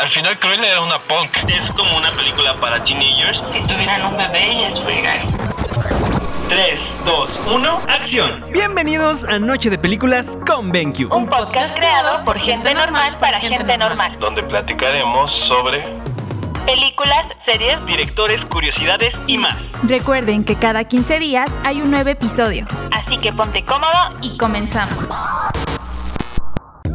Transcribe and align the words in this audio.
Al 0.00 0.10
final 0.10 0.38
Cruella 0.38 0.68
era 0.72 0.82
una 0.82 0.98
punk. 0.98 1.30
Es 1.48 1.70
como 1.70 1.96
una 1.96 2.10
película 2.12 2.54
para 2.56 2.82
teenagers. 2.84 3.42
Si 3.52 3.62
tuvieran 3.62 4.04
un 4.04 4.16
bebé 4.18 4.52
y 4.52 4.64
es 4.64 4.78
fregar. 4.80 5.18
3, 6.50 7.00
2, 7.06 7.40
1, 7.54 7.80
acción. 7.88 8.36
Bienvenidos 8.52 9.24
a 9.24 9.38
Noche 9.38 9.70
de 9.70 9.78
Películas 9.78 10.36
con 10.46 10.70
BenQ. 10.70 11.10
Un 11.10 11.26
podcast 11.26 11.76
creado 11.78 12.22
por 12.26 12.38
gente 12.38 12.74
normal 12.74 13.16
para 13.18 13.40
gente 13.40 13.78
normal. 13.78 14.18
Donde 14.18 14.42
platicaremos 14.42 15.32
sobre 15.34 15.82
Películas, 16.66 17.34
series, 17.46 17.84
Directores, 17.86 18.44
curiosidades 18.44 19.14
y 19.26 19.38
más. 19.38 19.54
Recuerden 19.84 20.44
que 20.44 20.56
cada 20.56 20.84
15 20.84 21.20
días 21.20 21.50
hay 21.64 21.80
un 21.80 21.90
nuevo 21.90 22.10
episodio. 22.10 22.66
así 22.92 23.16
que 23.16 23.32
ponte 23.32 23.64
cómodo 23.64 24.10
Y 24.20 24.36
comenzamos. 24.36 25.08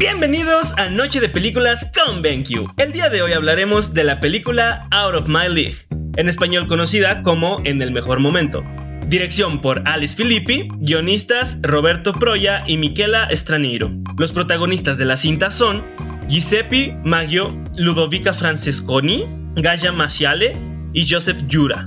Bienvenidos 0.01 0.73
a 0.79 0.89
Noche 0.89 1.19
de 1.19 1.29
Películas 1.29 1.91
con 1.93 2.23
BenQ. 2.23 2.71
El 2.77 2.91
día 2.91 3.09
de 3.09 3.21
hoy 3.21 3.33
hablaremos 3.33 3.93
de 3.93 4.03
la 4.03 4.19
película 4.19 4.87
Out 4.89 5.13
of 5.13 5.27
My 5.27 5.47
League, 5.47 5.75
en 6.17 6.27
español 6.27 6.67
conocida 6.67 7.21
como 7.21 7.61
En 7.65 7.83
el 7.83 7.91
mejor 7.91 8.19
momento. 8.19 8.63
Dirección 9.05 9.61
por 9.61 9.87
Alice 9.87 10.15
Filippi, 10.15 10.69
guionistas 10.79 11.59
Roberto 11.61 12.13
Proya 12.13 12.63
y 12.65 12.77
Michela 12.77 13.29
Straniero. 13.31 13.91
Los 14.17 14.31
protagonistas 14.31 14.97
de 14.97 15.05
la 15.05 15.17
cinta 15.17 15.51
son 15.51 15.83
Giuseppe 16.27 16.97
Maggio, 17.03 17.53
Ludovica 17.77 18.33
Francesconi, 18.33 19.25
Gaya 19.53 19.91
Masciale 19.91 20.53
y 20.93 21.07
Joseph 21.07 21.43
Jura. 21.47 21.83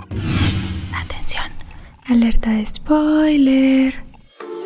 Atención. 0.95 1.46
Alerta 2.06 2.51
de 2.51 2.65
spoiler. 2.65 4.13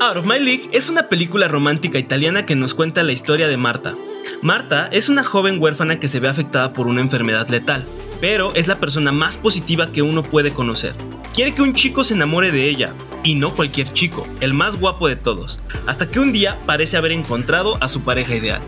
Out 0.01 0.17
of 0.17 0.27
My 0.27 0.39
League 0.39 0.71
es 0.73 0.89
una 0.89 1.09
película 1.09 1.49
romántica 1.49 1.99
italiana 1.99 2.47
que 2.47 2.55
nos 2.55 2.73
cuenta 2.73 3.03
la 3.03 3.11
historia 3.11 3.49
de 3.49 3.57
Marta. 3.57 3.97
Marta 4.43 4.89
es 4.93 5.09
una 5.09 5.25
joven 5.25 5.61
huérfana 5.61 5.99
que 5.99 6.07
se 6.07 6.21
ve 6.21 6.29
afectada 6.29 6.73
por 6.73 6.87
una 6.87 7.01
enfermedad 7.01 7.49
letal, 7.49 7.85
pero 8.21 8.55
es 8.55 8.69
la 8.69 8.79
persona 8.79 9.11
más 9.11 9.37
positiva 9.37 9.91
que 9.91 10.03
uno 10.03 10.23
puede 10.23 10.53
conocer. 10.53 10.95
Quiere 11.35 11.53
que 11.53 11.63
un 11.63 11.75
chico 11.75 12.05
se 12.05 12.15
enamore 12.15 12.53
de 12.53 12.69
ella, 12.69 12.93
y 13.25 13.35
no 13.35 13.53
cualquier 13.57 13.93
chico, 13.93 14.25
el 14.41 14.55
más 14.55 14.79
guapo 14.79 15.09
de 15.09 15.17
todos, 15.17 15.59
hasta 15.89 16.09
que 16.09 16.21
un 16.21 16.33
día 16.33 16.57
parece 16.65 16.97
haber 16.97 17.11
encontrado 17.11 17.77
a 17.81 17.89
su 17.89 18.03
pareja 18.03 18.37
ideal. 18.37 18.61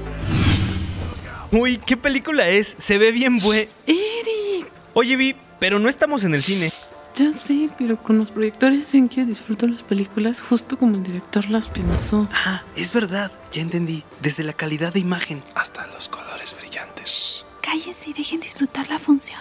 Uy, 1.53 1.79
¿qué 1.79 1.97
película 1.97 2.49
es? 2.49 2.75
Se 2.79 2.99
ve 2.99 3.13
bien 3.13 3.39
bue... 3.39 3.69
Eric, 3.87 4.67
Oye, 4.95 5.15
Vi, 5.15 5.37
pero 5.61 5.79
no 5.79 5.89
estamos 5.89 6.25
en 6.25 6.35
el 6.35 6.41
cine. 6.41 6.69
Ya 7.21 7.33
sé, 7.35 7.69
pero 7.79 7.99
con 8.03 8.17
los 8.17 8.31
proyectores 8.31 8.91
ven 8.93 9.09
que 9.11 9.27
disfruto 9.27 9.67
las 9.67 9.83
películas 9.83 10.41
justo 10.41 10.79
como 10.79 10.95
el 10.95 11.03
director 11.03 11.51
las 11.51 11.69
pensó. 11.69 12.27
Ah, 12.33 12.63
es 12.77 12.93
verdad, 12.95 13.31
ya 13.53 13.61
entendí. 13.61 14.05
Desde 14.23 14.43
la 14.43 14.55
calidad 14.55 14.95
de 14.95 15.01
imagen. 15.01 15.43
hasta 15.55 15.87
los 15.89 16.09
colores 16.09 16.57
brillantes. 16.59 17.45
Cállense 17.61 18.09
y 18.09 18.13
dejen 18.15 18.41
disfrutar 18.41 18.89
la 18.89 18.99
función. 18.99 19.39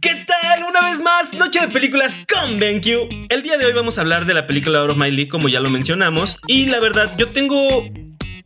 ¿Qué 0.00 0.24
tal? 0.26 0.64
Una 0.64 0.80
vez 0.80 1.00
más, 1.02 1.34
Noche 1.34 1.60
de 1.60 1.68
Películas 1.68 2.18
con 2.32 2.58
BenQ. 2.58 3.28
El 3.28 3.42
día 3.42 3.58
de 3.58 3.66
hoy 3.66 3.74
vamos 3.74 3.98
a 3.98 4.00
hablar 4.00 4.24
de 4.24 4.32
la 4.32 4.46
película 4.46 4.78
Out 4.78 4.92
of 4.92 4.96
My 4.96 5.10
League, 5.10 5.28
como 5.28 5.50
ya 5.50 5.60
lo 5.60 5.68
mencionamos. 5.68 6.38
Y 6.46 6.66
la 6.66 6.80
verdad, 6.80 7.14
yo 7.18 7.28
tengo. 7.28 7.84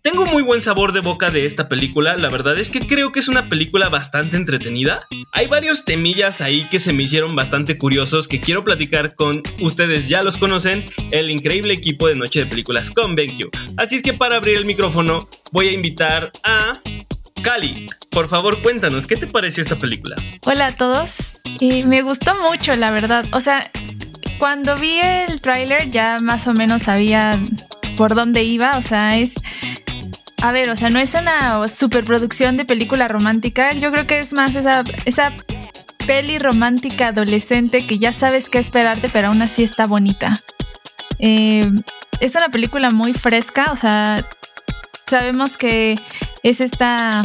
Tengo 0.07 0.25
muy 0.25 0.45
buen 0.45 0.61
sabor 0.61 0.93
de 0.93 1.01
boca 1.01 1.31
de 1.31 1.47
esta 1.47 1.69
película. 1.69 2.17
La 2.17 2.29
verdad 2.29 2.57
es 2.61 2.71
que 2.71 2.87
creo 2.87 3.11
que 3.11 3.19
es 3.19 3.27
una 3.27 3.49
película 3.49 3.89
bastante 3.89 4.37
entretenida. 4.37 5.01
Hay 5.33 5.49
varios 5.49 5.85
temillas 5.85 6.41
ahí 6.41 6.65
que 6.71 6.79
se 6.79 6.93
me 6.93 7.03
hicieron 7.03 7.35
bastante 7.35 7.77
curiosos 7.77 8.29
que 8.29 8.41
quiero 8.41 8.63
platicar 8.63 9.17
con 9.17 9.43
ustedes. 9.61 10.09
Ya 10.09 10.23
los 10.23 10.37
conocen, 10.37 10.89
el 11.11 11.29
increíble 11.29 11.75
equipo 11.75 12.07
de 12.07 12.15
Noche 12.15 12.39
de 12.39 12.47
Películas 12.47 12.93
con 12.93 13.17
BenQ. 13.17 13.49
Así 13.79 13.97
es 13.97 14.03
que 14.03 14.13
para 14.13 14.37
abrir 14.37 14.59
el 14.59 14.65
micrófono, 14.65 15.29
voy 15.51 15.71
a 15.71 15.73
invitar 15.73 16.31
a. 16.45 16.81
Cali, 17.43 17.87
por 18.09 18.29
favor 18.29 18.63
cuéntanos, 18.63 19.09
¿qué 19.09 19.17
te 19.17 19.27
pareció 19.27 19.61
esta 19.61 19.75
película? 19.75 20.15
Hola 20.45 20.67
a 20.67 20.73
todos. 20.73 21.15
Y 21.59 21.83
me 21.83 22.03
gustó 22.03 22.33
mucho, 22.49 22.77
la 22.77 22.93
verdad. 22.93 23.27
O 23.33 23.41
sea, 23.41 23.73
cuando 24.39 24.77
vi 24.77 25.01
el 25.01 25.41
tráiler 25.41 25.91
ya 25.91 26.21
más 26.21 26.47
o 26.47 26.53
menos 26.53 26.83
sabía 26.83 27.37
por 27.97 28.15
dónde 28.15 28.45
iba. 28.45 28.79
O 28.79 28.83
sea, 28.83 29.19
es... 29.19 29.33
A 30.43 30.53
ver, 30.53 30.71
o 30.71 30.77
sea, 30.77 30.91
no 30.91 30.99
es 30.99 31.15
una 31.15 31.67
superproducción 31.67 32.57
de 32.57 32.65
película 32.65 33.09
romántica. 33.09 33.73
Yo 33.73 33.91
creo 33.91 34.07
que 34.07 34.19
es 34.19 34.33
más 34.33 34.55
esa, 34.55 34.85
esa 35.05 35.33
peli 36.07 36.39
romántica 36.39 37.09
adolescente 37.09 37.87
que 37.87 37.99
ya 37.99 38.13
sabes 38.13 38.49
qué 38.49 38.59
esperarte, 38.59 39.09
pero 39.13 39.29
aún 39.29 39.43
así 39.43 39.65
está 39.65 39.87
bonita. 39.87 40.43
Eh, 41.19 41.69
es 42.21 42.35
una 42.35 42.49
película 42.49 42.91
muy 42.91 43.13
fresca, 43.15 43.73
o 43.73 43.77
sea, 43.77 44.25
sabemos 45.07 45.57
que 45.57 45.97
es 46.43 46.61
esta 46.61 47.25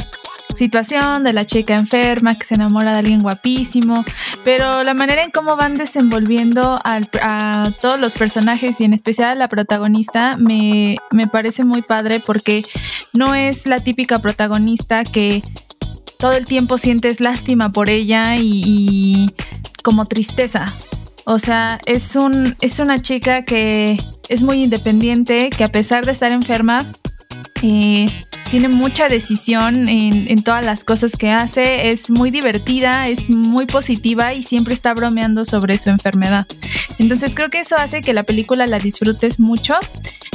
situación 0.61 1.23
de 1.23 1.33
la 1.33 1.43
chica 1.43 1.73
enferma 1.73 2.37
que 2.37 2.45
se 2.45 2.53
enamora 2.53 2.93
de 2.93 2.99
alguien 2.99 3.23
guapísimo, 3.23 4.05
pero 4.43 4.83
la 4.83 4.93
manera 4.93 5.23
en 5.23 5.31
cómo 5.31 5.55
van 5.55 5.75
desenvolviendo 5.75 6.79
a 6.83 7.71
todos 7.81 7.99
los 7.99 8.13
personajes 8.13 8.79
y 8.79 8.83
en 8.83 8.93
especial 8.93 9.29
a 9.29 9.35
la 9.35 9.47
protagonista 9.47 10.37
me, 10.37 10.97
me 11.09 11.25
parece 11.25 11.65
muy 11.65 11.81
padre 11.81 12.19
porque 12.19 12.63
no 13.11 13.33
es 13.33 13.65
la 13.65 13.79
típica 13.79 14.19
protagonista 14.19 15.03
que 15.03 15.41
todo 16.19 16.33
el 16.33 16.45
tiempo 16.45 16.77
sientes 16.77 17.21
lástima 17.21 17.71
por 17.71 17.89
ella 17.89 18.35
y, 18.35 18.61
y 18.63 19.33
como 19.81 20.05
tristeza. 20.05 20.71
O 21.25 21.39
sea, 21.39 21.79
es, 21.87 22.15
un, 22.15 22.55
es 22.61 22.77
una 22.77 23.01
chica 23.01 23.45
que 23.45 23.97
es 24.29 24.43
muy 24.43 24.63
independiente, 24.63 25.49
que 25.49 25.63
a 25.63 25.69
pesar 25.69 26.05
de 26.05 26.11
estar 26.11 26.31
enferma, 26.31 26.85
eh, 27.63 28.05
tiene 28.51 28.67
mucha 28.67 29.07
decisión 29.07 29.87
en, 29.87 30.43
todas 30.43 30.65
las 30.65 30.83
cosas 30.83 31.13
que 31.13 31.29
hace, 31.29 31.87
es 31.87 32.09
muy 32.09 32.31
divertida, 32.31 33.07
es 33.07 33.29
muy 33.29 33.65
positiva 33.65 34.33
y 34.33 34.41
siempre 34.41 34.73
está 34.73 34.93
bromeando 34.93 35.45
sobre 35.45 35.77
su 35.77 35.89
enfermedad. 35.89 36.45
Entonces 36.99 37.31
creo 37.33 37.49
que 37.49 37.61
eso 37.61 37.77
hace 37.77 38.01
que 38.01 38.13
la 38.13 38.23
película 38.23 38.67
la 38.67 38.79
disfrutes 38.79 39.39
mucho. 39.39 39.75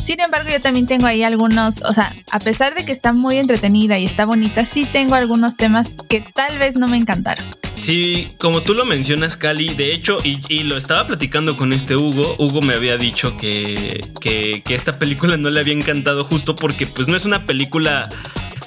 Sin 0.03 0.21
embargo, 0.21 0.49
yo 0.51 0.63
también 0.63 0.87
tengo 0.87 1.07
ahí 1.07 1.25
algunos, 1.25 1.83
o 1.83 1.93
sea, 1.93 2.17
a 2.31 2.39
pesar 2.39 2.75
de 2.75 2.87
que 2.87 2.93
está 2.93 3.13
muy 3.13 3.37
entretenida 3.37 3.99
y 3.99 4.05
está 4.05 4.25
bonita, 4.25 4.65
sí 4.65 4.87
tengo 4.91 5.15
algunos 5.15 5.57
temas 5.57 5.95
que 6.09 6.23
tal 6.23 6.57
vez 6.59 6.77
no 6.77 6.89
me 6.89 6.97
encantaron. 6.97 7.45
Sí, 7.75 8.33
como 8.39 8.63
tú 8.63 8.73
lo 8.73 8.87
mencionas, 8.87 9.37
Cali, 9.37 9.75
de 9.75 9.93
hecho, 9.93 10.19
y, 10.25 10.63
lo 10.63 10.79
estaba 10.79 11.07
platicando 11.07 11.57
con 11.57 11.73
este 11.73 11.97
Hugo, 11.97 12.35
Hugo 12.39 12.63
me 12.63 12.75
había 12.75 12.97
dicho 12.97 13.37
que, 13.37 14.01
que 14.21 14.75
esta 14.75 14.99
película 14.99 15.37
no 15.37 15.51
le 15.51 15.61
había 15.61 15.75
encantado 15.75 16.25
justo 16.25 16.57
porque 16.57 16.87
pues 16.87 17.07
no 17.07 17.17
es 17.17 17.25
una 17.27 17.47
película 17.47 18.06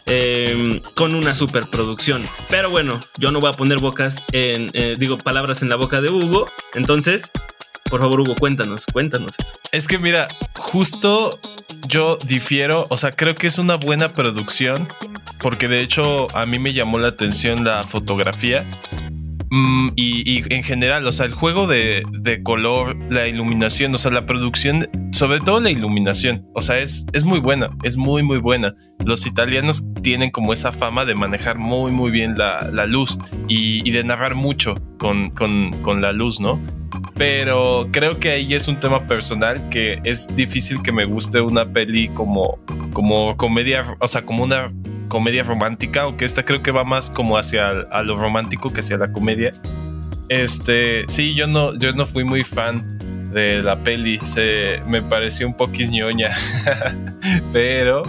eh, 0.09 0.81
con 0.96 1.16
una 1.16 1.36
superproducción. 1.36 2.25
Pero 2.50 2.70
bueno, 2.70 3.00
yo 3.18 3.31
no 3.31 3.40
voy 3.40 3.50
a 3.50 3.53
poner 3.53 3.80
bocas 3.80 4.25
en, 4.31 4.72
eh, 4.74 4.96
digo, 4.97 5.18
palabras 5.18 5.62
en 5.62 5.70
la 5.70 5.75
boca 5.75 6.02
de 6.02 6.09
Hugo. 6.09 6.50
Entonces, 6.74 7.31
por 7.90 8.02
favor, 8.02 8.22
Hugo, 8.22 8.36
cuéntanos, 8.36 8.86
cuéntanos 8.92 9.36
eso. 9.40 9.56
Es 9.72 9.88
que 9.88 9.98
mira, 9.98 10.28
justo 10.56 11.40
yo 11.88 12.18
difiero, 12.25 12.86
o 12.90 12.98
sea, 12.98 13.16
creo 13.16 13.36
que 13.36 13.48
es 13.48 13.58
una 13.58 13.75
buena 13.75 14.14
producción, 14.14 14.88
porque 15.40 15.68
de 15.68 15.81
hecho 15.81 16.28
a 16.36 16.46
mí 16.46 16.59
me 16.59 16.74
llamó 16.74 17.00
la 17.00 17.09
atención 17.09 17.64
la 17.64 17.84
fotografía. 17.84 18.66
Mm, 19.52 19.90
y, 19.96 20.54
en 20.54 20.64
general, 20.64 21.06
o 21.08 21.12
sea, 21.12 21.26
el 21.26 21.34
juego 21.34 21.68
de, 21.68 22.04
de 22.12 22.44
color, 22.44 22.96
la 23.10 23.28
iluminación, 23.28 23.94
o 23.96 23.98
sea, 23.98 24.12
la 24.12 24.26
producción, 24.26 24.88
sobre 25.12 25.40
todo 25.40 25.60
la 25.60 25.72
iluminación, 25.72 26.46
o 26.54 26.62
sea, 26.62 26.80
es, 26.80 27.06
es 27.14 27.24
muy 27.24 27.40
buena, 27.40 27.72
es 27.84 27.98
muy, 27.98 28.22
muy 28.24 28.38
buena. 28.38 28.74
Los 29.04 29.26
italianos 29.26 29.88
tienen 30.04 30.30
como 30.30 30.54
esa 30.54 30.72
fama 30.72 31.06
de 31.06 31.16
manejar 31.16 31.58
muy, 31.58 31.92
muy 31.92 32.12
bien 32.12 32.38
la, 32.38 32.70
la 32.72 32.86
luz 32.86 33.18
y, 33.48 33.88
y 33.88 33.92
de 33.92 34.04
narrar 34.04 34.36
mucho 34.36 34.76
con, 35.00 35.32
con, 35.32 35.72
con 35.81 36.02
la 36.02 36.12
luz, 36.12 36.40
¿no? 36.40 36.60
Pero 37.16 37.88
creo 37.92 38.20
que 38.20 38.31
ahí 38.31 38.54
es 38.54 38.68
un 38.68 38.80
tema 38.80 39.08
personal 39.08 39.70
que 39.70 40.00
es 40.04 40.36
difícil 40.36 40.81
que 40.81 40.92
me 40.92 41.06
guste 41.06 41.42
una 41.42 41.66
peli 41.66 42.10
como, 42.10 42.60
como 42.94 43.36
comedia, 43.36 43.98
o 44.00 44.07
sea, 44.07 44.22
como 44.22 44.44
una 44.44 44.72
comedia 45.10 45.44
romántica, 45.44 46.04
aunque 46.04 46.24
esta 46.24 46.46
creo 46.46 46.64
que 46.64 46.72
va 46.72 46.86
más 46.86 47.10
como 47.10 47.38
hacia 47.38 47.70
a 47.70 48.04
lo 48.04 48.16
romántico 48.16 48.72
que 48.72 48.80
hacia 48.80 48.98
la 48.98 49.12
comedia. 49.12 49.52
Este, 50.30 51.06
sí, 51.10 51.34
yo 51.34 51.48
no, 51.48 51.78
yo 51.78 51.92
no 51.92 52.06
fui 52.06 52.24
muy 52.24 52.46
fan 52.46 52.98
de 53.34 53.62
la 53.62 53.84
peli, 53.84 54.20
se 54.24 54.80
me 54.88 55.02
pareció 55.02 55.48
un 55.48 55.56
poquis 55.56 55.90
pero 57.54 58.04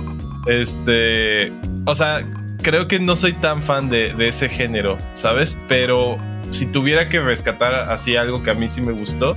este, 0.47 1.53
o 1.85 1.95
sea, 1.95 2.23
creo 2.63 2.89
que 2.89 2.99
no 2.99 3.17
soy 3.17 3.33
tan 3.33 3.63
fan 3.63 3.89
de, 3.89 4.15
de 4.15 4.29
ese 4.29 4.49
género, 4.49 4.99
¿sabes? 5.15 5.59
Pero 5.69 6.19
si 6.51 6.67
tuviera 6.67 7.09
que 7.09 7.21
rescatar 7.21 7.91
así 7.91 8.17
algo 8.17 8.43
que 8.43 8.51
a 8.51 8.55
mí 8.55 8.69
sí 8.69 8.81
me 8.81 8.93
gustó, 8.93 9.37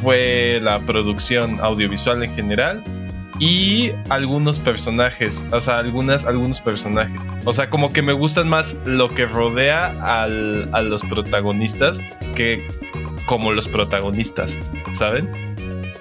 fue 0.00 0.60
la 0.62 0.80
producción 0.80 1.58
audiovisual 1.60 2.22
en 2.22 2.34
general 2.34 2.82
y 3.40 3.90
algunos 4.10 4.58
personajes, 4.60 5.44
o 5.52 5.60
sea, 5.60 5.78
algunas, 5.78 6.24
algunos 6.26 6.60
personajes. 6.60 7.22
O 7.44 7.52
sea, 7.52 7.68
como 7.70 7.92
que 7.92 8.02
me 8.02 8.12
gustan 8.12 8.48
más 8.48 8.76
lo 8.84 9.08
que 9.08 9.26
rodea 9.26 9.86
al- 10.22 10.68
a 10.72 10.82
los 10.82 11.02
protagonistas 11.02 12.02
que 12.36 12.66
como 13.26 13.52
los 13.52 13.68
protagonistas, 13.68 14.58
¿saben? 14.92 15.28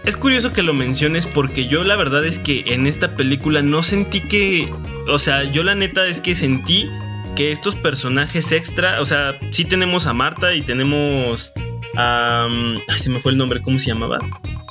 es 0.05 0.17
curioso 0.17 0.51
que 0.51 0.63
lo 0.63 0.73
menciones 0.73 1.25
porque 1.25 1.67
yo 1.67 1.85
la 1.85 1.95
verdad 1.95 2.25
es 2.25 2.37
que 2.37 2.65
en 2.73 2.87
esta 2.87 3.15
película 3.15 3.61
no 3.61 3.83
sentí 3.83 4.19
que, 4.19 4.69
o 5.07 5.17
sea, 5.17 5.43
yo 5.45 5.63
la 5.63 5.75
neta 5.75 6.05
es 6.07 6.19
que 6.19 6.35
sentí 6.35 6.89
que 7.37 7.53
estos 7.53 7.75
personajes 7.75 8.51
extra, 8.51 8.99
o 8.99 9.05
sea, 9.05 9.37
sí 9.51 9.63
tenemos 9.63 10.05
a 10.05 10.11
Marta 10.11 10.53
y 10.55 10.61
tenemos 10.61 11.53
a... 11.95 12.47
Ay, 12.89 12.99
se 12.99 13.09
me 13.11 13.19
fue 13.21 13.31
el 13.31 13.37
nombre, 13.37 13.61
¿cómo 13.61 13.79
se 13.79 13.87
llamaba? 13.87 14.19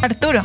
Arturo. 0.03 0.45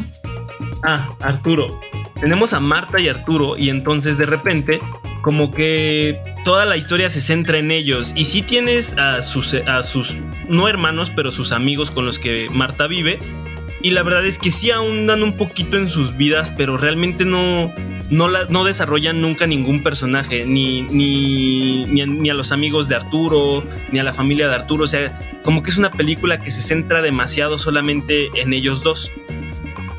Ah, 0.86 1.10
Arturo. 1.20 1.82
Tenemos 2.20 2.54
a 2.54 2.60
Marta 2.60 3.00
y 3.00 3.08
Arturo 3.08 3.58
y 3.58 3.70
entonces 3.70 4.18
de 4.18 4.26
repente 4.26 4.80
como 5.22 5.52
que 5.52 6.20
toda 6.44 6.66
la 6.66 6.78
historia 6.78 7.10
se 7.10 7.22
centra 7.22 7.58
en 7.58 7.72
ellos 7.72 8.14
y 8.16 8.26
sí 8.26 8.42
tienes 8.42 8.98
a 8.98 9.22
sus, 9.22 9.54
a 9.54 9.84
sus 9.84 10.18
no 10.48 10.68
hermanos, 10.68 11.12
pero 11.16 11.32
sus 11.32 11.52
amigos 11.52 11.92
con 11.92 12.06
los 12.06 12.18
que 12.20 12.48
Marta 12.52 12.88
vive 12.88 13.20
y 13.82 13.92
la 13.92 14.04
verdad 14.04 14.26
es 14.26 14.38
que 14.38 14.52
sí 14.52 14.72
ahondan 14.72 15.22
un 15.22 15.38
poquito 15.38 15.78
en 15.78 15.90
sus 15.90 16.18
vidas, 16.18 16.52
pero 16.52 16.78
realmente 16.78 17.26
no, 17.26 17.72
no, 18.10 18.28
la, 18.28 18.46
no 18.46 18.64
desarrollan 18.64 19.22
nunca 19.22 19.46
ningún 19.46 19.84
personaje, 19.84 20.46
ni, 20.46 20.82
ni, 20.84 21.86
ni, 21.86 22.02
a, 22.02 22.06
ni, 22.08 22.30
a, 22.30 22.34
los 22.34 22.52
amigos 22.52 22.88
de 22.88 22.96
Arturo, 22.96 23.64
ni 23.92 24.00
a 24.00 24.04
la 24.04 24.14
familia 24.14 24.48
de 24.48 24.56
Arturo. 24.56 24.86
O 24.86 24.88
sea, 24.88 25.18
como 25.44 25.62
que 25.62 25.70
es 25.70 25.78
una 25.78 25.92
película 25.92 26.40
que 26.40 26.50
se 26.50 26.62
centra 26.62 27.02
demasiado 27.02 27.60
solamente 27.60 28.30
en 28.36 28.54
ellos 28.54 28.82
dos. 28.82 29.12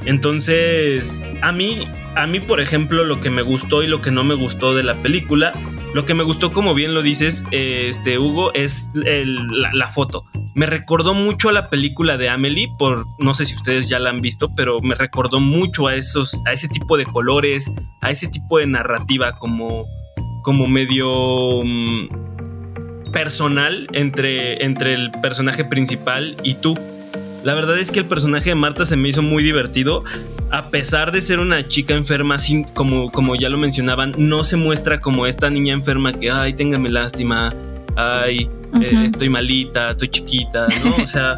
Entonces, 0.05 1.23
a 1.43 1.53
mí, 1.53 1.89
a 2.15 2.27
mí, 2.27 2.41
por 2.41 2.61
ejemplo, 2.61 3.05
lo 3.05 3.21
que 3.21 3.31
me 3.31 3.43
gustó 3.43 3.83
y 3.83 3.87
lo 3.87 4.01
que 4.01 4.11
no 4.11 4.25
me 4.25 4.35
gustó 4.35 4.75
de 4.75 4.83
la 4.83 4.95
película, 4.95 5.53
lo 5.95 6.05
que 6.05 6.15
me 6.15 6.23
gustó, 6.23 6.53
como 6.53 6.75
bien 6.75 6.95
lo 6.95 7.03
dices, 7.03 7.45
este 7.51 8.19
Hugo, 8.19 8.53
es 8.55 8.91
la, 8.95 9.89
foto. 9.89 10.25
Me 10.55 10.67
recordó 10.67 11.15
mucho 11.15 11.49
a 11.49 11.53
la 11.53 11.71
película 11.71 12.17
de 12.17 12.29
Amelie, 12.29 12.69
por 12.79 13.05
no 13.19 13.35
sé 13.35 13.45
si 13.45 13.55
ustedes 13.55 13.89
ya 13.89 13.99
la 13.99 14.11
han 14.11 14.21
visto, 14.21 14.51
pero 14.55 14.81
me 14.81 14.95
recordó 14.95 15.41
mucho 15.41 15.87
a 15.87 15.95
esos, 15.95 16.37
a 16.47 16.53
ese 16.53 16.69
tipo 16.69 16.97
de 16.97 17.07
colores, 17.07 17.71
a 18.03 18.11
ese 18.11 18.29
tipo 18.29 18.59
de 18.59 18.67
narrativa, 18.67 19.39
como, 19.39 19.87
como 20.43 20.67
medio 20.67 21.59
um, 21.59 22.07
personal 23.13 23.89
entre, 23.93 24.65
entre 24.65 24.95
el 24.95 25.11
personaje 25.23 25.65
principal 25.65 26.37
y 26.43 26.55
tú. 26.55 26.79
La 27.45 27.55
verdad 27.55 27.79
es 27.79 27.91
que 27.91 28.01
el 28.01 28.07
personaje 28.07 28.51
de 28.51 28.55
Marta 28.55 28.85
se 28.85 28.97
me 28.97 29.09
hizo 29.09 29.23
muy 29.23 29.43
divertido. 29.43 30.05
A 30.51 30.71
pesar 30.71 31.13
de 31.13 31.21
ser 31.21 31.41
una 31.41 31.67
chica 31.69 31.95
enferma, 31.95 32.39
sin, 32.39 32.65
como, 32.65 33.11
como 33.11 33.37
ya 33.37 33.49
lo 33.49 33.59
mencionaban, 33.59 34.13
no 34.17 34.45
se 34.45 34.57
muestra 34.57 35.01
como 35.01 35.27
esta 35.27 35.51
niña 35.51 35.75
enferma 35.75 36.13
que, 36.13 36.31
ay, 36.31 36.55
téngame 36.55 36.89
lástima, 36.89 37.53
ay, 37.97 38.49
uh 38.73 38.79
-huh. 38.79 39.03
eh, 39.03 39.07
estoy 39.07 39.29
malita, 39.29 39.89
estoy 39.91 40.09
chiquita, 40.09 40.67
¿no? 40.85 41.03
O 41.03 41.07
sea, 41.07 41.37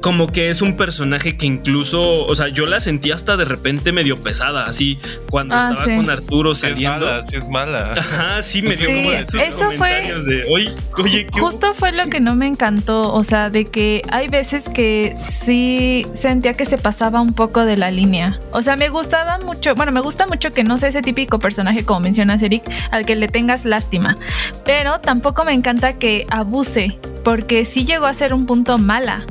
como 0.00 0.26
que 0.26 0.50
es 0.50 0.62
un 0.62 0.76
personaje 0.76 1.36
que 1.36 1.46
incluso, 1.46 2.24
o 2.26 2.34
sea, 2.34 2.48
yo 2.48 2.66
la 2.66 2.80
sentí 2.80 3.10
hasta 3.10 3.36
de 3.36 3.44
repente 3.44 3.92
medio 3.92 4.20
pesada, 4.20 4.64
así 4.64 4.98
cuando 5.30 5.54
ah, 5.54 5.70
estaba 5.72 5.84
sí. 5.84 5.96
con 5.96 6.10
Arturo 6.10 6.54
saliendo. 6.54 7.06
Es 7.06 7.10
mala, 7.10 7.22
sí 7.22 7.36
es 7.36 7.48
mala. 7.48 7.92
Ajá, 7.96 8.42
sí 8.42 8.62
me 8.62 8.76
dio 8.76 8.88
sí, 8.88 8.94
como 8.94 9.12
esos 9.12 9.42
eso 9.42 9.72
fue 9.72 10.12
de, 10.12 10.44
oye, 10.50 10.72
oye, 10.96 11.26
¿qué 11.26 11.40
justo 11.40 11.74
fue 11.74 11.92
lo 11.92 12.06
que 12.08 12.20
no 12.20 12.34
me 12.34 12.46
encantó, 12.46 13.12
o 13.12 13.22
sea, 13.22 13.50
de 13.50 13.64
que 13.64 14.02
hay 14.10 14.28
veces 14.28 14.64
que 14.64 15.14
sí 15.44 16.06
sentía 16.14 16.54
que 16.54 16.64
se 16.64 16.78
pasaba 16.78 17.20
un 17.20 17.32
poco 17.32 17.64
de 17.64 17.76
la 17.76 17.90
línea. 17.90 18.38
O 18.52 18.62
sea, 18.62 18.76
me 18.76 18.88
gustaba 18.88 19.38
mucho, 19.38 19.74
bueno, 19.74 19.92
me 19.92 20.00
gusta 20.00 20.26
mucho 20.26 20.52
que 20.52 20.64
no 20.64 20.78
sea 20.78 20.90
ese 20.90 21.02
típico 21.02 21.38
personaje 21.38 21.84
como 21.84 22.00
mencionas 22.00 22.42
Eric, 22.42 22.62
al 22.90 23.04
que 23.04 23.16
le 23.16 23.28
tengas 23.28 23.64
lástima, 23.64 24.16
pero 24.64 25.00
tampoco 25.00 25.44
me 25.44 25.52
encanta 25.52 25.94
que 25.94 26.26
abuse, 26.30 26.98
porque 27.24 27.64
sí 27.64 27.84
llegó 27.84 28.06
a 28.06 28.14
ser 28.14 28.32
un 28.34 28.46
punto 28.46 28.78
mala. 28.78 29.24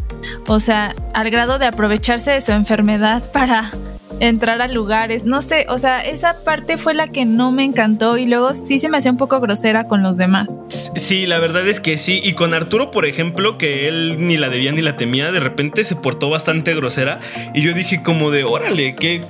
O 0.48 0.60
sea, 0.60 0.94
al 1.14 1.30
grado 1.30 1.60
de 1.60 1.66
aprovecharse 1.66 2.32
de 2.32 2.42
su 2.42 2.52
enfermedad 2.52 3.24
para 3.34 3.72
entrar 4.20 4.62
a 4.62 4.68
lugares, 4.68 5.26
no 5.26 5.42
sé, 5.42 5.66
o 5.70 5.78
sea, 5.78 6.04
esa 6.04 6.44
parte 6.44 6.78
fue 6.78 6.94
la 6.94 7.08
que 7.08 7.26
no 7.26 7.52
me 7.52 7.64
encantó 7.64 8.18
y 8.18 8.26
luego 8.26 8.54
sí 8.54 8.80
se 8.80 8.90
me 8.90 8.98
hacía 8.98 9.12
un 9.12 9.18
poco 9.18 9.40
grosera 9.40 9.88
con 9.88 10.02
los 10.02 10.18
demás. 10.18 10.60
Sí, 10.96 11.28
la 11.28 11.38
verdad 11.38 11.68
es 11.68 11.80
que 11.80 11.98
sí, 11.98 12.20
y 12.24 12.34
con 12.34 12.54
Arturo, 12.54 12.90
por 12.90 13.06
ejemplo, 13.06 13.58
que 13.58 13.88
él 13.88 14.16
ni 14.20 14.38
la 14.38 14.50
debía 14.50 14.72
ni 14.72 14.82
la 14.82 14.98
temía, 14.98 15.32
de 15.32 15.40
repente 15.40 15.84
se 15.84 15.96
portó 15.96 16.30
bastante 16.30 16.74
grosera 16.74 17.20
y 17.54 17.62
yo 17.62 17.74
dije 17.74 18.02
como 18.02 18.32
de, 18.32 18.44
órale, 18.44 18.96
qué, 18.96 19.22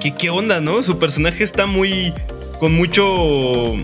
qué, 0.00 0.12
qué 0.14 0.28
onda, 0.28 0.60
¿no? 0.60 0.82
Su 0.82 0.98
personaje 0.98 1.42
está 1.42 1.64
muy, 1.64 2.12
con 2.60 2.74
mucho, 2.74 3.74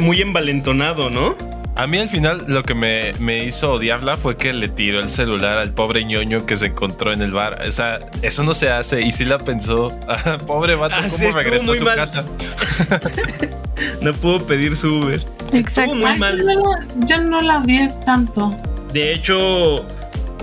muy 0.00 0.20
envalentonado, 0.22 1.10
¿no? 1.10 1.36
A 1.76 1.88
mí 1.88 1.98
al 1.98 2.08
final 2.08 2.44
lo 2.46 2.62
que 2.62 2.74
me, 2.74 3.12
me, 3.18 3.44
hizo 3.44 3.72
odiarla 3.72 4.16
fue 4.16 4.36
que 4.36 4.52
le 4.52 4.68
tiró 4.68 5.00
el 5.00 5.08
celular 5.08 5.58
al 5.58 5.72
pobre 5.74 6.04
ñoño 6.04 6.46
que 6.46 6.56
se 6.56 6.66
encontró 6.66 7.12
en 7.12 7.20
el 7.20 7.32
bar. 7.32 7.64
O 7.66 7.70
sea, 7.72 7.98
eso 8.22 8.44
no 8.44 8.54
se 8.54 8.70
hace 8.70 9.02
y 9.02 9.10
sí 9.10 9.24
la 9.24 9.38
pensó. 9.38 9.88
pobre 10.46 10.76
vato, 10.76 10.94
Ah, 10.96 11.06
¿cómo 11.10 11.32
regresó 11.32 11.72
a 11.72 11.76
su 11.76 11.84
mal. 11.84 11.96
casa? 11.96 12.24
no 14.00 14.12
pudo 14.12 14.46
pedir 14.46 14.76
su 14.76 15.00
Uber. 15.00 15.20
Exacto. 15.52 15.96
Ay, 16.06 16.20
yo, 16.20 16.54
no, 16.54 17.06
yo 17.06 17.20
no 17.22 17.40
la 17.40 17.58
vi 17.58 17.88
tanto. 18.06 18.56
De 18.92 19.12
hecho, 19.12 19.84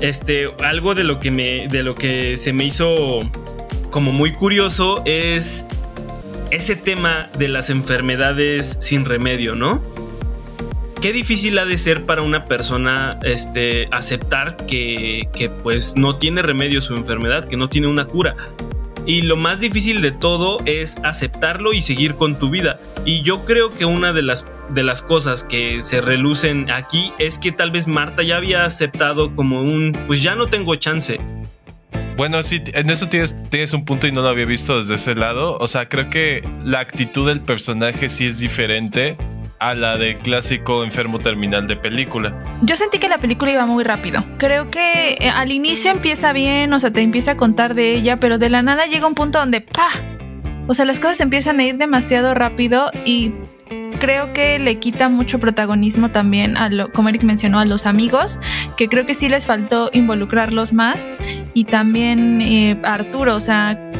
este, 0.02 0.48
algo 0.64 0.96
de 0.96 1.06
lo 1.06 1.20
que 1.20 1.32
me, 1.32 1.70
de 1.70 1.84
lo 1.84 1.96
que 1.96 2.36
se 2.36 2.52
me 2.52 2.66
hizo 2.66 3.20
como 3.90 4.12
muy 4.12 4.34
curioso 4.34 5.02
es 5.06 5.66
ese 6.50 6.76
tema 6.76 7.30
de 7.38 7.48
las 7.48 7.70
enfermedades 7.70 8.78
sin 8.82 9.06
remedio, 9.06 9.56
¿no? 9.56 9.82
Qué 11.02 11.12
difícil 11.12 11.58
ha 11.58 11.66
de 11.66 11.78
ser 11.78 12.06
para 12.06 12.22
una 12.22 12.46
persona 12.46 13.20
este, 13.24 13.88
aceptar 13.92 14.56
que, 14.68 15.28
que, 15.34 15.50
pues 15.50 15.96
no 15.98 16.18
tiene 16.18 16.44
remedio 16.44 16.80
su 16.80 16.94
enfermedad, 16.94 17.46
que 17.46 17.58
no 17.58 17.70
tiene 17.70 17.88
una 17.88 18.06
cura. 18.06 18.36
Y 19.08 19.24
lo 19.24 19.36
más 19.36 19.60
difícil 19.60 20.02
de 20.02 20.12
todo 20.12 20.60
es 20.66 21.00
aceptarlo 21.04 21.74
y 21.74 21.82
seguir 21.82 22.16
con 22.16 22.38
tu 22.38 22.52
vida. 22.52 22.80
Y 23.04 23.24
yo 23.24 23.46
creo 23.46 23.74
que 23.76 23.86
una 23.86 24.14
de 24.14 24.22
las, 24.22 24.46
de 24.70 24.84
las 24.84 25.02
cosas 25.02 25.44
que 25.44 25.82
se 25.82 26.02
relucen 26.02 26.70
aquí 26.70 27.12
es 27.18 27.40
que 27.40 27.52
tal 27.52 27.72
vez 27.72 27.88
Marta 27.88 28.22
ya 28.22 28.38
había 28.38 28.64
aceptado 28.64 29.36
como 29.36 29.64
un, 29.64 29.98
pues 30.06 30.22
ya 30.22 30.36
no 30.36 30.48
tengo 30.48 30.76
chance. 30.76 31.20
Bueno, 32.16 32.44
sí, 32.44 32.62
en 32.74 32.92
eso 32.92 33.10
tienes, 33.10 33.36
tienes 33.50 33.74
un 33.74 33.86
punto 33.86 34.06
y 34.06 34.12
no 34.12 34.22
lo 34.22 34.28
había 34.28 34.46
visto 34.46 34.78
desde 34.78 34.96
ese 34.96 35.16
lado. 35.16 35.58
O 35.58 35.68
sea, 35.68 35.90
creo 35.90 36.12
que 36.12 36.48
la 36.64 36.80
actitud 36.80 37.28
del 37.28 37.42
personaje 37.42 38.08
sí 38.08 38.28
es 38.28 38.38
diferente 38.38 39.18
a 39.62 39.76
la 39.76 39.96
de 39.96 40.18
clásico 40.18 40.84
enfermo 40.84 41.20
terminal 41.20 41.68
de 41.68 41.76
película. 41.76 42.34
Yo 42.64 42.76
sentí 42.76 42.98
que 42.98 43.08
la 43.08 43.20
película 43.20 43.52
iba 43.52 43.68
muy 43.68 43.84
rápido. 43.84 44.26
Creo 44.40 44.72
que 44.72 45.18
eh, 45.20 45.30
al 45.30 45.52
inicio 45.52 45.92
empieza 45.92 46.34
bien, 46.34 46.74
o 46.74 46.80
sea, 46.80 46.92
te 46.92 47.02
empieza 47.02 47.34
a 47.34 47.38
contar 47.38 47.76
de 47.76 47.94
ella, 47.94 48.20
pero 48.20 48.40
de 48.40 48.50
la 48.50 48.64
nada 48.64 48.88
llega 48.88 49.06
un 49.06 49.14
punto 49.14 49.38
donde 49.38 49.62
¡pa! 49.62 49.90
O 50.66 50.74
sea, 50.74 50.86
las 50.86 50.98
cosas 50.98 51.22
empiezan 51.22 51.60
a 51.60 51.64
ir 51.64 51.78
demasiado 51.78 52.34
rápido 52.34 52.92
y 53.06 53.34
creo 54.00 54.34
que 54.34 54.58
le 54.58 54.80
quita 54.80 55.10
mucho 55.10 55.40
protagonismo 55.40 56.10
también 56.10 56.58
a 56.58 56.68
lo, 56.70 56.92
como 56.92 57.10
Eric 57.10 57.22
mencionó, 57.22 57.60
a 57.60 57.66
los 57.66 57.86
amigos, 57.86 58.40
que 58.78 58.88
creo 58.88 59.06
que 59.06 59.14
sí 59.14 59.30
les 59.30 59.46
faltó 59.46 59.92
involucrarlos 59.94 60.74
más. 60.74 61.08
Y 61.54 61.66
también 61.66 62.42
eh, 62.42 62.80
Arturo, 62.84 63.36
o 63.36 63.40
sea, 63.40 63.91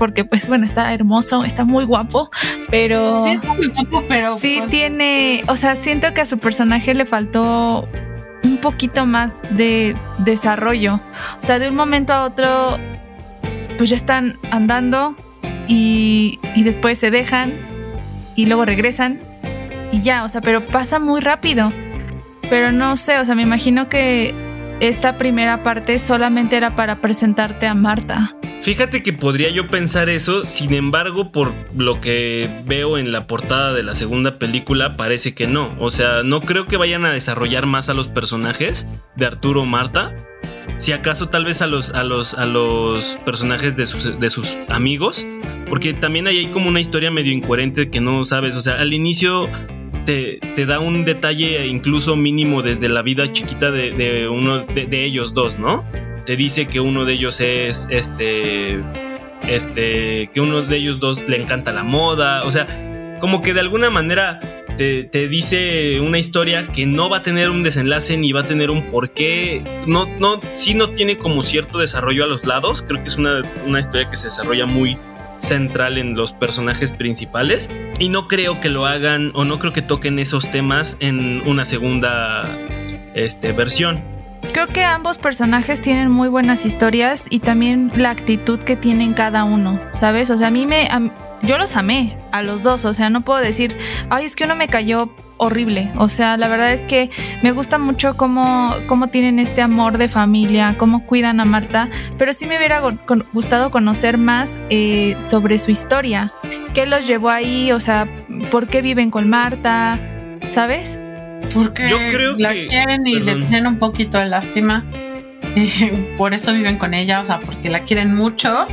porque 0.00 0.24
pues 0.24 0.48
bueno, 0.48 0.64
está 0.64 0.94
hermoso, 0.94 1.44
está 1.44 1.66
muy 1.66 1.84
guapo, 1.84 2.30
pero... 2.70 3.22
Sí, 3.22 3.32
está 3.32 3.52
muy 3.52 3.68
guapo, 3.68 4.02
pero... 4.08 4.38
Sí 4.38 4.56
pues... 4.60 4.70
tiene, 4.70 5.44
o 5.46 5.56
sea, 5.56 5.74
siento 5.74 6.14
que 6.14 6.22
a 6.22 6.24
su 6.24 6.38
personaje 6.38 6.94
le 6.94 7.04
faltó 7.04 7.86
un 8.42 8.56
poquito 8.56 9.04
más 9.04 9.42
de 9.50 9.94
desarrollo. 10.20 11.02
O 11.38 11.42
sea, 11.42 11.58
de 11.58 11.68
un 11.68 11.76
momento 11.76 12.14
a 12.14 12.24
otro, 12.24 12.78
pues 13.76 13.90
ya 13.90 13.96
están 13.96 14.38
andando 14.50 15.14
y, 15.68 16.40
y 16.54 16.62
después 16.62 16.96
se 16.96 17.10
dejan 17.10 17.52
y 18.36 18.46
luego 18.46 18.64
regresan 18.64 19.20
y 19.92 20.00
ya, 20.00 20.24
o 20.24 20.30
sea, 20.30 20.40
pero 20.40 20.66
pasa 20.66 20.98
muy 20.98 21.20
rápido. 21.20 21.74
Pero 22.48 22.72
no 22.72 22.96
sé, 22.96 23.18
o 23.18 23.24
sea, 23.26 23.34
me 23.34 23.42
imagino 23.42 23.90
que 23.90 24.34
esta 24.80 25.18
primera 25.18 25.62
parte 25.62 25.98
solamente 25.98 26.56
era 26.56 26.74
para 26.74 26.96
presentarte 26.96 27.66
a 27.66 27.74
Marta. 27.74 28.34
Fíjate 28.62 29.02
que 29.02 29.12
podría 29.12 29.50
yo 29.50 29.68
pensar 29.68 30.10
eso, 30.10 30.44
sin 30.44 30.74
embargo, 30.74 31.32
por 31.32 31.52
lo 31.74 32.00
que 32.00 32.48
veo 32.66 32.98
en 32.98 33.10
la 33.10 33.26
portada 33.26 33.72
de 33.72 33.82
la 33.82 33.94
segunda 33.94 34.38
película, 34.38 34.94
parece 34.96 35.34
que 35.34 35.46
no. 35.46 35.74
O 35.78 35.90
sea, 35.90 36.22
no 36.22 36.42
creo 36.42 36.66
que 36.66 36.76
vayan 36.76 37.04
a 37.06 37.12
desarrollar 37.12 37.66
más 37.66 37.88
a 37.88 37.94
los 37.94 38.08
personajes 38.08 38.86
de 39.16 39.26
Arturo 39.26 39.62
o 39.62 39.66
Marta. 39.66 40.14
Si 40.78 40.92
acaso 40.92 41.28
tal 41.28 41.44
vez 41.44 41.62
a 41.62 41.66
los, 41.66 41.90
a 41.92 42.04
los, 42.04 42.34
a 42.34 42.46
los 42.46 43.18
personajes 43.24 43.76
de 43.76 43.86
sus, 43.86 44.18
de 44.18 44.30
sus 44.30 44.56
amigos. 44.68 45.26
Porque 45.68 45.94
también 45.94 46.26
ahí 46.26 46.38
hay 46.38 46.46
como 46.46 46.68
una 46.68 46.80
historia 46.80 47.10
medio 47.10 47.32
incoherente 47.32 47.90
que 47.90 48.00
no 48.00 48.24
sabes. 48.24 48.56
O 48.56 48.60
sea, 48.60 48.74
al 48.74 48.92
inicio 48.92 49.46
te, 50.04 50.66
da 50.66 50.78
un 50.78 51.04
detalle 51.04 51.66
incluso 51.66 52.16
mínimo 52.16 52.62
desde 52.62 52.88
la 52.88 53.02
vida 53.02 53.30
chiquita 53.30 53.70
de, 53.70 54.28
uno 54.28 54.60
de, 54.60 54.86
de, 54.86 55.04
ellos 55.04 55.34
dos, 55.34 55.58
¿no? 55.58 55.84
Te 56.24 56.36
dice 56.36 56.66
que 56.66 56.80
uno 56.80 57.04
de 57.04 57.14
ellos 57.14 57.40
es 57.40 57.88
este. 57.90 58.80
Este. 59.48 60.30
Que 60.32 60.40
uno 60.40 60.62
de 60.62 60.76
ellos 60.76 61.00
dos 61.00 61.28
le 61.28 61.40
encanta 61.40 61.72
la 61.72 61.82
moda. 61.82 62.44
O 62.44 62.50
sea, 62.50 63.18
como 63.20 63.42
que 63.42 63.54
de 63.54 63.60
alguna 63.60 63.90
manera 63.90 64.40
te 64.40 64.60
te, 64.80 65.04
te 65.04 65.28
dice 65.28 66.00
una 66.00 66.18
historia 66.18 66.68
que 66.68 66.86
no 66.86 67.10
va 67.10 67.18
a 67.18 67.22
tener 67.22 67.50
un 67.50 67.62
desenlace 67.62 68.16
ni 68.16 68.32
va 68.32 68.40
a 68.40 68.46
tener 68.46 68.70
un 68.70 68.90
porqué. 68.90 69.62
No, 69.86 70.06
no, 70.18 70.40
sí 70.54 70.72
no 70.72 70.88
tiene 70.88 71.18
como 71.18 71.42
cierto 71.42 71.80
desarrollo 71.80 72.24
a 72.24 72.26
los 72.26 72.46
lados. 72.46 72.80
Creo 72.80 73.02
que 73.02 73.08
es 73.08 73.18
una, 73.18 73.42
una 73.66 73.78
historia 73.78 74.08
que 74.08 74.16
se 74.16 74.28
desarrolla 74.28 74.64
muy 74.64 74.96
central 75.40 75.98
en 75.98 76.14
los 76.14 76.32
personajes 76.32 76.92
principales. 76.92 77.70
Y 77.98 78.08
no 78.08 78.28
creo 78.28 78.60
que 78.60 78.68
lo 78.68 78.86
hagan 78.86 79.32
o 79.34 79.44
no 79.44 79.58
creo 79.58 79.72
que 79.72 79.82
toquen 79.82 80.18
esos 80.18 80.50
temas 80.50 80.96
en 81.00 81.42
una 81.46 81.64
segunda 81.64 82.48
este, 83.14 83.52
versión. 83.52 84.02
Creo 84.52 84.68
que 84.68 84.84
ambos 84.84 85.18
personajes 85.18 85.80
tienen 85.80 86.10
muy 86.10 86.28
buenas 86.28 86.64
historias 86.64 87.24
y 87.28 87.40
también 87.40 87.92
la 87.94 88.10
actitud 88.10 88.58
que 88.58 88.74
tienen 88.74 89.12
cada 89.12 89.44
uno, 89.44 89.80
¿sabes? 89.90 90.30
O 90.30 90.36
sea, 90.36 90.48
a 90.48 90.50
mí 90.50 90.66
me... 90.66 90.88
yo 91.42 91.58
los 91.58 91.76
amé 91.76 92.16
a 92.32 92.42
los 92.42 92.62
dos, 92.62 92.84
o 92.84 92.92
sea, 92.94 93.10
no 93.10 93.20
puedo 93.22 93.40
decir, 93.40 93.76
ay, 94.10 94.24
es 94.24 94.36
que 94.36 94.44
uno 94.44 94.54
me 94.56 94.68
cayó 94.68 95.10
horrible. 95.38 95.90
O 95.96 96.08
sea, 96.08 96.36
la 96.36 96.48
verdad 96.48 96.72
es 96.72 96.82
que 96.82 97.08
me 97.42 97.52
gusta 97.52 97.78
mucho 97.78 98.14
cómo, 98.16 98.74
cómo 98.86 99.06
tienen 99.08 99.38
este 99.38 99.62
amor 99.62 99.96
de 99.96 100.08
familia, 100.08 100.74
cómo 100.78 101.06
cuidan 101.06 101.40
a 101.40 101.44
Marta, 101.46 101.88
pero 102.18 102.32
sí 102.34 102.46
me 102.46 102.56
hubiera 102.58 102.80
gustado 103.32 103.70
conocer 103.70 104.18
más 104.18 104.50
eh, 104.68 105.16
sobre 105.18 105.58
su 105.58 105.70
historia. 105.70 106.30
¿Qué 106.74 106.84
los 106.86 107.06
llevó 107.06 107.30
ahí? 107.30 107.72
O 107.72 107.80
sea, 107.80 108.06
¿por 108.50 108.68
qué 108.68 108.82
viven 108.82 109.10
con 109.10 109.28
Marta? 109.30 109.98
¿Sabes? 110.48 110.98
Porque 111.54 111.88
Yo 111.88 111.96
creo 112.12 112.36
la 112.36 112.52
que- 112.52 112.66
quieren 112.68 113.06
y 113.06 113.14
perdón. 113.16 113.40
le 113.40 113.46
tienen 113.46 113.66
un 113.66 113.78
poquito 113.78 114.18
de 114.18 114.26
lástima. 114.26 114.84
Y 115.56 116.16
por 116.16 116.32
eso 116.32 116.52
viven 116.52 116.76
con 116.78 116.94
ella, 116.94 117.20
o 117.20 117.24
sea, 117.24 117.40
porque 117.40 117.70
la 117.70 117.80
quieren 117.80 118.14
mucho 118.14 118.68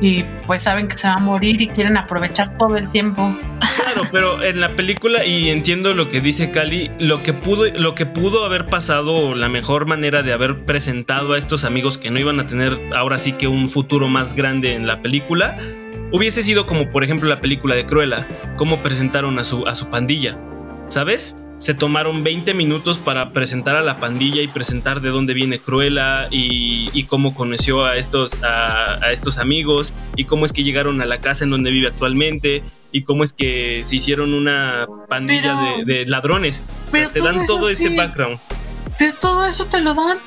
y 0.00 0.24
pues 0.46 0.62
saben 0.62 0.88
que 0.88 0.98
se 0.98 1.08
va 1.08 1.14
a 1.14 1.18
morir 1.18 1.60
y 1.60 1.68
quieren 1.68 1.96
aprovechar 1.96 2.56
todo 2.58 2.76
el 2.76 2.90
tiempo. 2.90 3.36
Claro, 3.76 4.02
pero 4.10 4.42
en 4.42 4.60
la 4.60 4.76
película, 4.76 5.24
y 5.24 5.50
entiendo 5.50 5.94
lo 5.94 6.08
que 6.08 6.20
dice 6.20 6.50
Cali, 6.50 6.90
lo 6.98 7.22
que 7.22 7.32
pudo, 7.32 7.66
lo 7.70 7.94
que 7.94 8.06
pudo 8.06 8.44
haber 8.44 8.66
pasado, 8.66 9.34
la 9.34 9.48
mejor 9.48 9.86
manera 9.86 10.22
de 10.22 10.32
haber 10.32 10.64
presentado 10.64 11.34
a 11.34 11.38
estos 11.38 11.64
amigos 11.64 11.98
que 11.98 12.10
no 12.10 12.18
iban 12.18 12.40
a 12.40 12.46
tener 12.46 12.78
ahora 12.94 13.18
sí 13.18 13.32
que 13.32 13.46
un 13.46 13.70
futuro 13.70 14.08
más 14.08 14.34
grande 14.34 14.74
en 14.74 14.86
la 14.86 15.02
película, 15.02 15.56
hubiese 16.12 16.42
sido 16.42 16.66
como 16.66 16.90
por 16.90 17.04
ejemplo 17.04 17.28
la 17.28 17.40
película 17.40 17.74
de 17.74 17.86
Cruella, 17.86 18.26
cómo 18.56 18.78
presentaron 18.78 19.38
a 19.38 19.44
su, 19.44 19.66
a 19.66 19.74
su 19.74 19.90
pandilla, 19.90 20.38
¿sabes? 20.88 21.36
Se 21.64 21.72
tomaron 21.72 22.22
20 22.24 22.52
minutos 22.52 22.98
para 22.98 23.30
presentar 23.32 23.74
a 23.74 23.80
la 23.80 23.98
pandilla 23.98 24.42
y 24.42 24.48
presentar 24.48 25.00
de 25.00 25.08
dónde 25.08 25.32
viene 25.32 25.58
Cruella 25.58 26.28
y, 26.30 26.90
y 26.92 27.04
cómo 27.04 27.34
conoció 27.34 27.86
a 27.86 27.96
estos, 27.96 28.42
a, 28.42 29.02
a 29.02 29.12
estos 29.12 29.38
amigos 29.38 29.94
y 30.14 30.24
cómo 30.24 30.44
es 30.44 30.52
que 30.52 30.62
llegaron 30.62 31.00
a 31.00 31.06
la 31.06 31.22
casa 31.22 31.42
en 31.44 31.48
donde 31.48 31.70
vive 31.70 31.88
actualmente 31.88 32.62
y 32.92 33.00
cómo 33.04 33.24
es 33.24 33.32
que 33.32 33.80
se 33.84 33.96
hicieron 33.96 34.34
una 34.34 34.86
pandilla 35.08 35.58
Pero- 35.58 35.86
de, 35.86 35.94
de 36.00 36.06
ladrones. 36.06 36.60
O 36.60 36.66
sea, 36.66 36.74
pero 36.92 37.08
te 37.08 37.20
dan 37.22 37.46
todo 37.46 37.70
ese 37.70 37.88
sí. 37.88 37.96
background. 37.96 38.38
Pero 38.98 39.14
todo 39.18 39.46
eso 39.46 39.64
te 39.64 39.80
lo 39.80 39.94
dan. 39.94 40.18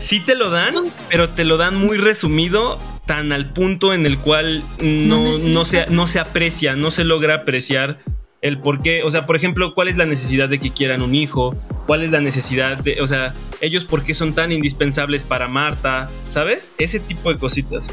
Sí 0.00 0.18
te 0.18 0.34
lo 0.34 0.50
dan, 0.50 0.74
pero 1.08 1.28
te 1.28 1.44
lo 1.44 1.58
dan 1.58 1.76
muy 1.76 1.96
resumido, 1.96 2.80
tan 3.06 3.30
al 3.30 3.52
punto 3.52 3.94
en 3.94 4.04
el 4.04 4.18
cual 4.18 4.64
no, 4.82 5.26
No 5.32 5.38
no, 5.52 5.64
se, 5.64 5.86
no 5.90 6.08
se 6.08 6.18
aprecia, 6.18 6.74
no 6.74 6.90
se 6.90 7.04
logra 7.04 7.36
apreciar 7.36 8.00
el 8.46 8.58
por 8.58 8.82
qué. 8.82 9.02
O 9.02 9.10
sea, 9.10 9.26
por 9.26 9.36
ejemplo, 9.36 9.74
cuál 9.74 9.88
es 9.88 9.96
la 9.96 10.06
necesidad 10.06 10.48
de 10.48 10.58
que 10.60 10.70
quieran 10.72 11.02
un 11.02 11.14
hijo, 11.14 11.54
cuál 11.86 12.02
es 12.04 12.10
la 12.10 12.20
necesidad 12.20 12.78
de, 12.78 13.00
o 13.00 13.06
sea, 13.06 13.34
ellos 13.60 13.84
por 13.84 14.02
qué 14.04 14.14
son 14.14 14.32
tan 14.34 14.52
indispensables 14.52 15.22
para 15.22 15.48
Marta, 15.48 16.08
¿sabes? 16.28 16.72
Ese 16.78 17.00
tipo 17.00 17.32
de 17.32 17.38
cositas. 17.38 17.90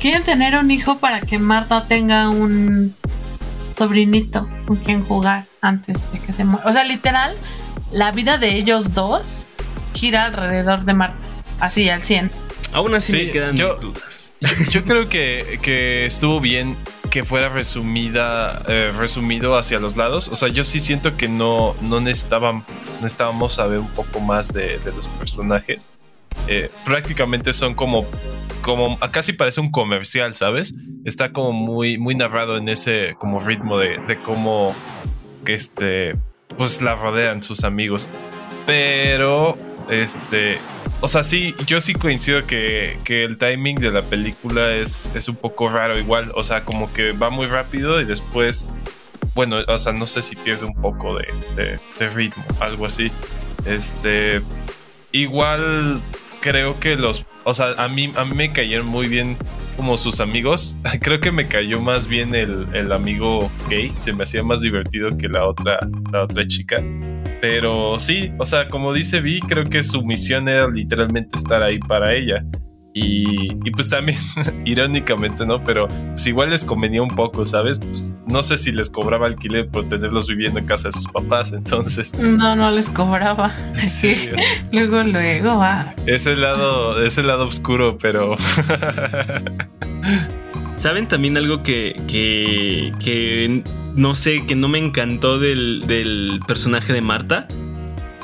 Quieren 0.00 0.22
tener 0.24 0.56
un 0.56 0.70
hijo 0.70 0.98
para 0.98 1.20
que 1.20 1.38
Marta 1.38 1.86
tenga 1.88 2.28
un 2.28 2.94
sobrinito 3.72 4.48
con 4.66 4.76
quien 4.78 5.02
jugar 5.04 5.46
antes 5.60 6.10
de 6.12 6.20
que 6.20 6.32
se 6.32 6.44
muera. 6.44 6.68
O 6.68 6.72
sea, 6.72 6.84
literal, 6.84 7.34
la 7.92 8.10
vida 8.12 8.38
de 8.38 8.56
ellos 8.56 8.94
dos 8.94 9.46
gira 9.94 10.26
alrededor 10.26 10.84
de 10.84 10.94
Marta. 10.94 11.18
Así, 11.60 11.88
al 11.88 12.02
100. 12.02 12.30
Aún 12.72 12.94
así 12.94 13.12
Sí, 13.12 13.18
me 13.26 13.30
quedan 13.30 13.56
yo- 13.56 13.72
mis 13.74 13.80
dudas. 13.80 14.32
Yo 14.70 14.84
creo 14.84 15.08
que, 15.08 15.58
que 15.62 16.06
estuvo 16.06 16.40
bien 16.40 16.76
que 17.10 17.24
fuera 17.24 17.48
resumida, 17.48 18.62
eh, 18.68 18.92
resumido 18.96 19.56
hacia 19.56 19.78
los 19.78 19.96
lados. 19.96 20.28
O 20.28 20.36
sea, 20.36 20.48
yo 20.48 20.64
sí 20.64 20.80
siento 20.80 21.16
que 21.16 21.28
no, 21.28 21.74
no 21.82 22.00
necesitaban, 22.00 22.64
necesitábamos 22.96 23.54
saber 23.54 23.78
un 23.78 23.88
poco 23.88 24.20
más 24.20 24.52
de, 24.52 24.78
los 24.84 25.08
personajes. 25.08 25.90
Eh, 26.46 26.70
prácticamente 26.84 27.52
son 27.52 27.74
como, 27.74 28.06
como, 28.62 28.98
casi 29.10 29.32
parece 29.32 29.60
un 29.60 29.70
comercial, 29.70 30.34
¿sabes? 30.34 30.74
Está 31.04 31.32
como 31.32 31.52
muy, 31.52 31.98
muy 31.98 32.14
narrado 32.14 32.56
en 32.56 32.68
ese 32.68 33.16
como 33.18 33.40
ritmo 33.40 33.78
de, 33.78 33.98
de 34.06 34.20
cómo, 34.22 34.74
que 35.44 35.54
este, 35.54 36.16
pues 36.56 36.82
la 36.82 36.94
rodean 36.94 37.42
sus 37.42 37.64
amigos. 37.64 38.08
Pero, 38.66 39.56
este, 39.88 40.58
o 41.00 41.08
sea, 41.08 41.22
sí, 41.22 41.54
yo 41.66 41.80
sí 41.80 41.94
coincido 41.94 42.46
que, 42.46 42.96
que 43.04 43.24
el 43.24 43.38
timing 43.38 43.76
de 43.76 43.90
la 43.90 44.02
película 44.02 44.74
es, 44.74 45.10
es 45.14 45.28
un 45.28 45.36
poco 45.36 45.68
raro 45.68 45.98
igual. 45.98 46.32
O 46.34 46.42
sea, 46.44 46.64
como 46.64 46.92
que 46.92 47.12
va 47.12 47.30
muy 47.30 47.46
rápido 47.46 48.00
y 48.00 48.04
después, 48.04 48.70
bueno, 49.34 49.56
o 49.66 49.78
sea, 49.78 49.92
no 49.92 50.06
sé 50.06 50.22
si 50.22 50.36
pierde 50.36 50.66
un 50.66 50.74
poco 50.74 51.16
de, 51.16 51.78
de- 51.98 52.08
ritmo, 52.10 52.44
algo 52.60 52.86
así. 52.86 53.10
Este, 53.64 54.40
igual 55.12 56.00
creo 56.40 56.78
que 56.80 56.96
los, 56.96 57.24
o 57.44 57.54
sea, 57.54 57.72
a 57.78 57.88
mí, 57.88 58.12
a 58.16 58.24
mí 58.24 58.34
me 58.34 58.52
cayeron 58.52 58.86
muy 58.86 59.08
bien 59.08 59.36
como 59.76 59.96
sus 59.96 60.20
amigos. 60.20 60.76
Creo 61.00 61.20
que 61.20 61.30
me 61.30 61.46
cayó 61.46 61.80
más 61.80 62.08
bien 62.08 62.34
el, 62.34 62.66
el 62.74 62.90
amigo 62.92 63.48
gay. 63.68 63.92
Se 64.00 64.12
me 64.12 64.24
hacía 64.24 64.42
más 64.42 64.60
divertido 64.60 65.16
que 65.16 65.28
la 65.28 65.46
otra, 65.46 65.78
la 66.12 66.24
otra 66.24 66.44
chica. 66.46 66.82
Pero 67.40 67.98
sí, 68.00 68.32
o 68.38 68.44
sea, 68.44 68.68
como 68.68 68.92
dice 68.92 69.20
Vi, 69.20 69.40
creo 69.40 69.64
que 69.64 69.82
su 69.82 70.02
misión 70.02 70.48
era 70.48 70.68
literalmente 70.68 71.36
estar 71.36 71.62
ahí 71.62 71.78
para 71.78 72.14
ella. 72.14 72.44
Y, 72.94 73.52
y 73.64 73.70
pues 73.70 73.90
también, 73.90 74.18
irónicamente, 74.64 75.46
¿no? 75.46 75.62
Pero 75.62 75.86
pues 75.86 76.26
igual 76.26 76.50
les 76.50 76.64
convenía 76.64 77.00
un 77.00 77.14
poco, 77.14 77.44
¿sabes? 77.44 77.78
Pues 77.78 78.12
no 78.26 78.42
sé 78.42 78.56
si 78.56 78.72
les 78.72 78.90
cobraba 78.90 79.26
alquiler 79.26 79.68
por 79.68 79.84
tenerlos 79.88 80.26
viviendo 80.26 80.58
en 80.58 80.66
casa 80.66 80.88
de 80.88 80.92
sus 80.92 81.06
papás, 81.06 81.52
entonces... 81.52 82.12
No, 82.18 82.56
no 82.56 82.70
les 82.72 82.90
cobraba. 82.90 83.52
sí, 83.74 84.30
Luego, 84.72 85.02
luego, 85.02 85.62
ah. 85.62 85.94
ese 86.06 86.34
lado, 86.34 87.00
ese 87.04 87.22
lado 87.22 87.46
oscuro, 87.46 87.96
pero... 88.00 88.34
¿Saben 90.76 91.08
también 91.08 91.36
algo 91.36 91.62
que, 91.62 92.00
que, 92.08 92.92
que 93.00 93.64
no 93.98 94.14
sé, 94.14 94.46
que 94.46 94.54
no 94.54 94.68
me 94.68 94.78
encantó 94.78 95.40
del, 95.40 95.82
del 95.88 96.40
personaje 96.46 96.92
de 96.92 97.02
Marta? 97.02 97.48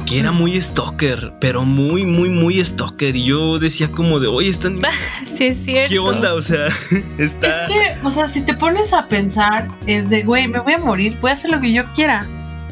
Que 0.07 0.21
era 0.21 0.31
muy 0.31 0.61
stalker, 0.61 1.33
pero 1.41 1.65
muy, 1.65 2.07
muy, 2.07 2.29
muy 2.29 2.65
stalker. 2.65 3.17
Y 3.17 3.25
yo 3.25 3.59
decía 3.59 3.91
como 3.91 4.21
de, 4.21 4.29
oye, 4.29 4.49
están... 4.49 4.81
Sí, 5.37 5.47
es 5.47 5.65
cierto. 5.65 5.91
¿Qué 5.91 5.99
onda? 5.99 6.35
O 6.35 6.43
sea, 6.43 6.69
está... 7.19 7.67
Es 7.67 7.73
que, 7.73 8.07
o 8.07 8.11
sea, 8.11 8.29
si 8.29 8.43
te 8.43 8.55
pones 8.55 8.93
a 8.93 9.09
pensar, 9.09 9.69
es 9.89 10.11
de, 10.11 10.23
güey, 10.23 10.47
me 10.47 10.61
voy 10.61 10.75
a 10.75 10.79
morir, 10.79 11.19
voy 11.21 11.33
a 11.33 11.35
hacer 11.35 11.51
lo 11.51 11.61
que 11.61 11.73
yo 11.73 11.85
quiera. 11.93 12.25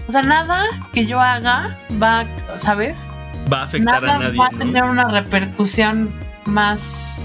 O 0.06 0.12
sea, 0.12 0.22
nada 0.22 0.62
que 0.92 1.04
yo 1.04 1.20
haga 1.20 1.76
va, 2.00 2.24
¿sabes? 2.56 3.08
Va 3.52 3.62
a 3.62 3.64
afectar 3.64 4.00
Nada 4.00 4.14
a 4.14 4.18
nadie. 4.20 4.38
va 4.38 4.46
a 4.46 4.50
¿no? 4.50 4.58
tener 4.58 4.84
una 4.84 5.06
repercusión 5.06 6.08
más... 6.44 7.16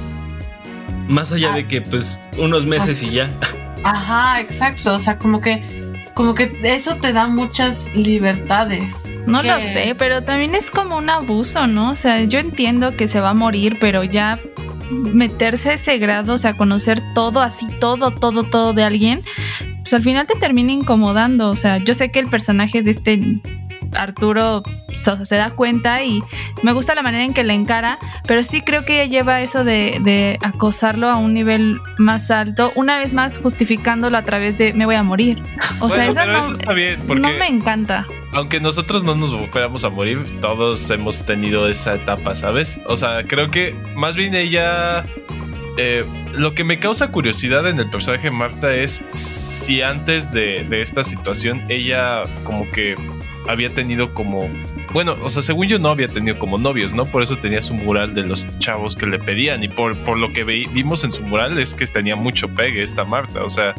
Más 1.07 1.31
allá 1.31 1.51
de 1.51 1.67
que, 1.67 1.81
pues, 1.81 2.19
unos 2.39 2.65
meses 2.65 3.03
y 3.03 3.11
ya. 3.11 3.29
Ajá, 3.89 4.41
exacto. 4.41 4.93
O 4.95 4.99
sea, 4.99 5.17
como 5.17 5.41
que, 5.41 5.63
como 6.13 6.33
que 6.33 6.51
eso 6.63 6.95
te 6.97 7.13
da 7.13 7.27
muchas 7.27 7.87
libertades. 7.95 9.05
No 9.25 9.41
que- 9.41 9.47
lo 9.49 9.59
sé, 9.59 9.95
pero 9.97 10.23
también 10.23 10.55
es 10.55 10.69
como 10.71 10.97
un 10.97 11.09
abuso, 11.09 11.67
¿no? 11.67 11.91
O 11.91 11.95
sea, 11.95 12.23
yo 12.23 12.39
entiendo 12.39 12.95
que 12.95 13.07
se 13.07 13.19
va 13.19 13.29
a 13.31 13.33
morir, 13.33 13.77
pero 13.79 14.03
ya 14.03 14.39
meterse 14.89 15.71
a 15.71 15.73
ese 15.73 15.97
grado, 15.97 16.33
o 16.33 16.37
sea, 16.37 16.53
conocer 16.55 17.01
todo, 17.13 17.41
así, 17.41 17.67
todo, 17.79 18.11
todo, 18.11 18.43
todo 18.43 18.73
de 18.73 18.83
alguien, 18.83 19.21
pues 19.81 19.93
al 19.93 20.01
final 20.01 20.27
te 20.27 20.35
termina 20.35 20.71
incomodando. 20.71 21.49
O 21.49 21.55
sea, 21.55 21.77
yo 21.77 21.93
sé 21.93 22.09
que 22.09 22.19
el 22.19 22.27
personaje 22.27 22.81
de 22.81 22.91
este 22.91 23.19
Arturo 23.97 24.63
o 24.99 25.03
sea, 25.03 25.23
se 25.25 25.35
da 25.35 25.51
cuenta 25.51 26.03
y 26.03 26.21
me 26.63 26.71
gusta 26.71 26.95
la 26.95 27.03
manera 27.03 27.23
en 27.23 27.33
que 27.33 27.43
le 27.43 27.53
encara, 27.53 27.99
pero 28.25 28.41
sí 28.43 28.61
creo 28.61 28.83
que 28.83 29.01
ella 29.03 29.09
lleva 29.19 29.41
eso 29.41 29.63
de, 29.63 29.99
de 30.01 30.39
acosarlo 30.41 31.07
a 31.09 31.17
un 31.17 31.33
nivel 31.33 31.79
más 31.97 32.31
alto, 32.31 32.71
una 32.75 32.97
vez 32.97 33.13
más 33.13 33.37
justificándolo 33.37 34.17
a 34.17 34.23
través 34.23 34.57
de 34.57 34.73
me 34.73 34.85
voy 34.85 34.95
a 34.95 35.03
morir. 35.03 35.41
O 35.79 35.89
sea, 35.89 36.05
Bueno, 36.07 36.13
pero 36.15 36.31
no, 36.33 36.39
eso 36.39 36.51
está 36.53 36.73
bien, 36.73 36.99
porque- 37.07 37.21
no 37.21 37.29
me 37.29 37.47
encanta. 37.47 38.07
aunque 38.33 38.59
nosotros 38.59 39.03
no 39.03 39.15
nos 39.15 39.31
fuéramos 39.51 39.83
a 39.83 39.89
morir, 39.89 40.19
todos 40.41 40.89
hemos 40.89 41.23
tenido 41.25 41.67
esa 41.67 41.93
etapa, 41.95 42.33
¿sabes? 42.35 42.79
O 42.87 42.97
sea, 42.97 43.23
creo 43.25 43.51
que 43.51 43.75
más 43.95 44.15
bien 44.15 44.33
ella... 44.35 45.03
eh, 45.77 46.03
lo 46.33 46.53
que 46.53 46.63
me 46.63 46.79
causa 46.79 47.11
curiosidad 47.11 47.67
en 47.67 47.79
el 47.79 47.89
personaje 47.89 48.23
de 48.29 48.31
Marta 48.31 48.71
es 48.73 49.03
si 49.13 49.81
antes 49.81 50.31
de, 50.33 50.65
de 50.69 50.81
esta 50.81 51.03
situación 51.03 51.63
ella 51.69 52.23
como 52.43 52.69
que 52.71 52.95
había 53.47 53.69
tenido 53.69 54.13
como... 54.13 54.49
Bueno, 54.93 55.15
o 55.23 55.29
sea, 55.29 55.41
según 55.41 55.67
yo 55.67 55.79
no 55.79 55.89
había 55.89 56.07
tenido 56.07 56.37
como 56.39 56.57
novios, 56.57 56.93
¿no? 56.93 57.05
Por 57.05 57.23
eso 57.23 57.35
tenía 57.37 57.61
su 57.61 57.73
mural 57.73 58.13
de 58.13 58.23
los 58.25 58.47
chavos 58.59 58.95
que 58.95 59.05
le 59.05 59.19
pedían 59.19 59.63
y 59.63 59.67
por, 59.67 59.95
por 59.99 60.17
lo 60.17 60.31
que 60.33 60.43
vi- 60.43 60.67
vimos 60.67 61.03
en 61.03 61.11
su 61.11 61.23
mural 61.23 61.57
es 61.59 61.73
que 61.73 61.85
tenía 61.85 62.15
mucho 62.15 62.47
pegue 62.55 62.81
esta 62.83 63.03
Marta, 63.05 63.43
o 63.43 63.49
sea... 63.49 63.73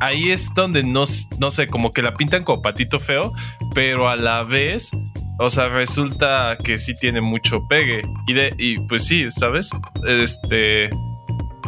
ahí 0.00 0.30
es 0.30 0.52
donde 0.54 0.82
no, 0.82 1.04
no 1.38 1.50
sé, 1.50 1.66
como 1.66 1.92
que 1.92 2.02
la 2.02 2.14
pintan 2.14 2.42
como 2.42 2.62
patito 2.62 2.98
feo, 3.00 3.32
pero 3.74 4.08
a 4.08 4.16
la 4.16 4.42
vez, 4.42 4.90
o 5.38 5.50
sea, 5.50 5.68
resulta 5.68 6.56
que 6.62 6.78
sí 6.78 6.94
tiene 6.98 7.20
mucho 7.20 7.66
pegue. 7.68 8.02
Y, 8.26 8.32
de, 8.32 8.54
y 8.58 8.78
pues 8.88 9.04
sí, 9.04 9.30
¿sabes? 9.30 9.70
Este... 10.06 10.90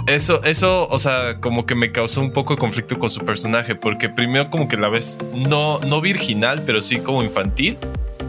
Eso, 0.06 0.42
eso, 0.44 0.88
o 0.88 0.98
sea, 0.98 1.38
como 1.40 1.64
que 1.64 1.74
me 1.74 1.92
causó 1.92 2.20
un 2.20 2.32
poco 2.32 2.54
de 2.54 2.58
conflicto 2.60 2.98
con 2.98 3.08
su 3.08 3.24
personaje, 3.24 3.74
porque 3.74 4.08
primero 4.08 4.50
como 4.50 4.66
que 4.68 4.76
la 4.76 4.88
ves 4.88 5.18
no, 5.32 5.78
no 5.80 6.00
virginal, 6.00 6.62
pero 6.66 6.82
sí 6.82 6.96
como 6.98 7.22
infantil, 7.22 7.76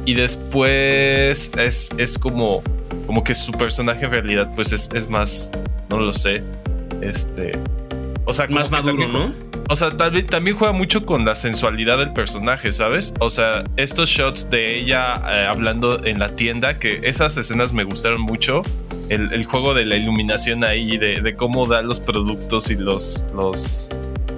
y 0.06 0.13
después 0.13 1.51
es, 1.58 1.89
es 1.98 2.18
como, 2.20 2.62
como 3.08 3.24
que 3.24 3.34
su 3.34 3.51
personaje 3.53 4.06
en 4.06 4.12
realidad 4.12 4.51
pues 4.56 4.72
es, 4.72 4.89
es 4.94 5.10
más, 5.10 5.51
no 5.89 6.00
lo 6.00 6.13
sé, 6.13 6.44
este, 7.01 7.51
o 8.25 8.34
sea, 8.34 8.48
Más 8.48 8.70
maduro, 8.70 8.98
también- 9.06 9.12
¿no? 9.13 9.53
O 9.70 9.75
sea, 9.77 9.89
vez 9.89 10.27
también 10.27 10.58
juega 10.58 10.74
mucho 10.74 11.06
con 11.06 11.24
la 11.25 11.36
sensualidad 11.36 11.98
del 11.98 12.12
personaje, 12.12 12.72
¿sabes? 12.74 13.13
O 13.20 13.30
sea, 13.30 13.63
estos 13.77 14.10
shots 14.10 14.50
de 14.50 14.77
ella 14.77 15.15
eh, 15.32 15.48
hablando 15.50 16.03
en 16.06 16.20
la 16.20 16.27
tienda, 16.36 16.77
que 16.77 17.00
esas 17.03 17.38
escenas 17.38 17.72
me 17.72 17.86
gustaron 17.86 18.22
mucho. 18.22 18.62
El, 19.10 19.33
el 19.33 19.45
juego 19.45 19.74
de 19.74 19.86
la 19.86 19.95
iluminación 19.95 20.63
ahí, 20.63 20.98
de, 20.98 21.22
de 21.22 21.36
cómo 21.36 21.67
da 21.67 21.81
los 21.81 22.00
productos 22.00 22.72
y 22.72 22.75
los, 22.75 23.25
los, 23.36 23.89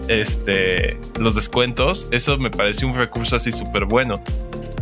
este, 0.07 0.98
los 1.19 1.36
descuentos, 1.36 2.07
eso 2.12 2.38
me 2.38 2.50
pareció 2.50 2.88
un 2.88 2.95
recurso 2.95 3.36
así 3.36 3.51
súper 3.51 3.86
bueno. 3.86 4.22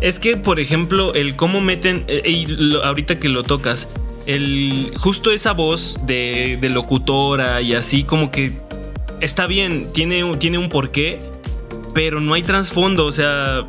Es 0.01 0.19
que, 0.19 0.35
por 0.35 0.59
ejemplo, 0.59 1.13
el 1.13 1.35
cómo 1.35 1.61
meten, 1.61 2.03
eh, 2.07 2.21
y 2.29 2.75
ahorita 2.83 3.19
que 3.19 3.29
lo 3.29 3.43
tocas, 3.43 3.87
el 4.25 4.91
justo 4.97 5.31
esa 5.31 5.53
voz 5.53 5.99
de, 6.05 6.57
de 6.59 6.69
locutora 6.69 7.61
y 7.61 7.73
así 7.73 8.03
como 8.03 8.31
que 8.31 8.53
está 9.21 9.47
bien, 9.47 9.91
tiene, 9.93 10.29
tiene 10.37 10.57
un 10.57 10.69
porqué, 10.69 11.19
pero 11.93 12.19
no 12.19 12.33
hay 12.33 12.41
trasfondo, 12.41 13.05
o 13.05 13.11
sea, 13.11 13.65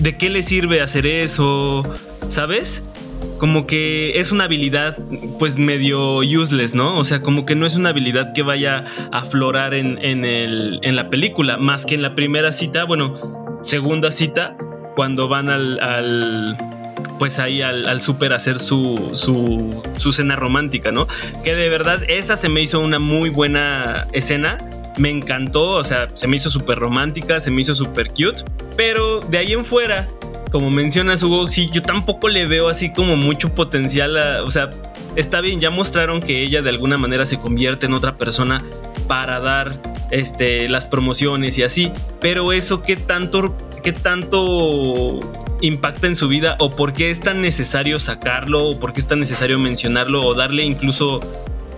¿de 0.00 0.16
qué 0.16 0.30
le 0.30 0.42
sirve 0.42 0.80
hacer 0.80 1.06
eso? 1.06 1.82
¿Sabes? 2.28 2.82
Como 3.38 3.66
que 3.66 4.20
es 4.20 4.32
una 4.32 4.44
habilidad 4.44 4.96
pues 5.38 5.58
medio 5.58 6.18
useless, 6.18 6.74
¿no? 6.74 6.98
O 6.98 7.04
sea, 7.04 7.20
como 7.20 7.44
que 7.44 7.54
no 7.54 7.66
es 7.66 7.76
una 7.76 7.90
habilidad 7.90 8.32
que 8.32 8.42
vaya 8.42 8.84
a 9.12 9.18
aflorar 9.18 9.74
en, 9.74 9.98
en 10.02 10.24
el, 10.24 10.78
en 10.82 10.96
la 10.96 11.10
película, 11.10 11.56
más 11.56 11.84
que 11.84 11.94
en 11.94 12.02
la 12.02 12.14
primera 12.14 12.52
cita, 12.52 12.84
bueno, 12.84 13.60
segunda 13.62 14.12
cita, 14.12 14.56
cuando 14.94 15.28
van 15.28 15.50
al, 15.50 15.80
al 15.80 16.56
pues 17.18 17.38
ahí 17.38 17.62
al, 17.62 17.86
al 17.86 18.00
súper 18.00 18.32
a 18.32 18.36
hacer 18.36 18.58
su, 18.58 19.12
su, 19.14 19.82
su 19.98 20.12
cena 20.12 20.36
romántica, 20.36 20.92
¿no? 20.92 21.06
Que 21.42 21.54
de 21.54 21.68
verdad 21.68 22.00
esa 22.08 22.36
se 22.36 22.48
me 22.48 22.60
hizo 22.60 22.80
una 22.80 22.98
muy 22.98 23.30
buena 23.30 24.06
escena. 24.12 24.58
Me 24.96 25.10
encantó, 25.10 25.70
o 25.70 25.82
sea, 25.84 26.08
se 26.14 26.28
me 26.28 26.36
hizo 26.36 26.50
súper 26.50 26.78
romántica, 26.78 27.40
se 27.40 27.50
me 27.50 27.62
hizo 27.62 27.74
súper 27.74 28.08
cute. 28.08 28.44
Pero 28.76 29.20
de 29.20 29.38
ahí 29.38 29.52
en 29.52 29.64
fuera, 29.64 30.06
como 30.54 30.70
mencionas 30.70 31.20
Hugo, 31.24 31.48
sí, 31.48 31.68
yo 31.72 31.82
tampoco 31.82 32.28
le 32.28 32.46
veo 32.46 32.68
así 32.68 32.92
como 32.92 33.16
mucho 33.16 33.52
potencial 33.56 34.16
a, 34.16 34.44
o 34.44 34.52
sea, 34.52 34.70
está 35.16 35.40
bien, 35.40 35.58
ya 35.58 35.70
mostraron 35.70 36.20
que 36.22 36.44
ella 36.44 36.62
de 36.62 36.70
alguna 36.70 36.96
manera 36.96 37.26
se 37.26 37.38
convierte 37.40 37.86
en 37.86 37.92
otra 37.92 38.14
persona 38.14 38.62
para 39.08 39.40
dar 39.40 39.72
este, 40.12 40.68
las 40.68 40.84
promociones 40.84 41.58
y 41.58 41.64
así, 41.64 41.90
pero 42.20 42.52
eso 42.52 42.84
qué 42.84 42.94
tanto, 42.94 43.58
qué 43.82 43.92
tanto 43.92 45.18
impacta 45.60 46.06
en 46.06 46.14
su 46.14 46.28
vida 46.28 46.54
o 46.60 46.70
por 46.70 46.92
qué 46.92 47.10
es 47.10 47.18
tan 47.18 47.42
necesario 47.42 47.98
sacarlo 47.98 48.64
o 48.68 48.78
por 48.78 48.92
qué 48.92 49.00
es 49.00 49.08
tan 49.08 49.18
necesario 49.18 49.58
mencionarlo 49.58 50.24
o 50.24 50.34
darle 50.34 50.62
incluso 50.62 51.18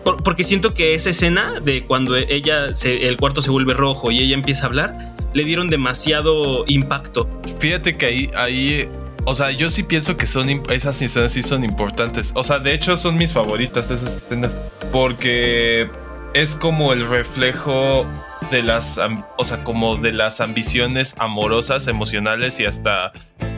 por- 0.04 0.22
porque 0.22 0.44
siento 0.44 0.74
que 0.74 0.94
esa 0.94 1.08
escena 1.08 1.60
de 1.60 1.84
cuando 1.84 2.14
ella 2.14 2.66
el 2.84 3.16
cuarto 3.16 3.40
se 3.40 3.50
vuelve 3.50 3.72
rojo 3.72 4.10
y 4.10 4.18
ella 4.20 4.34
empieza 4.34 4.64
a 4.64 4.66
hablar 4.66 5.15
le 5.36 5.44
dieron 5.44 5.68
demasiado 5.68 6.64
impacto. 6.66 7.28
Fíjate 7.58 7.98
que 7.98 8.06
ahí, 8.06 8.30
ahí, 8.34 8.88
o 9.26 9.34
sea, 9.34 9.50
yo 9.50 9.68
sí 9.68 9.82
pienso 9.82 10.16
que 10.16 10.26
son 10.26 10.48
esas 10.70 11.02
escenas 11.02 11.32
sí 11.32 11.42
son 11.42 11.62
importantes. 11.62 12.32
O 12.34 12.42
sea, 12.42 12.58
de 12.58 12.72
hecho 12.72 12.96
son 12.96 13.16
mis 13.16 13.34
favoritas 13.34 13.90
esas 13.90 14.16
escenas 14.16 14.56
porque 14.90 15.90
es 16.32 16.56
como 16.56 16.94
el 16.94 17.06
reflejo 17.06 18.06
de 18.50 18.62
las, 18.62 18.98
o 19.36 19.44
sea, 19.44 19.62
como 19.62 19.96
de 19.96 20.12
las 20.12 20.40
ambiciones 20.40 21.14
amorosas, 21.18 21.86
emocionales 21.86 22.58
y 22.58 22.64
hasta, 22.64 23.12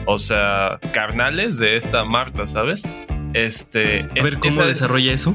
o 0.05 0.19
sea, 0.19 0.79
carnales 0.91 1.59
de 1.59 1.77
esta 1.77 2.03
Marta, 2.03 2.45
¿sabes? 2.45 2.83
Este, 3.33 4.05
A 4.19 4.23
ver 4.23 4.37
cómo 4.39 4.63
desarrolla 4.65 5.13
eso. 5.13 5.33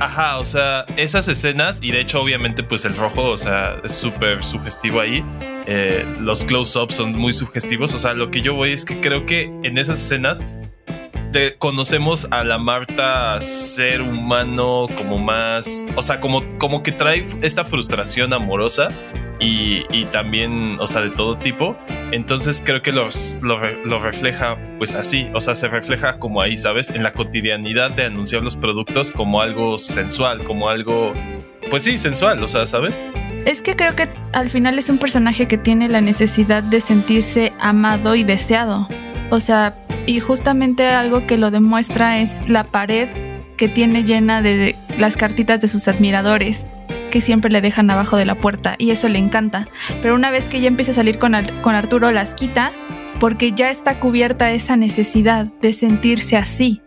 Ajá, 0.00 0.38
o 0.38 0.44
sea, 0.44 0.84
esas 0.96 1.28
escenas, 1.28 1.78
y 1.82 1.90
de 1.92 2.00
hecho, 2.00 2.20
obviamente, 2.20 2.62
pues 2.62 2.84
el 2.84 2.96
rojo, 2.96 3.24
o 3.24 3.36
sea, 3.36 3.76
es 3.84 3.92
súper 3.92 4.42
sugestivo 4.42 5.00
ahí. 5.00 5.24
Eh, 5.66 6.04
los 6.20 6.44
close-ups 6.44 6.94
son 6.94 7.12
muy 7.12 7.32
sugestivos. 7.32 7.94
O 7.94 7.98
sea, 7.98 8.14
lo 8.14 8.30
que 8.30 8.40
yo 8.40 8.54
voy 8.54 8.72
es 8.72 8.84
que 8.84 9.00
creo 9.00 9.26
que 9.26 9.44
en 9.62 9.78
esas 9.78 9.98
escenas 9.98 10.42
conocemos 11.58 12.28
a 12.30 12.44
la 12.44 12.58
Marta 12.58 13.40
ser 13.42 14.02
humano 14.02 14.88
como 14.96 15.18
más. 15.18 15.86
O 15.96 16.02
sea, 16.02 16.20
como, 16.20 16.42
como 16.58 16.82
que 16.82 16.92
trae 16.92 17.26
esta 17.42 17.64
frustración 17.64 18.32
amorosa. 18.32 18.88
Y, 19.40 19.82
y 19.90 20.04
también, 20.06 20.76
o 20.78 20.86
sea, 20.86 21.00
de 21.00 21.10
todo 21.10 21.36
tipo. 21.36 21.76
Entonces 22.12 22.62
creo 22.64 22.82
que 22.82 22.92
los, 22.92 23.40
lo, 23.42 23.58
lo 23.84 23.98
refleja 23.98 24.56
pues 24.78 24.94
así. 24.94 25.28
O 25.34 25.40
sea, 25.40 25.54
se 25.54 25.68
refleja 25.68 26.18
como 26.18 26.40
ahí, 26.40 26.56
¿sabes? 26.56 26.90
En 26.90 27.02
la 27.02 27.12
cotidianidad 27.12 27.90
de 27.90 28.04
anunciar 28.04 28.42
los 28.42 28.56
productos 28.56 29.10
como 29.10 29.40
algo 29.40 29.76
sensual, 29.76 30.44
como 30.44 30.68
algo, 30.68 31.12
pues 31.68 31.82
sí, 31.82 31.98
sensual, 31.98 32.42
o 32.42 32.48
sea, 32.48 32.64
¿sabes? 32.64 33.00
Es 33.44 33.60
que 33.60 33.76
creo 33.76 33.94
que 33.94 34.08
al 34.32 34.48
final 34.48 34.78
es 34.78 34.88
un 34.88 34.98
personaje 34.98 35.48
que 35.48 35.58
tiene 35.58 35.88
la 35.88 36.00
necesidad 36.00 36.62
de 36.62 36.80
sentirse 36.80 37.52
amado 37.58 38.14
y 38.14 38.24
deseado. 38.24 38.88
O 39.30 39.40
sea, 39.40 39.74
y 40.06 40.20
justamente 40.20 40.86
algo 40.88 41.26
que 41.26 41.38
lo 41.38 41.50
demuestra 41.50 42.18
es 42.20 42.48
la 42.48 42.64
pared 42.64 43.08
que 43.56 43.68
tiene 43.68 44.04
llena 44.04 44.42
de 44.42 44.74
las 44.98 45.16
cartitas 45.16 45.60
de 45.60 45.68
sus 45.68 45.86
admiradores 45.88 46.66
que 47.10 47.20
siempre 47.20 47.50
le 47.50 47.60
dejan 47.60 47.88
abajo 47.90 48.16
de 48.16 48.24
la 48.26 48.34
puerta 48.34 48.74
y 48.78 48.90
eso 48.90 49.08
le 49.08 49.18
encanta. 49.20 49.68
Pero 50.02 50.14
una 50.16 50.30
vez 50.30 50.44
que 50.46 50.60
ya 50.60 50.66
empieza 50.68 50.90
a 50.90 50.94
salir 50.94 51.18
con, 51.18 51.34
Ar- 51.34 51.52
con 51.62 51.74
Arturo 51.76 52.10
las 52.10 52.34
quita 52.34 52.72
porque 53.20 53.52
ya 53.52 53.70
está 53.70 54.00
cubierta 54.00 54.50
esa 54.50 54.76
necesidad 54.76 55.46
de 55.62 55.72
sentirse 55.72 56.36
así. 56.36 56.80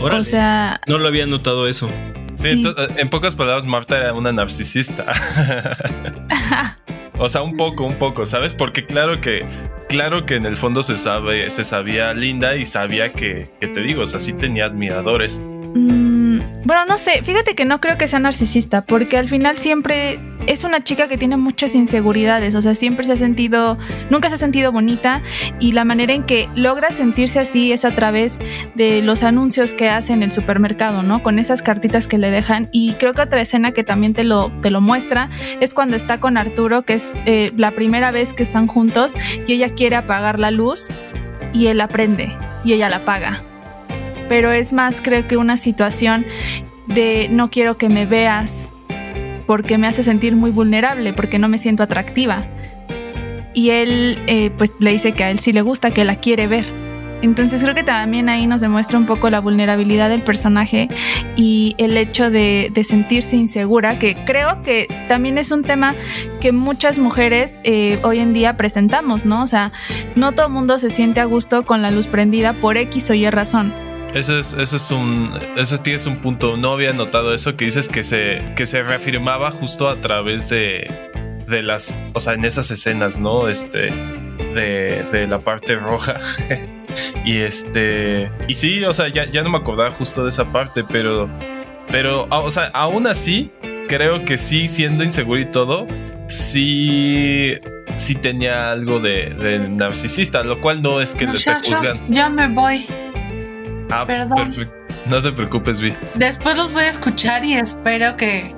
Órale. 0.00 0.20
O 0.20 0.24
sea, 0.24 0.80
no 0.88 0.98
lo 0.98 1.06
había 1.06 1.26
notado 1.26 1.68
eso. 1.68 1.88
Sí, 2.34 2.62
en 2.96 3.08
pocas 3.10 3.36
palabras, 3.36 3.64
Marta 3.64 3.96
era 3.96 4.12
una 4.12 4.32
narcisista. 4.32 5.04
o 7.18 7.28
sea, 7.28 7.42
un 7.42 7.56
poco, 7.56 7.84
un 7.84 7.94
poco, 7.94 8.26
¿sabes? 8.26 8.54
Porque 8.54 8.86
claro 8.86 9.20
que, 9.20 9.44
claro 9.88 10.26
que 10.26 10.36
en 10.36 10.46
el 10.46 10.56
fondo 10.56 10.82
se 10.82 10.96
sabe, 10.96 11.48
se 11.50 11.64
sabía 11.64 12.12
linda 12.12 12.56
y 12.56 12.64
sabía 12.64 13.12
que, 13.12 13.48
que 13.60 13.68
te 13.68 13.80
digo, 13.80 14.02
o 14.02 14.06
sea, 14.06 14.20
sí 14.20 14.32
tenía 14.32 14.66
admiradores. 14.66 15.40
Mm, 15.74 16.38
bueno, 16.64 16.84
no 16.86 16.96
sé, 16.98 17.22
fíjate 17.24 17.56
que 17.56 17.64
no 17.64 17.80
creo 17.80 17.98
que 17.98 18.06
sea 18.06 18.20
narcisista, 18.20 18.82
porque 18.82 19.16
al 19.16 19.28
final 19.28 19.56
siempre 19.56 20.20
es 20.46 20.62
una 20.62 20.84
chica 20.84 21.08
que 21.08 21.18
tiene 21.18 21.36
muchas 21.36 21.74
inseguridades, 21.74 22.54
o 22.54 22.62
sea, 22.62 22.74
siempre 22.74 23.06
se 23.06 23.12
ha 23.12 23.16
sentido, 23.16 23.76
nunca 24.08 24.28
se 24.28 24.36
ha 24.36 24.38
sentido 24.38 24.70
bonita 24.70 25.22
y 25.58 25.72
la 25.72 25.84
manera 25.84 26.12
en 26.12 26.22
que 26.22 26.48
logra 26.54 26.90
sentirse 26.90 27.40
así 27.40 27.72
es 27.72 27.84
a 27.84 27.90
través 27.90 28.38
de 28.76 29.02
los 29.02 29.24
anuncios 29.24 29.72
que 29.72 29.88
hace 29.88 30.12
en 30.12 30.22
el 30.22 30.30
supermercado, 30.30 31.02
¿no? 31.02 31.24
Con 31.24 31.40
esas 31.40 31.60
cartitas 31.60 32.06
que 32.06 32.18
le 32.18 32.30
dejan 32.30 32.68
y 32.70 32.92
creo 32.94 33.14
que 33.14 33.22
otra 33.22 33.40
escena 33.40 33.72
que 33.72 33.82
también 33.82 34.14
te 34.14 34.22
lo, 34.22 34.52
te 34.60 34.70
lo 34.70 34.80
muestra 34.80 35.28
es 35.60 35.74
cuando 35.74 35.96
está 35.96 36.20
con 36.20 36.36
Arturo, 36.36 36.82
que 36.82 36.94
es 36.94 37.14
eh, 37.26 37.52
la 37.56 37.72
primera 37.72 38.12
vez 38.12 38.32
que 38.32 38.44
están 38.44 38.68
juntos 38.68 39.14
y 39.48 39.54
ella 39.54 39.70
quiere 39.74 39.96
apagar 39.96 40.38
la 40.38 40.52
luz 40.52 40.88
y 41.52 41.66
él 41.66 41.78
la 41.78 41.88
prende 41.88 42.30
y 42.64 42.74
ella 42.74 42.88
la 42.88 42.96
apaga 42.96 43.42
pero 44.28 44.52
es 44.52 44.72
más 44.72 44.96
creo 45.02 45.26
que 45.26 45.36
una 45.36 45.56
situación 45.56 46.24
de 46.86 47.28
no 47.30 47.50
quiero 47.50 47.76
que 47.76 47.88
me 47.88 48.06
veas 48.06 48.68
porque 49.46 49.78
me 49.78 49.86
hace 49.86 50.02
sentir 50.02 50.36
muy 50.36 50.50
vulnerable, 50.50 51.12
porque 51.12 51.38
no 51.38 51.48
me 51.48 51.58
siento 51.58 51.82
atractiva. 51.82 52.46
Y 53.52 53.70
él 53.70 54.18
eh, 54.26 54.50
pues 54.56 54.72
le 54.80 54.90
dice 54.90 55.12
que 55.12 55.24
a 55.24 55.30
él 55.30 55.38
sí 55.38 55.52
le 55.52 55.62
gusta, 55.62 55.90
que 55.90 56.04
la 56.04 56.16
quiere 56.16 56.46
ver. 56.46 56.64
Entonces 57.22 57.62
creo 57.62 57.74
que 57.74 57.84
también 57.84 58.28
ahí 58.28 58.46
nos 58.46 58.60
demuestra 58.60 58.98
un 58.98 59.06
poco 59.06 59.30
la 59.30 59.40
vulnerabilidad 59.40 60.10
del 60.10 60.20
personaje 60.20 60.88
y 61.36 61.74
el 61.78 61.96
hecho 61.96 62.30
de, 62.30 62.70
sentirse 62.86 63.34
insegura, 63.34 63.98
que 63.98 64.14
creo 64.26 64.62
que 64.62 64.88
también 65.08 65.38
es 65.38 65.50
un 65.50 65.62
tema 65.62 65.94
que 66.42 66.52
muchas 66.52 66.98
mujeres 66.98 67.58
eh, 67.64 67.98
hoy 68.02 68.18
en 68.18 68.34
día 68.34 68.58
presentamos, 68.58 69.24
¿no? 69.24 69.42
O 69.42 69.46
sea, 69.46 69.72
no 70.14 70.32
todo 70.32 70.48
el 70.48 70.52
mundo 70.52 70.76
se 70.76 70.90
siente 70.90 71.20
a 71.20 71.24
gusto 71.24 71.64
con 71.64 71.80
la 71.80 71.90
luz 71.90 72.08
prendida 72.08 72.52
por 72.52 72.76
X 72.76 73.08
o 73.08 73.14
Y 73.14 73.30
razón. 73.30 73.72
Eso 74.14 74.38
es, 74.38 74.52
eso 74.52 74.76
es 74.76 74.90
un, 74.92 75.30
eso 75.56 75.76
tienes 75.78 76.06
un 76.06 76.16
punto. 76.18 76.56
No 76.56 76.72
había 76.72 76.92
notado 76.92 77.34
eso 77.34 77.56
que 77.56 77.64
dices 77.64 77.88
que 77.88 78.04
se, 78.04 78.44
que 78.54 78.64
se 78.64 78.82
reafirmaba 78.84 79.50
justo 79.50 79.88
a 79.88 79.96
través 79.96 80.48
de, 80.48 80.88
de 81.48 81.62
las, 81.62 82.04
o 82.12 82.20
sea, 82.20 82.34
en 82.34 82.44
esas 82.44 82.70
escenas, 82.70 83.18
¿no? 83.18 83.48
Este, 83.48 83.90
de, 84.54 85.04
de 85.10 85.26
la 85.26 85.40
parte 85.40 85.74
roja. 85.74 86.20
y 87.24 87.38
este, 87.38 88.30
y 88.46 88.54
sí, 88.54 88.84
o 88.84 88.92
sea, 88.92 89.08
ya, 89.08 89.28
ya 89.28 89.42
no 89.42 89.50
me 89.50 89.58
acordaba 89.58 89.90
justo 89.90 90.22
de 90.22 90.28
esa 90.28 90.44
parte, 90.44 90.84
pero, 90.84 91.28
pero, 91.88 92.28
ah, 92.30 92.38
o 92.38 92.50
sea, 92.50 92.66
aún 92.68 93.08
así, 93.08 93.50
creo 93.88 94.24
que 94.24 94.38
sí, 94.38 94.68
siendo 94.68 95.02
inseguro 95.02 95.40
y 95.40 95.46
todo, 95.46 95.88
sí, 96.28 97.54
sí 97.96 98.14
tenía 98.14 98.70
algo 98.70 99.00
de, 99.00 99.30
de 99.30 99.58
narcisista, 99.58 100.44
lo 100.44 100.60
cual 100.60 100.82
no 100.82 101.00
es 101.00 101.14
que 101.14 101.26
lo 101.26 101.32
esté 101.32 101.54
juzgando. 101.54 102.06
ya 102.08 102.28
me 102.28 102.46
voy. 102.46 102.86
Ah, 103.90 104.04
perdón. 104.06 104.34
perfecto. 104.36 104.74
No 105.06 105.20
te 105.20 105.32
preocupes, 105.32 105.80
Vi. 105.80 105.92
Después 106.14 106.56
los 106.56 106.72
voy 106.72 106.84
a 106.84 106.88
escuchar 106.88 107.44
y 107.44 107.54
espero 107.54 108.16
que, 108.16 108.54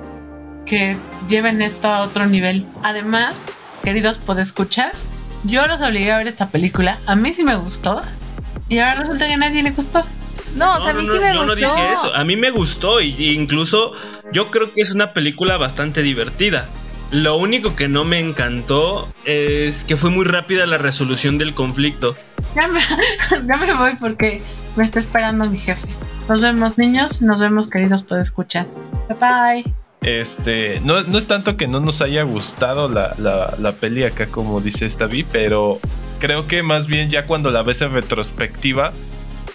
que 0.65 0.97
lleven 1.27 1.61
esto 1.61 1.87
a 1.89 2.01
otro 2.01 2.25
nivel. 2.25 2.65
Además, 2.83 3.39
queridos 3.83 4.17
podescuchas, 4.17 5.05
yo 5.43 5.67
los 5.67 5.81
obligué 5.81 6.11
a 6.11 6.17
ver 6.19 6.27
esta 6.27 6.47
película. 6.49 6.97
A 7.05 7.15
mí 7.15 7.33
sí 7.33 7.43
me 7.43 7.55
gustó. 7.55 8.01
Y 8.69 8.79
ahora 8.79 8.95
resulta 8.95 9.27
que 9.27 9.33
a 9.33 9.37
nadie 9.37 9.61
le 9.63 9.71
gustó. 9.71 10.03
No, 10.55 10.75
o 10.77 10.79
sea, 10.79 10.89
a 10.91 10.93
mí 10.93 11.03
no, 11.05 11.13
sí 11.13 11.19
no, 11.19 11.25
me 11.25 11.33
yo 11.33 11.45
no 11.45 11.51
gustó. 11.53 11.75
dije 11.75 11.91
eso. 11.93 12.13
A 12.15 12.23
mí 12.23 12.35
me 12.35 12.49
gustó 12.51 13.01
y, 13.01 13.13
y 13.17 13.31
incluso 13.33 13.91
yo 14.31 14.49
creo 14.49 14.73
que 14.73 14.81
es 14.81 14.91
una 14.91 15.13
película 15.13 15.57
bastante 15.57 16.01
divertida. 16.01 16.67
Lo 17.11 17.37
único 17.37 17.75
que 17.75 17.87
no 17.87 18.03
me 18.05 18.19
encantó 18.19 19.07
es 19.25 19.83
que 19.83 19.95
fue 19.97 20.09
muy 20.09 20.25
rápida 20.25 20.65
la 20.65 20.77
resolución 20.77 21.37
del 21.37 21.53
conflicto. 21.53 22.15
Ya 22.55 22.67
me, 22.67 22.79
ya 23.47 23.57
me 23.57 23.73
voy 23.75 23.95
porque 23.99 24.41
me 24.77 24.83
está 24.83 24.99
esperando 24.99 25.49
mi 25.49 25.57
jefe. 25.57 25.87
Nos 26.29 26.41
vemos, 26.41 26.77
niños. 26.77 27.21
Nos 27.21 27.39
vemos, 27.39 27.69
queridos 27.69 28.03
podescuchas. 28.03 28.77
Bye 29.09 29.17
bye. 29.19 29.73
Este, 30.01 30.79
no, 30.81 31.01
no 31.03 31.17
es 31.17 31.27
tanto 31.27 31.57
que 31.57 31.67
no 31.67 31.79
nos 31.79 32.01
haya 32.01 32.23
gustado 32.23 32.87
la, 32.87 33.13
la, 33.17 33.55
la 33.59 33.71
peli 33.73 34.03
acá, 34.03 34.27
como 34.27 34.61
dice 34.61 34.85
esta 34.85 35.07
Vi, 35.07 35.23
pero 35.23 35.79
creo 36.19 36.47
que 36.47 36.63
más 36.63 36.87
bien 36.87 37.09
ya 37.09 37.25
cuando 37.25 37.51
la 37.51 37.63
ves 37.63 37.81
en 37.81 37.91
retrospectiva, 37.91 38.93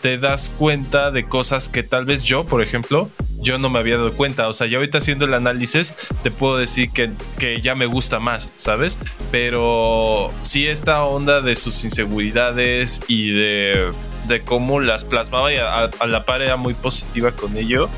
te 0.02 0.18
das 0.18 0.50
cuenta 0.58 1.12
de 1.12 1.24
cosas 1.28 1.68
que 1.68 1.84
tal 1.84 2.04
vez 2.04 2.24
yo, 2.24 2.44
por 2.44 2.60
ejemplo, 2.60 3.08
yo 3.42 3.58
no 3.58 3.70
me 3.70 3.78
había 3.78 3.96
dado 3.96 4.12
cuenta. 4.12 4.48
O 4.48 4.52
sea, 4.52 4.66
ya 4.66 4.78
ahorita 4.78 4.98
haciendo 4.98 5.24
el 5.26 5.34
análisis, 5.34 5.94
te 6.22 6.30
puedo 6.30 6.56
decir 6.56 6.90
que, 6.90 7.10
que 7.38 7.60
ya 7.60 7.74
me 7.74 7.86
gusta 7.86 8.18
más, 8.18 8.50
¿sabes? 8.56 8.98
Pero 9.30 10.32
sí 10.40 10.66
esta 10.66 11.04
onda 11.04 11.40
de 11.40 11.56
sus 11.56 11.84
inseguridades 11.84 13.00
y 13.08 13.30
de, 13.30 13.92
de 14.28 14.40
cómo 14.42 14.80
las 14.80 15.04
plasmaba 15.04 15.52
y 15.52 15.56
a, 15.56 15.90
la 16.06 16.24
par 16.24 16.42
era 16.42 16.56
muy 16.56 16.74
positiva 16.74 17.32
con 17.32 17.56
ello. 17.56 17.88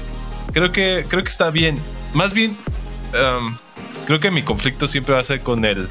Creo 0.53 0.73
que, 0.73 1.05
creo 1.09 1.23
que 1.23 1.29
está 1.29 1.51
bien. 1.51 1.79
Más 2.13 2.33
bien, 2.33 2.57
um, 3.13 3.57
creo 4.07 4.21
que 4.21 4.31
mi 4.31 4.43
conflicto 4.43 4.87
siempre 4.87 5.15
va 5.15 5.21
a 5.21 5.25
ser 5.25 5.41
con 5.41 5.65
el, 5.65 5.89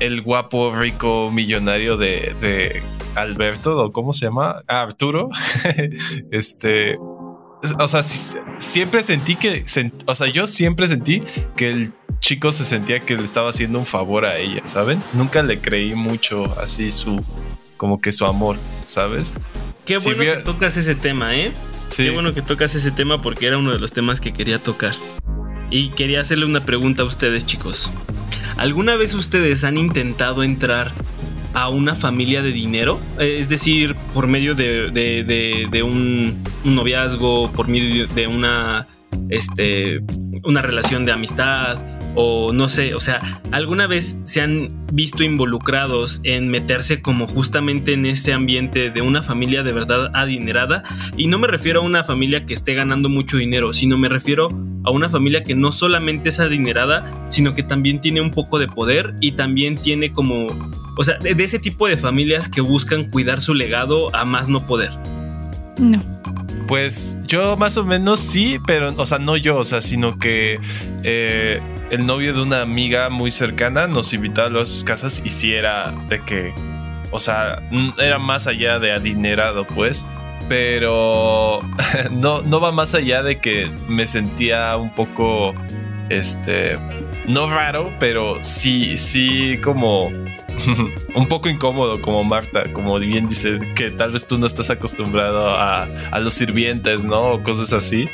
el 0.00 0.20
guapo, 0.22 0.72
rico, 0.72 1.30
millonario 1.32 1.96
de, 1.96 2.34
de 2.40 2.82
Alberto, 3.14 3.76
o 3.84 3.92
cómo 3.92 4.12
se 4.12 4.26
llama, 4.26 4.62
Ah, 4.68 4.82
Arturo. 4.82 5.30
este, 6.30 6.96
o 6.98 7.88
sea, 7.88 8.02
si- 8.02 8.38
siempre 8.58 9.02
sentí 9.02 9.36
que, 9.36 9.64
o 10.06 10.14
sea, 10.14 10.26
yo 10.28 10.46
siempre 10.46 10.86
sentí 10.88 11.22
que 11.56 11.70
el 11.70 11.92
chico 12.20 12.50
se 12.52 12.64
sentía 12.64 13.00
que 13.00 13.16
le 13.16 13.24
estaba 13.24 13.50
haciendo 13.50 13.78
un 13.78 13.86
favor 13.86 14.24
a 14.26 14.36
ella, 14.38 14.62
¿saben? 14.66 15.02
Nunca 15.12 15.42
le 15.42 15.58
creí 15.60 15.94
mucho 15.94 16.44
así 16.62 16.90
su, 16.90 17.22
como 17.76 18.00
que 18.00 18.12
su 18.12 18.24
amor, 18.26 18.56
¿sabes? 18.86 19.34
Qué 19.84 19.98
bueno 19.98 20.22
que 20.24 20.36
tocas 20.44 20.76
ese 20.76 20.94
tema, 20.94 21.34
¿eh? 21.36 21.52
Sí. 21.86 22.04
Qué 22.04 22.10
bueno 22.10 22.34
que 22.34 22.42
tocas 22.42 22.74
ese 22.74 22.90
tema 22.90 23.22
porque 23.22 23.46
era 23.46 23.58
uno 23.58 23.72
de 23.72 23.78
los 23.78 23.92
temas 23.92 24.20
que 24.20 24.32
quería 24.32 24.58
tocar. 24.58 24.94
Y 25.70 25.90
quería 25.90 26.20
hacerle 26.20 26.46
una 26.46 26.60
pregunta 26.64 27.02
a 27.02 27.06
ustedes, 27.06 27.46
chicos. 27.46 27.90
¿Alguna 28.56 28.96
vez 28.96 29.14
ustedes 29.14 29.64
han 29.64 29.78
intentado 29.78 30.42
entrar 30.42 30.92
a 31.54 31.68
una 31.68 31.94
familia 31.94 32.42
de 32.42 32.52
dinero? 32.52 32.98
Eh, 33.18 33.36
Es 33.40 33.48
decir, 33.48 33.94
por 34.14 34.26
medio 34.26 34.54
de, 34.54 34.90
de- 34.90 35.24
de- 35.24 35.68
de 35.70 35.82
un, 35.82 36.42
un 36.64 36.74
noviazgo, 36.74 37.50
por 37.52 37.68
medio 37.68 38.06
de 38.08 38.26
una, 38.26 38.86
este, 39.28 40.00
una 40.44 40.62
relación 40.62 41.04
de 41.04 41.12
amistad, 41.12 41.78
o 42.16 42.52
no 42.52 42.68
sé, 42.68 42.94
o 42.94 43.00
sea, 43.00 43.40
¿alguna 43.52 43.86
vez 43.86 44.18
se 44.24 44.40
han 44.40 44.86
visto 44.92 45.22
involucrados 45.22 46.20
en 46.24 46.48
meterse 46.48 47.02
como 47.02 47.28
justamente 47.28 47.92
en 47.92 48.06
ese 48.06 48.32
ambiente 48.32 48.90
de 48.90 49.02
una 49.02 49.22
familia 49.22 49.62
de 49.62 49.72
verdad 49.72 50.10
adinerada? 50.14 50.82
Y 51.16 51.28
no 51.28 51.38
me 51.38 51.46
refiero 51.46 51.80
a 51.80 51.84
una 51.84 52.04
familia 52.04 52.46
que 52.46 52.54
esté 52.54 52.74
ganando 52.74 53.08
mucho 53.08 53.36
dinero, 53.36 53.72
sino 53.72 53.98
me 53.98 54.08
refiero 54.08 54.48
a 54.84 54.90
una 54.90 55.10
familia 55.10 55.42
que 55.42 55.54
no 55.54 55.70
solamente 55.72 56.30
es 56.30 56.40
adinerada, 56.40 57.26
sino 57.28 57.54
que 57.54 57.62
también 57.62 58.00
tiene 58.00 58.22
un 58.22 58.30
poco 58.30 58.58
de 58.58 58.66
poder 58.66 59.14
y 59.20 59.32
también 59.32 59.76
tiene 59.76 60.12
como, 60.12 60.46
o 60.96 61.04
sea, 61.04 61.18
de, 61.18 61.44
ese 61.44 61.58
tipo 61.58 61.86
de 61.86 61.98
familias 61.98 62.48
que 62.48 62.62
buscan 62.62 63.10
cuidar 63.10 63.40
su 63.42 63.52
legado 63.52 64.14
a 64.16 64.24
más 64.24 64.48
no 64.48 64.66
poder. 64.66 64.90
No. 65.78 66.00
Pues 66.66 67.16
yo 67.26 67.56
más 67.56 67.76
o 67.76 67.84
menos 67.84 68.18
sí, 68.18 68.58
pero, 68.66 68.92
o 68.96 69.06
sea, 69.06 69.18
no 69.18 69.36
yo, 69.36 69.56
o 69.56 69.64
sea, 69.64 69.80
sino 69.80 70.18
que 70.18 70.58
eh, 71.04 71.60
el 71.90 72.06
novio 72.06 72.34
de 72.34 72.42
una 72.42 72.62
amiga 72.62 73.08
muy 73.08 73.30
cercana 73.30 73.86
nos 73.86 74.12
invitaba 74.12 74.62
a 74.62 74.66
sus 74.66 74.82
casas 74.82 75.22
y 75.24 75.30
sí 75.30 75.52
era 75.52 75.92
de 76.08 76.20
que, 76.22 76.52
o 77.12 77.20
sea, 77.20 77.62
era 77.98 78.18
más 78.18 78.48
allá 78.48 78.80
de 78.80 78.90
adinerado, 78.90 79.64
pues, 79.64 80.04
pero 80.48 81.60
no, 82.10 82.42
no 82.42 82.60
va 82.60 82.72
más 82.72 82.94
allá 82.94 83.22
de 83.22 83.38
que 83.38 83.70
me 83.88 84.06
sentía 84.06 84.76
un 84.76 84.90
poco, 84.90 85.54
este, 86.08 86.78
no 87.28 87.48
raro, 87.48 87.92
pero 88.00 88.42
sí, 88.42 88.96
sí 88.96 89.60
como 89.62 90.10
un 91.14 91.26
poco 91.28 91.48
incómodo 91.48 92.00
como 92.00 92.24
Marta, 92.24 92.64
como 92.72 92.98
bien 92.98 93.28
dice, 93.28 93.58
que 93.74 93.90
tal 93.90 94.12
vez 94.12 94.26
tú 94.26 94.38
no 94.38 94.46
estás 94.46 94.70
acostumbrado 94.70 95.50
a, 95.50 95.84
a 95.84 96.18
los 96.20 96.34
sirvientes, 96.34 97.04
¿no? 97.04 97.20
O 97.20 97.42
cosas 97.42 97.72
así. 97.72 98.08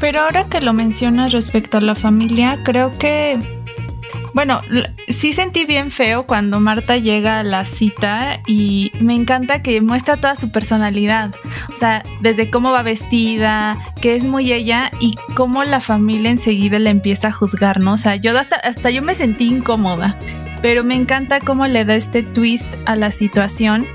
Pero 0.00 0.20
ahora 0.20 0.44
que 0.44 0.60
lo 0.60 0.72
mencionas 0.72 1.32
respecto 1.32 1.78
a 1.78 1.80
la 1.80 1.94
familia, 1.94 2.60
creo 2.64 2.96
que. 2.98 3.38
Bueno, 4.34 4.60
sí 5.08 5.32
sentí 5.32 5.64
bien 5.64 5.90
feo 5.90 6.26
cuando 6.26 6.60
Marta 6.60 6.98
llega 6.98 7.38
a 7.38 7.42
la 7.42 7.64
cita 7.64 8.40
y 8.46 8.92
me 9.00 9.14
encanta 9.14 9.62
que 9.62 9.80
muestra 9.80 10.18
toda 10.18 10.34
su 10.34 10.50
personalidad. 10.50 11.34
O 11.72 11.76
sea, 11.76 12.02
desde 12.20 12.50
cómo 12.50 12.70
va 12.70 12.82
vestida, 12.82 13.78
que 14.02 14.14
es 14.14 14.24
muy 14.24 14.52
ella 14.52 14.90
y 15.00 15.16
cómo 15.34 15.64
la 15.64 15.80
familia 15.80 16.30
enseguida 16.30 16.78
le 16.78 16.90
empieza 16.90 17.28
a 17.28 17.32
juzgar, 17.32 17.80
¿no? 17.80 17.94
O 17.94 17.98
sea, 17.98 18.16
yo 18.16 18.38
hasta, 18.38 18.56
hasta 18.56 18.90
yo 18.90 19.00
me 19.00 19.14
sentí 19.14 19.46
incómoda. 19.46 20.18
Pero 20.62 20.84
me 20.84 20.94
encanta 20.94 21.40
cómo 21.40 21.66
le 21.66 21.84
da 21.84 21.94
este 21.94 22.22
twist 22.22 22.66
a 22.84 22.96
la 22.96 23.10
situación 23.10 23.86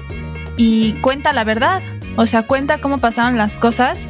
y 0.58 0.94
cuenta 1.02 1.34
la 1.34 1.44
verdad. 1.44 1.82
O 2.16 2.26
sea, 2.26 2.44
cuenta 2.44 2.80
cómo 2.80 2.98
pasaron 2.98 3.38
las 3.38 3.56
cosas 3.56 4.08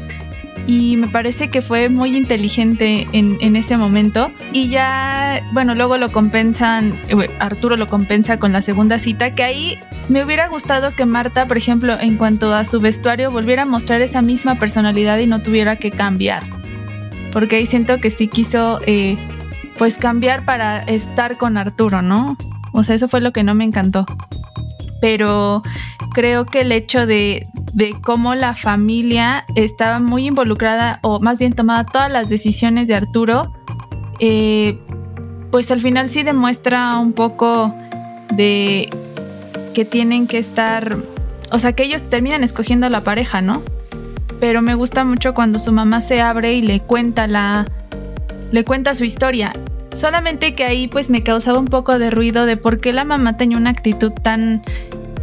y 0.67 0.97
me 0.97 1.07
parece 1.07 1.49
que 1.49 1.61
fue 1.61 1.89
muy 1.89 2.15
inteligente 2.15 3.07
en, 3.11 3.37
en 3.41 3.55
ese 3.55 3.77
momento. 3.77 4.31
Y 4.53 4.67
ya, 4.67 5.41
bueno, 5.53 5.75
luego 5.75 5.97
lo 5.97 6.09
compensan, 6.09 6.93
eh, 7.09 7.29
Arturo 7.39 7.77
lo 7.77 7.87
compensa 7.87 8.37
con 8.37 8.51
la 8.51 8.61
segunda 8.61 8.99
cita, 8.99 9.33
que 9.33 9.43
ahí 9.43 9.79
me 10.09 10.23
hubiera 10.23 10.47
gustado 10.47 10.93
que 10.95 11.05
Marta, 11.05 11.47
por 11.47 11.57
ejemplo, 11.57 11.97
en 11.99 12.17
cuanto 12.17 12.53
a 12.53 12.63
su 12.65 12.79
vestuario, 12.79 13.31
volviera 13.31 13.63
a 13.63 13.65
mostrar 13.65 14.01
esa 14.01 14.21
misma 14.21 14.55
personalidad 14.55 15.17
y 15.19 15.27
no 15.27 15.41
tuviera 15.41 15.75
que 15.75 15.91
cambiar. 15.91 16.43
Porque 17.31 17.57
ahí 17.57 17.65
siento 17.65 17.97
que 17.99 18.09
sí 18.09 18.27
quiso, 18.27 18.79
eh, 18.85 19.17
pues, 19.77 19.97
cambiar 19.97 20.45
para 20.45 20.79
estar 20.83 21.37
con 21.37 21.57
Arturo, 21.57 22.01
¿no? 22.01 22.37
O 22.73 22.83
sea, 22.83 22.95
eso 22.95 23.07
fue 23.07 23.21
lo 23.21 23.31
que 23.31 23.43
no 23.43 23.55
me 23.55 23.63
encantó. 23.63 24.05
Pero 25.01 25.61
creo 26.13 26.45
que 26.45 26.61
el 26.61 26.71
hecho 26.71 27.05
de, 27.05 27.45
de 27.73 27.95
cómo 28.01 28.35
la 28.35 28.53
familia 28.53 29.45
estaba 29.55 29.99
muy 29.99 30.27
involucrada, 30.27 30.99
o 31.01 31.19
más 31.19 31.39
bien 31.39 31.53
tomaba 31.53 31.85
todas 31.85 32.11
las 32.11 32.29
decisiones 32.29 32.87
de 32.87 32.95
Arturo, 32.95 33.51
eh, 34.19 34.79
pues 35.51 35.71
al 35.71 35.81
final 35.81 36.09
sí 36.09 36.23
demuestra 36.23 36.97
un 36.99 37.13
poco 37.13 37.73
de 38.33 38.89
que 39.73 39.85
tienen 39.85 40.27
que 40.27 40.37
estar, 40.37 40.97
o 41.51 41.59
sea, 41.59 41.73
que 41.73 41.83
ellos 41.83 42.01
terminan 42.09 42.43
escogiendo 42.43 42.87
la 42.89 43.01
pareja, 43.01 43.41
¿no? 43.41 43.61
Pero 44.39 44.61
me 44.61 44.75
gusta 44.75 45.03
mucho 45.03 45.33
cuando 45.33 45.59
su 45.59 45.71
mamá 45.71 46.01
se 46.01 46.21
abre 46.21 46.53
y 46.53 46.61
le 46.61 46.81
cuenta 46.81 47.27
la, 47.27 47.65
le 48.51 48.63
cuenta 48.63 48.95
su 48.95 49.03
historia. 49.03 49.53
Solamente 49.91 50.53
que 50.53 50.63
ahí 50.63 50.87
pues 50.87 51.09
me 51.09 51.23
causaba 51.23 51.59
un 51.59 51.65
poco 51.65 51.99
de 51.99 52.11
ruido 52.11 52.45
de 52.45 52.57
por 52.57 52.79
qué 52.79 52.93
la 52.93 53.03
mamá 53.03 53.35
tenía 53.37 53.57
una 53.57 53.71
actitud 53.71 54.11
tan 54.11 54.61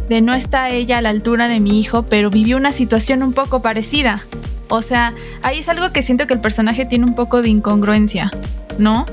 de 0.09 0.21
no 0.21 0.33
está 0.33 0.69
ella 0.69 0.97
a 0.97 1.01
la 1.01 1.09
altura 1.09 1.47
de 1.47 1.59
mi 1.59 1.79
hijo, 1.79 2.03
pero 2.03 2.29
vivió 2.29 2.57
una 2.57 2.71
situación 2.71 3.23
un 3.23 3.33
poco 3.33 3.61
parecida. 3.61 4.21
O 4.67 4.81
sea, 4.81 5.13
ahí 5.41 5.59
es 5.59 5.69
algo 5.69 5.91
que 5.91 6.01
siento 6.01 6.27
que 6.27 6.33
el 6.33 6.41
personaje 6.41 6.85
tiene 6.85 7.05
un 7.05 7.15
poco 7.15 7.41
de 7.41 7.49
incongruencia, 7.49 8.31
¿no? 8.77 9.05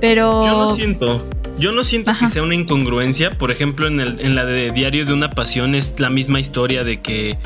Pero 0.00 0.44
Yo 0.44 0.52
no 0.52 0.76
siento. 0.76 1.24
Yo 1.58 1.72
no 1.72 1.84
siento 1.84 2.10
Ajá. 2.10 2.26
que 2.26 2.32
sea 2.32 2.42
una 2.42 2.54
incongruencia. 2.54 3.30
Por 3.30 3.50
ejemplo, 3.50 3.86
en, 3.86 4.00
el- 4.00 4.20
en 4.20 4.34
la 4.34 4.44
de 4.44 4.70
Diario 4.70 5.04
de 5.06 5.12
una 5.12 5.30
Pasión 5.30 5.74
es 5.74 5.98
la 5.98 6.10
misma 6.10 6.38
historia 6.38 6.84
de 6.84 7.00
que 7.00 7.36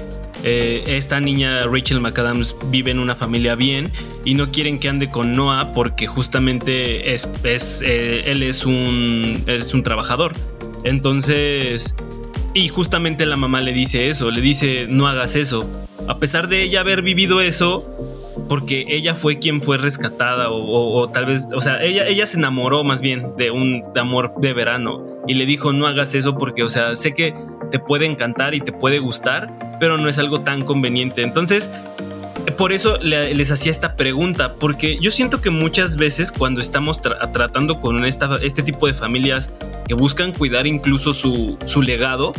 eh, 0.42 0.82
esta 0.86 1.20
niña 1.20 1.64
Rachel 1.66 2.00
McAdams 2.00 2.56
vive 2.70 2.90
en 2.90 2.98
una 2.98 3.14
familia 3.14 3.54
bien 3.54 3.92
y 4.24 4.34
no 4.34 4.50
quieren 4.50 4.80
que 4.80 4.88
ande 4.88 5.08
con 5.08 5.34
Noah 5.34 5.72
porque 5.72 6.06
justamente 6.06 7.14
es, 7.14 7.28
es, 7.44 7.82
eh, 7.84 8.22
él 8.30 8.42
es 8.42 8.64
un, 8.64 9.42
es 9.46 9.74
un 9.74 9.82
trabajador. 9.82 10.32
Entonces, 10.84 11.94
y 12.54 12.68
justamente 12.68 13.26
la 13.26 13.36
mamá 13.36 13.60
le 13.60 13.72
dice 13.72 14.08
eso, 14.08 14.30
le 14.30 14.40
dice 14.40 14.86
no 14.88 15.06
hagas 15.06 15.36
eso. 15.36 15.68
A 16.08 16.18
pesar 16.18 16.48
de 16.48 16.62
ella 16.62 16.80
haber 16.80 17.02
vivido 17.02 17.40
eso, 17.40 17.84
porque 18.48 18.84
ella 18.88 19.14
fue 19.14 19.38
quien 19.38 19.60
fue 19.62 19.78
rescatada 19.78 20.50
o, 20.50 20.92
o- 21.00 21.08
tal 21.08 21.26
vez, 21.26 21.46
o 21.54 21.60
sea, 21.60 21.82
ella, 21.82 22.06
ella 22.06 22.26
se 22.26 22.38
enamoró 22.38 22.82
más 22.84 23.00
bien 23.00 23.34
de 23.36 23.50
un 23.50 23.84
amor 23.96 24.32
de 24.40 24.52
verano 24.52 25.04
y 25.28 25.34
le 25.34 25.46
dijo 25.46 25.72
no 25.72 25.86
hagas 25.86 26.14
eso 26.14 26.36
porque, 26.36 26.62
o 26.64 26.68
sea, 26.68 26.94
sé 26.96 27.14
que 27.14 27.34
te 27.70 27.78
puede 27.78 28.06
encantar 28.06 28.54
y 28.54 28.60
te 28.60 28.72
puede 28.72 28.98
gustar, 28.98 29.76
pero 29.78 29.96
no 29.98 30.08
es 30.08 30.18
algo 30.18 30.40
tan 30.40 30.62
conveniente. 30.62 31.22
Entonces, 31.22 31.70
por 32.56 32.72
eso 32.72 32.96
le- 32.98 33.34
les 33.34 33.50
hacía 33.50 33.70
esta 33.70 33.96
pregunta, 33.96 34.54
porque 34.54 34.98
yo 35.00 35.10
siento 35.10 35.40
que 35.40 35.50
muchas 35.50 35.96
veces 35.96 36.32
cuando 36.32 36.60
estamos 36.60 37.00
tra- 37.00 37.30
tratando 37.32 37.80
con 37.80 38.04
este 38.04 38.62
tipo 38.62 38.86
de 38.86 38.94
familias 38.94 39.52
que 39.86 39.94
buscan 39.94 40.32
cuidar 40.32 40.66
incluso 40.66 41.12
su, 41.12 41.58
su 41.66 41.82
legado, 41.82 42.32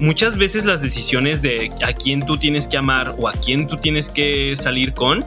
muchas 0.00 0.36
veces 0.36 0.64
las 0.64 0.80
decisiones 0.82 1.42
de 1.42 1.70
a 1.84 1.92
quién 1.92 2.24
tú 2.24 2.36
tienes 2.36 2.66
que 2.66 2.76
amar 2.76 3.14
o 3.18 3.28
a 3.28 3.32
quién 3.32 3.66
tú 3.66 3.76
tienes 3.76 4.08
que 4.08 4.54
salir 4.56 4.92
con, 4.94 5.24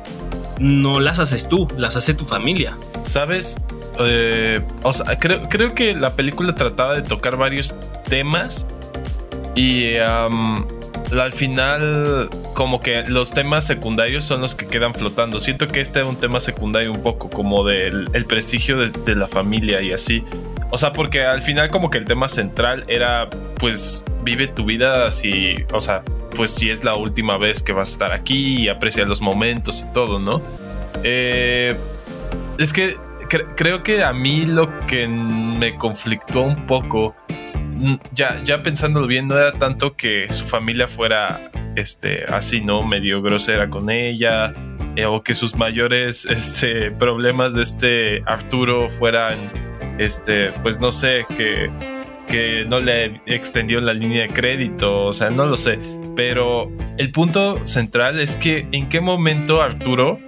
no 0.60 1.00
las 1.00 1.20
haces 1.20 1.48
tú, 1.50 1.68
las 1.78 1.96
hace 1.96 2.14
tu 2.14 2.26
familia. 2.26 2.78
¿Sabes? 3.04 3.58
Eh, 4.00 4.62
o 4.84 4.94
sea, 4.94 5.18
creo, 5.20 5.42
creo 5.50 5.74
que 5.76 5.96
la 5.96 6.14
película 6.16 6.56
trataba 6.56 6.94
de 6.96 7.02
tocar 7.02 7.36
varios 7.38 7.76
temas 8.10 8.66
y 9.56 9.96
al 11.12 11.32
final 11.34 12.30
como 12.54 12.80
que 12.80 13.04
los 13.08 13.32
temas 13.32 13.66
secundarios 13.66 14.24
son 14.24 14.42
los 14.42 14.56
que 14.56 14.68
quedan 14.68 14.94
flotando. 14.94 15.40
Siento 15.40 15.68
que 15.68 15.82
este 15.82 16.02
es 16.02 16.08
un 16.08 16.16
tema 16.16 16.40
secundario 16.40 16.92
un 16.92 17.02
poco 17.02 17.30
como 17.30 17.64
del 17.64 18.10
el 18.14 18.26
prestigio 18.26 18.78
de, 18.78 19.16
la 19.16 19.28
familia 19.28 19.82
y 19.82 19.92
así. 19.92 20.24
O 20.70 20.78
sea, 20.78 20.92
porque 20.94 21.26
al 21.26 21.42
final 21.42 21.70
como 21.70 21.90
que 21.90 21.98
el 21.98 22.06
tema 22.06 22.30
central 22.30 22.86
era 22.88 23.30
pues 23.60 24.06
vive 24.24 24.48
tu 24.48 24.64
vida 24.66 25.06
así, 25.06 25.56
o 25.74 25.80
sea, 25.80 26.04
pues 26.36 26.52
si 26.52 26.70
es 26.70 26.84
la 26.84 26.96
última 26.96 27.38
vez 27.38 27.62
que 27.62 27.74
vas 27.74 27.90
a 27.90 27.92
estar 27.92 28.12
aquí 28.14 28.62
y 28.62 28.70
aprecia 28.70 29.06
los 29.06 29.22
momentos 29.22 29.84
y 29.88 29.94
todo, 29.94 30.18
¿no? 30.20 30.42
Eh, 31.04 31.76
es 32.58 32.72
que 32.72 32.96
cre- 33.30 33.48
creo 33.56 33.84
que 33.84 34.04
a 34.04 34.14
mí 34.14 34.46
lo 34.46 34.86
que 34.88 35.08
me 35.08 35.76
conflictó 35.76 36.42
un 36.42 36.66
poco, 36.68 37.16
ya, 38.12 38.42
ya 38.44 38.64
pensándolo 38.64 39.08
bien, 39.08 39.28
no 39.28 39.38
era 39.38 39.54
tanto 39.54 39.96
que 39.96 40.28
su 40.32 40.46
familia 40.46 40.88
fuera 40.88 41.52
este, 41.76 42.26
así, 42.26 42.62
¿no? 42.62 42.84
Medio 42.84 43.22
grosera 43.22 43.70
con 43.70 43.90
ella, 43.90 44.54
eh, 44.96 45.06
o 45.06 45.24
que 45.24 45.34
sus 45.34 45.56
mayores 45.56 46.26
este, 46.30 46.92
problemas 46.92 47.54
de 47.54 47.62
este 47.62 48.24
Arturo 48.26 48.90
fueran, 48.90 49.52
este, 49.98 50.52
pues 50.64 50.80
no 50.80 50.92
sé, 50.92 51.26
que, 51.38 51.70
que 52.28 52.66
no 52.70 52.80
le 52.80 53.22
extendió 53.26 53.82
la 53.82 53.94
línea 53.94 54.24
de 54.24 54.30
crédito, 54.30 55.06
o 55.06 55.14
sea, 55.14 55.30
no 55.30 55.46
lo 55.46 55.58
sé. 55.58 55.80
Pero 56.16 56.70
el 56.98 57.12
punto 57.12 57.66
central 57.66 58.20
es 58.20 58.36
que 58.36 58.68
en 58.74 58.90
qué 58.90 59.00
momento 59.00 59.62
Arturo 59.62 60.20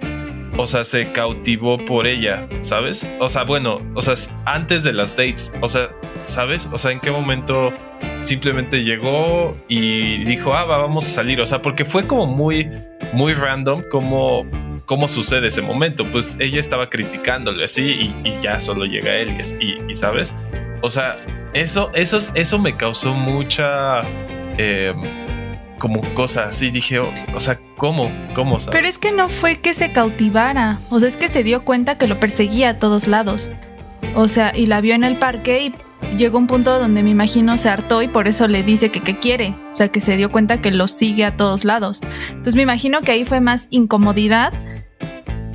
o 0.56 0.66
sea, 0.66 0.84
se 0.84 1.12
cautivó 1.12 1.78
por 1.78 2.06
ella, 2.06 2.48
¿sabes? 2.60 3.08
O 3.20 3.28
sea, 3.28 3.42
bueno, 3.44 3.80
o 3.94 4.00
sea, 4.02 4.14
antes 4.44 4.82
de 4.84 4.92
las 4.92 5.16
dates, 5.16 5.52
o 5.60 5.68
sea, 5.68 5.90
¿sabes? 6.26 6.68
O 6.72 6.78
sea, 6.78 6.92
¿en 6.92 7.00
qué 7.00 7.10
momento 7.10 7.72
simplemente 8.20 8.84
llegó 8.84 9.56
y 9.68 10.24
dijo, 10.24 10.54
ah, 10.54 10.64
va, 10.64 10.78
vamos 10.78 11.06
a 11.06 11.10
salir? 11.10 11.40
O 11.40 11.46
sea, 11.46 11.60
porque 11.62 11.84
fue 11.84 12.06
como 12.06 12.26
muy, 12.26 12.70
muy 13.12 13.34
random 13.34 13.82
como 13.90 14.46
cómo 14.86 15.08
sucede 15.08 15.48
ese 15.48 15.62
momento. 15.62 16.04
Pues 16.04 16.36
ella 16.38 16.60
estaba 16.60 16.88
criticándole 16.90 17.64
así 17.64 18.12
y, 18.24 18.38
ya 18.42 18.60
solo 18.60 18.84
llega 18.84 19.14
él 19.16 19.34
y, 19.36 19.40
es- 19.40 19.56
y- 19.60 19.78
y, 19.88 19.94
¿sabes? 19.94 20.34
O 20.82 20.90
sea, 20.90 21.16
eso, 21.54 21.90
eso, 21.94 22.18
eso 22.34 22.58
me 22.58 22.76
causó 22.76 23.12
mucha... 23.14 24.02
eh, 24.58 24.92
como 25.78 26.00
cosa 26.14 26.44
así, 26.44 26.70
dije, 26.70 26.98
o 27.00 27.12
sea, 27.40 27.60
¿cómo? 27.76 28.10
¿Cómo? 28.34 28.58
Pero 28.70 28.86
es 28.86 28.98
que 28.98 29.12
no 29.12 29.28
fue 29.28 29.60
que 29.60 29.74
se 29.74 29.92
cautivara, 29.92 30.78
o 30.90 31.00
sea, 31.00 31.08
es 31.08 31.16
que 31.16 31.28
se 31.28 31.42
dio 31.42 31.64
cuenta 31.64 31.98
que 31.98 32.06
lo 32.06 32.20
perseguía 32.20 32.70
a 32.70 32.78
todos 32.78 33.06
lados. 33.06 33.50
O 34.14 34.28
sea, 34.28 34.56
y 34.56 34.66
la 34.66 34.80
vio 34.80 34.94
en 34.94 35.04
el 35.04 35.16
parque 35.16 35.64
y 35.64 35.74
llegó 36.16 36.38
un 36.38 36.46
punto 36.46 36.78
donde 36.78 37.02
me 37.02 37.10
imagino 37.10 37.56
se 37.58 37.68
hartó 37.68 38.02
y 38.02 38.08
por 38.08 38.28
eso 38.28 38.46
le 38.46 38.62
dice 38.62 38.90
que 38.90 39.00
qué 39.00 39.18
quiere. 39.18 39.54
O 39.72 39.76
sea, 39.76 39.88
que 39.88 40.00
se 40.00 40.16
dio 40.16 40.30
cuenta 40.30 40.60
que 40.60 40.70
lo 40.70 40.88
sigue 40.88 41.24
a 41.24 41.36
todos 41.36 41.64
lados. 41.64 42.00
Entonces 42.28 42.54
me 42.54 42.62
imagino 42.62 43.00
que 43.00 43.12
ahí 43.12 43.24
fue 43.24 43.40
más 43.40 43.66
incomodidad 43.70 44.52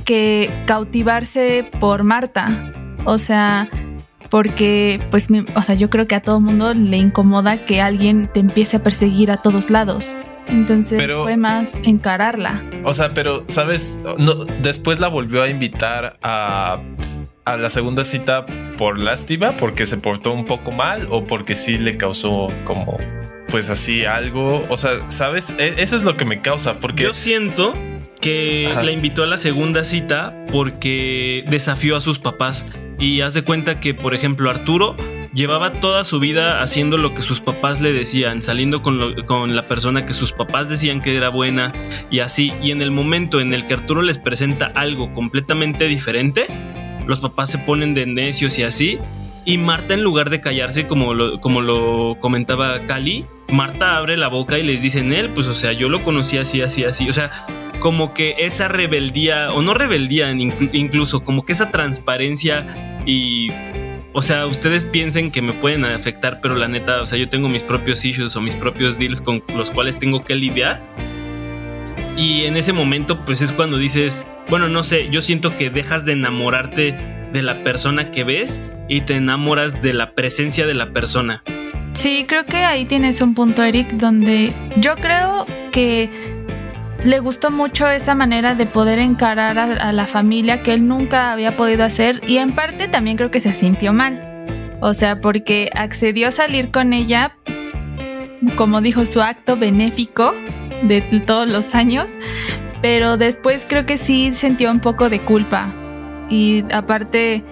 que 0.04 0.50
cautivarse 0.66 1.70
por 1.78 2.04
Marta. 2.04 2.72
O 3.04 3.18
sea, 3.18 3.68
porque 4.28 5.02
pues, 5.10 5.28
o 5.54 5.62
sea, 5.62 5.74
yo 5.74 5.88
creo 5.90 6.06
que 6.06 6.14
a 6.14 6.20
todo 6.20 6.40
mundo 6.40 6.74
le 6.74 6.96
incomoda 6.96 7.64
que 7.64 7.80
alguien 7.80 8.28
te 8.32 8.40
empiece 8.40 8.76
a 8.76 8.82
perseguir 8.82 9.30
a 9.30 9.36
todos 9.36 9.70
lados. 9.70 10.16
Entonces 10.50 10.98
Pero- 10.98 11.22
fue 11.22 11.36
más 11.36 11.72
encararla. 11.84 12.62
O 12.84 12.92
sea, 12.94 13.14
pero, 13.14 13.44
¿sabes? 13.48 14.02
No, 14.18 14.34
después 14.62 14.98
la 15.00 15.08
volvió 15.08 15.42
a 15.42 15.48
invitar 15.48 16.18
a, 16.22 16.80
a 17.44 17.56
la 17.56 17.68
segunda 17.70 18.04
cita 18.04 18.46
por 18.76 18.98
lástima, 18.98 19.52
porque 19.52 19.86
se 19.86 19.96
portó 19.96 20.32
un 20.32 20.44
poco 20.46 20.72
mal 20.72 21.06
o 21.10 21.24
porque 21.24 21.54
sí 21.54 21.78
le 21.78 21.96
causó 21.96 22.48
como, 22.64 22.96
pues 23.48 23.70
así, 23.70 24.04
algo. 24.04 24.64
O 24.70 24.76
sea, 24.76 25.08
¿sabes? 25.10 25.50
E- 25.58 25.74
eso 25.78 25.96
es 25.96 26.02
lo 26.04 26.16
que 26.16 26.24
me 26.24 26.40
causa, 26.40 26.80
porque... 26.80 27.02
Yo 27.04 27.14
siento 27.14 27.74
que 28.20 28.68
Ajá. 28.70 28.82
la 28.82 28.90
invitó 28.92 29.22
a 29.22 29.26
la 29.26 29.36
segunda 29.38 29.84
cita 29.84 30.34
porque 30.52 31.44
desafió 31.48 31.96
a 31.96 32.00
sus 32.00 32.18
papás. 32.18 32.66
Y 32.98 33.22
haz 33.22 33.32
de 33.32 33.42
cuenta 33.44 33.80
que, 33.80 33.94
por 33.94 34.14
ejemplo, 34.14 34.50
Arturo 34.50 34.94
llevaba 35.32 35.80
toda 35.80 36.04
su 36.04 36.18
vida 36.20 36.62
haciendo 36.62 36.96
lo 36.96 37.14
que 37.14 37.22
sus 37.22 37.40
papás 37.40 37.80
le 37.80 37.92
decían, 37.92 38.42
saliendo 38.42 38.82
con, 38.82 39.54
la 39.54 39.68
persona 39.68 40.04
que 40.06 40.14
sus 40.14 40.32
papás 40.32 40.68
decían 40.68 41.00
que 41.00 41.16
era 41.16 41.28
buena 41.28 41.72
y 42.10 42.20
así. 42.20 42.52
Y 42.62 42.70
en 42.70 42.82
el 42.82 42.90
momento 42.90 43.40
en 43.40 43.54
el 43.54 43.66
que 43.66 43.74
Arturo 43.74 44.02
les 44.02 44.18
presenta 44.18 44.72
algo 44.74 45.12
completamente 45.12 45.86
diferente, 45.86 46.46
los 47.06 47.20
papás 47.20 47.50
se 47.50 47.58
ponen 47.58 47.94
de 47.94 48.06
necios 48.06 48.58
y 48.58 48.62
así. 48.64 48.98
Y 49.44 49.56
Marta, 49.56 49.94
en 49.94 50.02
lugar 50.02 50.30
de 50.30 50.40
callarse, 50.40 50.86
como 50.86 51.14
lo, 51.14 51.40
como 51.40 51.60
lo 51.62 52.16
comentaba 52.20 52.80
Cali, 52.86 53.24
Marta 53.50 53.96
abre 53.96 54.16
la 54.16 54.28
boca 54.28 54.58
y 54.58 54.62
les 54.62 54.82
dice 54.82 55.00
en 55.00 55.12
él, 55.12 55.30
pues, 55.30 55.46
o 55.46 55.54
sea, 55.54 55.72
yo 55.72 55.88
lo 55.88 56.02
conocí 56.02 56.36
así, 56.36 56.60
así, 56.60 56.84
así. 56.84 57.08
O 57.08 57.12
sea, 57.12 57.30
como 57.80 58.12
que 58.12 58.34
esa 58.38 58.68
rebeldía, 58.68 59.50
o 59.52 59.62
no 59.62 59.72
rebeldía, 59.72 60.30
inclu- 60.32 60.70
incluso 60.74 61.24
como 61.24 61.44
que 61.44 61.52
esa 61.52 61.70
transparencia 61.70 62.66
y. 63.06 63.48
O 64.12 64.22
sea, 64.22 64.46
ustedes 64.46 64.84
piensen 64.84 65.30
que 65.30 65.40
me 65.40 65.52
pueden 65.52 65.84
afectar, 65.84 66.40
pero 66.40 66.56
la 66.56 66.66
neta, 66.66 67.00
o 67.00 67.06
sea, 67.06 67.16
yo 67.16 67.28
tengo 67.28 67.48
mis 67.48 67.62
propios 67.62 68.04
issues 68.04 68.34
o 68.34 68.40
mis 68.40 68.56
propios 68.56 68.98
deals 68.98 69.20
con 69.20 69.42
los 69.56 69.70
cuales 69.70 69.98
tengo 69.98 70.24
que 70.24 70.34
lidiar. 70.34 70.80
Y 72.16 72.44
en 72.44 72.56
ese 72.56 72.72
momento, 72.72 73.20
pues 73.24 73.40
es 73.40 73.52
cuando 73.52 73.78
dices, 73.78 74.26
bueno, 74.48 74.68
no 74.68 74.82
sé, 74.82 75.08
yo 75.10 75.22
siento 75.22 75.56
que 75.56 75.70
dejas 75.70 76.04
de 76.04 76.12
enamorarte 76.12 76.96
de 77.32 77.42
la 77.42 77.62
persona 77.62 78.10
que 78.10 78.24
ves 78.24 78.60
y 78.88 79.02
te 79.02 79.14
enamoras 79.14 79.80
de 79.80 79.92
la 79.92 80.12
presencia 80.12 80.66
de 80.66 80.74
la 80.74 80.92
persona. 80.92 81.44
Sí, 81.92 82.24
creo 82.26 82.44
que 82.46 82.58
ahí 82.58 82.86
tienes 82.86 83.20
un 83.20 83.34
punto, 83.34 83.62
Eric, 83.62 83.90
donde 83.92 84.52
yo 84.76 84.96
creo 84.96 85.46
que 85.70 86.10
le 87.04 87.18
gustó 87.18 87.50
mucho 87.50 87.88
esa 87.88 88.14
manera 88.14 88.54
de 88.54 88.66
poder 88.66 88.98
encarar 88.98 89.58
a, 89.58 89.92
la 89.92 90.06
familia 90.06 90.62
que 90.62 90.74
él 90.74 90.86
nunca 90.86 91.32
había 91.32 91.56
podido 91.56 91.84
hacer 91.84 92.20
y 92.26 92.38
en 92.38 92.52
parte 92.52 92.88
también 92.88 93.16
creo 93.16 93.30
que 93.30 93.40
se 93.40 93.54
sintió 93.54 93.92
mal. 93.92 94.46
O 94.80 94.92
sea, 94.92 95.20
porque 95.20 95.70
accedió 95.74 96.28
a 96.28 96.30
salir 96.30 96.70
con 96.70 96.92
ella, 96.92 97.36
como 98.56 98.80
dijo, 98.80 99.04
su 99.04 99.20
acto 99.20 99.56
benéfico 99.56 100.34
de 100.82 101.00
todos 101.26 101.48
los 101.48 101.74
años, 101.74 102.12
pero 102.80 103.16
después 103.16 103.66
creo 103.68 103.84
que 103.86 103.96
sí 103.96 104.32
sintió 104.32 104.70
un 104.70 104.80
poco 104.80 105.10
de 105.10 105.20
culpa. 105.20 105.72
Y 106.28 106.64
aparte, 106.72 107.42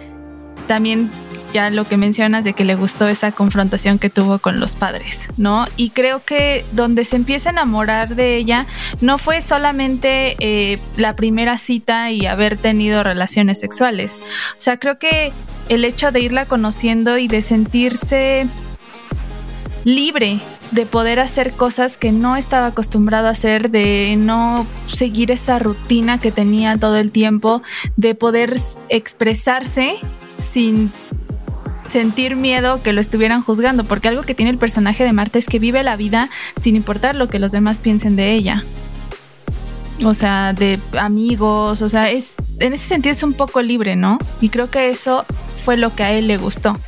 también 0.67 1.11
ya 1.53 1.71
lo 1.71 1.85
que 1.85 1.97
mencionas 1.97 2.45
de 2.45 2.53
que 2.53 2.65
le 2.65 2.75
gustó 2.75 3.09
esa 3.09 3.33
confrontación 3.33 3.99
que 3.99 4.11
tuvo 4.11 4.39
con 4.39 4.61
los 4.61 4.75
padres, 4.75 5.29
¿no? 5.37 5.67
Y 5.77 5.91
creo 5.91 6.25
que 6.25 6.65
donde 6.73 7.05
se 7.05 7.17
empieza 7.17 7.51
a 7.51 7.53
enamorar 7.53 8.15
de 8.15 8.37
ella 8.37 8.67
no 9.01 9.19
fue 9.19 9.41
solamente 9.41 10.37
eh, 10.41 10.79
la 10.97 11.17
primera 11.17 11.59
cita 11.59 12.11
y 12.11 12.27
haber 12.27 12.57
tenido 12.57 13.03
relaciones 13.03 13.61
sexuales. 13.61 14.19
O 14.53 14.61
sea, 14.61 14.79
creo 14.79 14.99
que 14.99 15.33
el 15.69 15.85
hecho 15.85 16.13
de 16.13 16.21
irla 16.21 16.47
conociendo 16.47 17.19
y 17.19 17.29
de 17.29 17.43
sentirse 17.43 18.47
libre 19.85 20.43
de 20.71 20.87
poder 20.87 21.21
hacer 21.21 21.53
cosas 21.53 21.97
que 21.97 22.13
no 22.13 22.37
estaba 22.37 22.67
acostumbrado 22.67 23.27
a 23.29 23.31
hacer, 23.31 23.71
de 23.71 24.17
no 24.19 24.67
seguir 24.87 25.31
esa 25.31 25.59
rutina 25.59 26.19
que 26.19 26.31
tenía 26.31 26.77
todo 26.77 26.97
el 26.97 27.11
tiempo, 27.11 27.63
de 27.97 28.15
poder 28.15 28.57
expresarse 28.89 29.97
sin 30.53 30.93
sentir 31.91 32.37
miedo 32.37 32.83
que 32.83 32.93
lo 32.93 33.01
estuvieran 33.01 33.43
juzgando, 33.43 33.85
porque 33.85 34.09
algo 34.09 34.23
que 34.23 34.35
tiene 34.35 34.51
el 34.51 34.59
personaje 34.59 35.05
de 35.05 35.13
Marta 35.13 35.39
es 35.39 35.47
que 35.47 35.59
vive 35.59 35.83
la 35.83 35.97
vida 35.97 36.29
sin 36.61 36.77
importar 36.77 37.17
lo 37.17 37.29
que 37.29 37.39
los 37.39 37.53
demás 37.53 37.79
piensen 37.79 38.17
de 38.17 38.33
ella. 38.33 38.65
O 40.05 40.15
sea, 40.15 40.53
de 40.53 40.79
amigos, 40.99 41.83
o 41.83 41.89
sea, 41.89 42.11
es 42.11 42.35
en 42.61 42.73
ese 42.73 42.89
sentido 42.89 43.13
es 43.13 43.23
un 43.23 43.33
poco 43.33 43.63
libre, 43.63 43.97
¿no? 43.97 44.19
Y 44.41 44.49
creo 44.49 44.71
que 44.71 44.91
eso 44.91 45.25
fue 45.65 45.77
lo 45.77 45.95
que 45.95 46.03
a 46.03 46.13
él 46.13 46.29
le 46.29 46.37
gustó. 46.37 46.79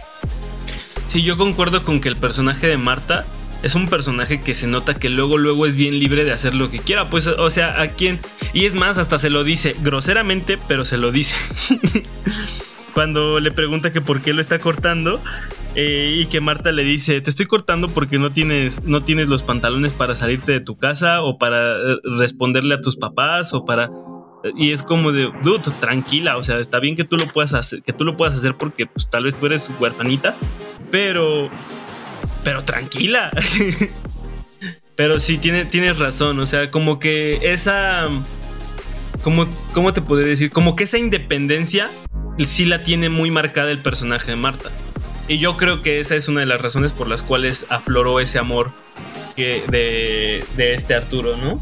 Sí, 1.09 1.23
yo 1.23 1.37
concuerdo 1.37 1.85
con 1.85 2.01
que 2.01 2.09
el 2.09 2.17
personaje 2.17 2.67
de 2.67 2.77
Marta 2.77 3.25
es 3.63 3.75
un 3.75 3.89
personaje 3.89 4.41
que 4.41 4.55
se 4.55 4.67
nota 4.67 4.95
que 4.95 5.09
luego 5.09 5.39
luego 5.39 5.67
es 5.67 5.77
bien 5.77 5.99
libre 5.99 6.25
de 6.25 6.33
hacer 6.33 6.55
lo 6.55 6.71
que 6.71 6.79
quiera, 6.79 7.11
pues 7.11 7.27
o 7.27 7.51
sea, 7.51 7.81
a 7.81 7.89
quién 7.89 8.19
y 8.53 8.65
es 8.65 8.75
más 8.75 8.97
hasta 8.97 9.19
se 9.19 9.31
lo 9.31 9.45
dice 9.45 9.77
groseramente, 9.83 10.59
pero 10.69 10.85
se 10.85 10.97
lo 10.97 11.13
dice. 11.13 11.35
Cuando 12.95 13.41
le 13.41 13.51
pregunta 13.51 13.93
que 13.93 14.01
por 14.01 14.21
qué 14.21 14.33
lo 14.33 14.41
está 14.41 14.59
cortando 14.59 15.21
eh, 15.75 16.17
y 16.19 16.27
que 16.27 16.41
Marta 16.41 16.73
le 16.73 16.83
dice, 16.83 17.21
te 17.21 17.31
estoy 17.31 17.47
cortando 17.47 17.89
porque 17.89 18.19
no 18.19 18.31
tienes, 18.31 18.85
no 18.85 19.03
tienes 19.03 19.29
los 19.29 19.43
pantalones 19.43 19.93
para 19.93 20.17
salirte 20.17 20.53
de 20.53 20.61
tu 20.61 20.77
casa 20.77 21.23
o 21.23 21.39
para 21.39 21.77
eh, 21.77 21.97
responderle 22.19 22.75
a 22.75 22.81
tus 22.81 22.97
papás 22.97 23.55
o 23.55 23.65
para... 23.65 23.91
Y 24.57 24.73
es 24.73 24.83
como 24.83 25.13
de, 25.13 25.31
dude, 25.45 25.71
tranquila, 25.81 26.39
o 26.39 26.43
sea, 26.43 26.59
está 26.59 26.81
bien 26.81 26.97
que 26.97 27.05
tú 27.05 27.19
lo 27.19 27.27
puedas 27.27 27.53
hacer, 27.53 27.83
que 27.83 27.93
tú 27.93 28.05
lo 28.05 28.17
puedas 28.17 28.35
hacer 28.35 28.57
porque 28.57 28.87
pues 28.87 29.09
tal 29.11 29.25
vez 29.25 29.35
tú 29.35 29.45
eres 29.45 29.71
huerfanita, 29.79 30.35
pero, 30.91 31.51
pero 32.43 32.63
tranquila. 32.63 33.31
pero 34.97 35.19
sí, 35.19 35.37
tiene, 35.37 35.67
tienes 35.67 35.99
razón, 35.99 36.39
o 36.41 36.47
sea, 36.47 36.71
como 36.71 36.99
que 36.99 37.53
esa, 37.53 38.09
como, 39.23 39.47
¿cómo 39.75 39.93
te 39.93 40.03
podría 40.03 40.29
decir? 40.29 40.51
Como 40.51 40.77
que 40.77 40.85
esa 40.85 40.99
independencia 40.99 41.91
sí 42.39 42.65
la 42.65 42.83
tiene 42.83 43.09
muy 43.09 43.31
marcada 43.31 43.71
el 43.71 43.79
personaje 43.79 44.31
de 44.31 44.37
Marta. 44.37 44.71
Y 45.29 45.39
yo 45.39 45.57
creo 45.57 45.83
que 45.83 46.01
esa 46.01 46.17
es 46.17 46.29
una 46.29 46.41
de 46.41 46.47
las 46.47 46.61
razones 46.61 46.93
por 46.93 47.09
las 47.09 47.23
cuales 47.23 47.67
afloró 47.71 48.21
ese 48.21 48.39
amor 48.39 48.73
de, 49.37 50.43
de 50.57 50.75
este 50.75 50.95
Arturo, 50.95 51.37
¿no? 51.37 51.61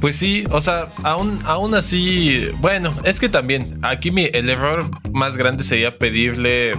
Pues 0.00 0.16
sí, 0.16 0.44
o 0.50 0.60
sea, 0.60 0.88
aún, 1.04 1.38
aún 1.44 1.74
así, 1.74 2.48
bueno, 2.58 2.94
es 3.04 3.18
que 3.18 3.28
también 3.28 3.78
aquí 3.82 4.10
mi, 4.10 4.28
el 4.32 4.50
error 4.50 4.90
más 5.12 5.36
grande 5.38 5.64
sería 5.64 5.96
pedirle, 5.96 6.74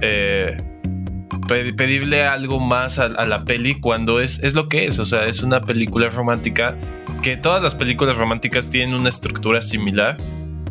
eh, 0.00 0.56
pedirle 1.48 2.24
algo 2.24 2.60
más 2.60 3.00
a, 3.00 3.06
a, 3.06 3.26
la 3.26 3.44
peli 3.44 3.80
cuando 3.80 4.20
es, 4.20 4.38
es 4.44 4.54
lo 4.54 4.68
que 4.68 4.86
es, 4.86 5.00
o 5.00 5.06
sea, 5.06 5.26
es 5.26 5.42
una 5.42 5.62
película 5.62 6.08
romántica 6.08 6.78
que 7.22 7.36
todas 7.36 7.62
las 7.62 7.74
películas 7.74 8.16
románticas 8.16 8.68
tienen 8.68 8.94
una 8.94 9.08
estructura 9.08 9.62
similar 9.62 10.16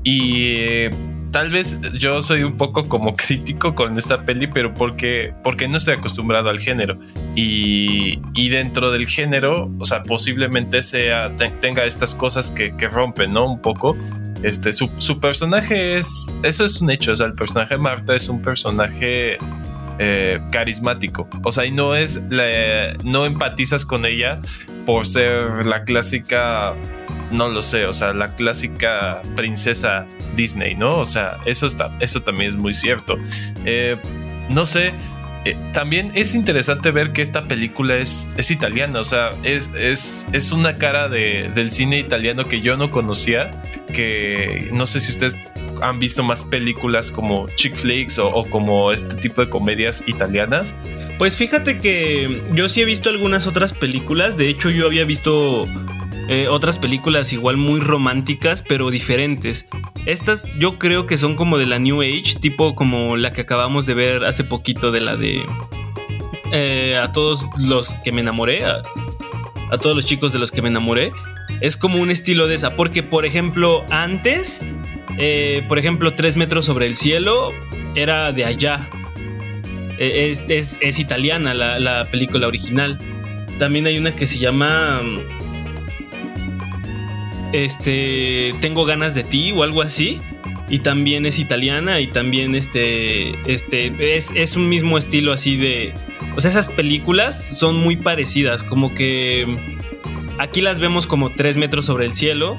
y 0.03 0.55
eh, 0.57 0.89
tal 1.31 1.49
vez 1.49 1.79
yo 1.93 2.21
soy 2.21 2.43
un 2.43 2.57
poco 2.57 2.87
como 2.87 3.15
crítico 3.15 3.73
con 3.73 3.97
esta 3.97 4.25
peli, 4.25 4.47
pero 4.47 4.73
porque, 4.73 5.33
porque 5.43 5.67
no 5.67 5.77
estoy 5.77 5.95
acostumbrado 5.95 6.49
al 6.49 6.59
género. 6.59 6.99
Y, 7.35 8.19
y 8.33 8.49
dentro 8.49 8.91
del 8.91 9.07
género, 9.07 9.71
o 9.79 9.85
sea, 9.85 10.03
posiblemente 10.03 10.83
sea, 10.83 11.33
tenga 11.61 11.85
estas 11.85 12.15
cosas 12.15 12.51
que, 12.51 12.71
rompen, 12.89 13.33
¿no? 13.33 13.45
Un 13.45 13.61
poco. 13.61 13.97
Este, 14.43 14.73
su, 14.73 14.89
su, 14.97 15.19
personaje 15.19 15.99
es, 15.99 16.11
eso 16.41 16.65
es 16.65 16.81
un 16.81 16.89
hecho, 16.89 17.11
o 17.11 17.15
sea, 17.15 17.27
el 17.27 17.35
personaje 17.35 17.75
de 17.75 17.77
Marta 17.79 18.15
es 18.15 18.27
un 18.27 18.41
personaje 18.41 19.37
eh, 19.99 20.41
carismático, 20.51 21.29
o 21.43 21.51
sea, 21.51 21.63
y 21.67 21.69
no 21.69 21.95
es, 21.95 22.19
no 23.03 23.27
empatizas 23.27 23.85
con 23.85 24.03
ella 24.03 24.41
por 24.85 25.05
ser 25.05 25.65
la 25.65 25.83
clásica 25.83 26.73
no 27.31 27.47
lo 27.47 27.61
sé, 27.61 27.85
o 27.85 27.93
sea, 27.93 28.13
la 28.13 28.35
clásica 28.35 29.21
princesa 29.35 30.05
Disney, 30.35 30.75
¿no? 30.75 30.97
O 30.97 31.05
sea, 31.05 31.37
eso, 31.45 31.65
está, 31.65 31.95
eso 31.99 32.21
también 32.21 32.49
es 32.49 32.55
muy 32.57 32.73
cierto. 32.73 33.17
Eh, 33.65 33.95
no 34.49 34.65
sé, 34.65 34.93
eh, 35.45 35.55
también 35.73 36.11
es 36.13 36.35
interesante 36.35 36.91
ver 36.91 37.13
que 37.13 37.21
esta 37.21 37.43
película 37.43 37.97
es, 37.97 38.27
es 38.37 38.51
italiana, 38.51 38.99
o 38.99 39.03
sea, 39.03 39.31
es, 39.43 39.71
es, 39.75 40.27
es 40.33 40.51
una 40.51 40.75
cara 40.75 41.09
de, 41.09 41.49
del 41.53 41.71
cine 41.71 41.99
italiano 41.99 42.45
que 42.45 42.61
yo 42.61 42.77
no 42.77 42.91
conocía, 42.91 43.51
que 43.93 44.69
no 44.73 44.85
sé 44.85 44.99
si 44.99 45.11
ustedes 45.11 45.37
han 45.81 45.99
visto 45.99 46.23
más 46.23 46.43
películas 46.43 47.11
como 47.11 47.47
chick 47.55 47.75
flicks 47.75 48.19
o, 48.19 48.29
o 48.29 48.43
como 48.49 48.91
este 48.91 49.15
tipo 49.15 49.41
de 49.41 49.49
comedias 49.49 50.03
italianas. 50.07 50.75
Pues 51.17 51.35
fíjate 51.35 51.79
que 51.79 52.41
yo 52.53 52.69
sí 52.69 52.81
he 52.81 52.85
visto 52.85 53.09
algunas 53.09 53.47
otras 53.47 53.73
películas, 53.73 54.37
de 54.37 54.49
hecho 54.49 54.69
yo 54.69 54.85
había 54.85 55.05
visto 55.05 55.67
eh, 56.27 56.47
otras 56.47 56.77
películas 56.77 57.33
igual 57.33 57.57
muy 57.57 57.79
románticas, 57.79 58.63
pero 58.65 58.89
diferentes. 58.89 59.67
Estas 60.05 60.47
yo 60.57 60.79
creo 60.79 61.05
que 61.05 61.17
son 61.17 61.35
como 61.35 61.57
de 61.57 61.65
la 61.65 61.77
New 61.77 62.01
Age, 62.01 62.35
tipo 62.39 62.73
como 62.73 63.17
la 63.17 63.31
que 63.31 63.41
acabamos 63.41 63.85
de 63.85 63.93
ver 63.93 64.23
hace 64.23 64.43
poquito 64.43 64.91
de 64.91 65.01
la 65.01 65.15
de... 65.15 65.43
Eh, 66.53 66.97
a 66.97 67.11
todos 67.11 67.47
los 67.57 67.95
que 68.03 68.11
me 68.11 68.21
enamoré, 68.21 68.65
a, 68.65 68.81
a, 69.71 69.77
todos 69.77 69.95
los 69.95 70.05
chicos 70.05 70.33
de 70.33 70.39
los 70.39 70.51
que 70.51 70.61
me 70.61 70.69
enamoré. 70.69 71.11
Es 71.59 71.77
como 71.77 72.01
un 72.01 72.11
estilo 72.11 72.47
de 72.47 72.55
esa, 72.55 72.75
porque 72.75 73.03
por 73.03 73.25
ejemplo 73.25 73.85
antes, 73.89 74.61
eh, 75.17 75.63
por 75.67 75.79
ejemplo, 75.79 76.13
Tres 76.13 76.35
metros 76.35 76.65
sobre 76.65 76.87
el 76.87 76.95
cielo 76.95 77.53
era 77.95 78.31
de 78.31 78.45
allá. 78.45 78.89
Es, 79.97 80.45
es, 80.49 80.99
italiana 80.99 81.53
la, 81.53 81.79
la 81.79 82.05
película 82.05 82.47
original. 82.47 82.97
También 83.59 83.85
hay 83.85 83.99
una 83.99 84.15
que 84.15 84.25
se 84.25 84.39
llama 84.39 84.99
este, 87.53 88.53
tengo 88.61 88.85
ganas 88.85 89.13
de 89.13 89.23
ti 89.23 89.51
o 89.51 89.63
algo 89.63 89.81
así. 89.81 90.19
Y 90.69 90.79
también 90.79 91.25
es 91.25 91.37
italiana 91.37 91.99
y 91.99 92.07
también 92.07 92.55
este, 92.55 93.31
este, 93.51 94.15
es, 94.15 94.31
es 94.35 94.55
un 94.55 94.69
mismo 94.69 94.97
estilo 94.97 95.33
así 95.33 95.57
de... 95.57 95.93
O 96.33 96.39
sea, 96.39 96.49
esas 96.49 96.69
películas 96.69 97.57
son 97.57 97.75
muy 97.75 97.97
parecidas, 97.97 98.63
como 98.63 98.95
que 98.95 99.45
aquí 100.37 100.61
las 100.61 100.79
vemos 100.79 101.07
como 101.07 101.29
tres 101.29 101.57
metros 101.57 101.87
sobre 101.87 102.05
el 102.05 102.13
cielo 102.13 102.57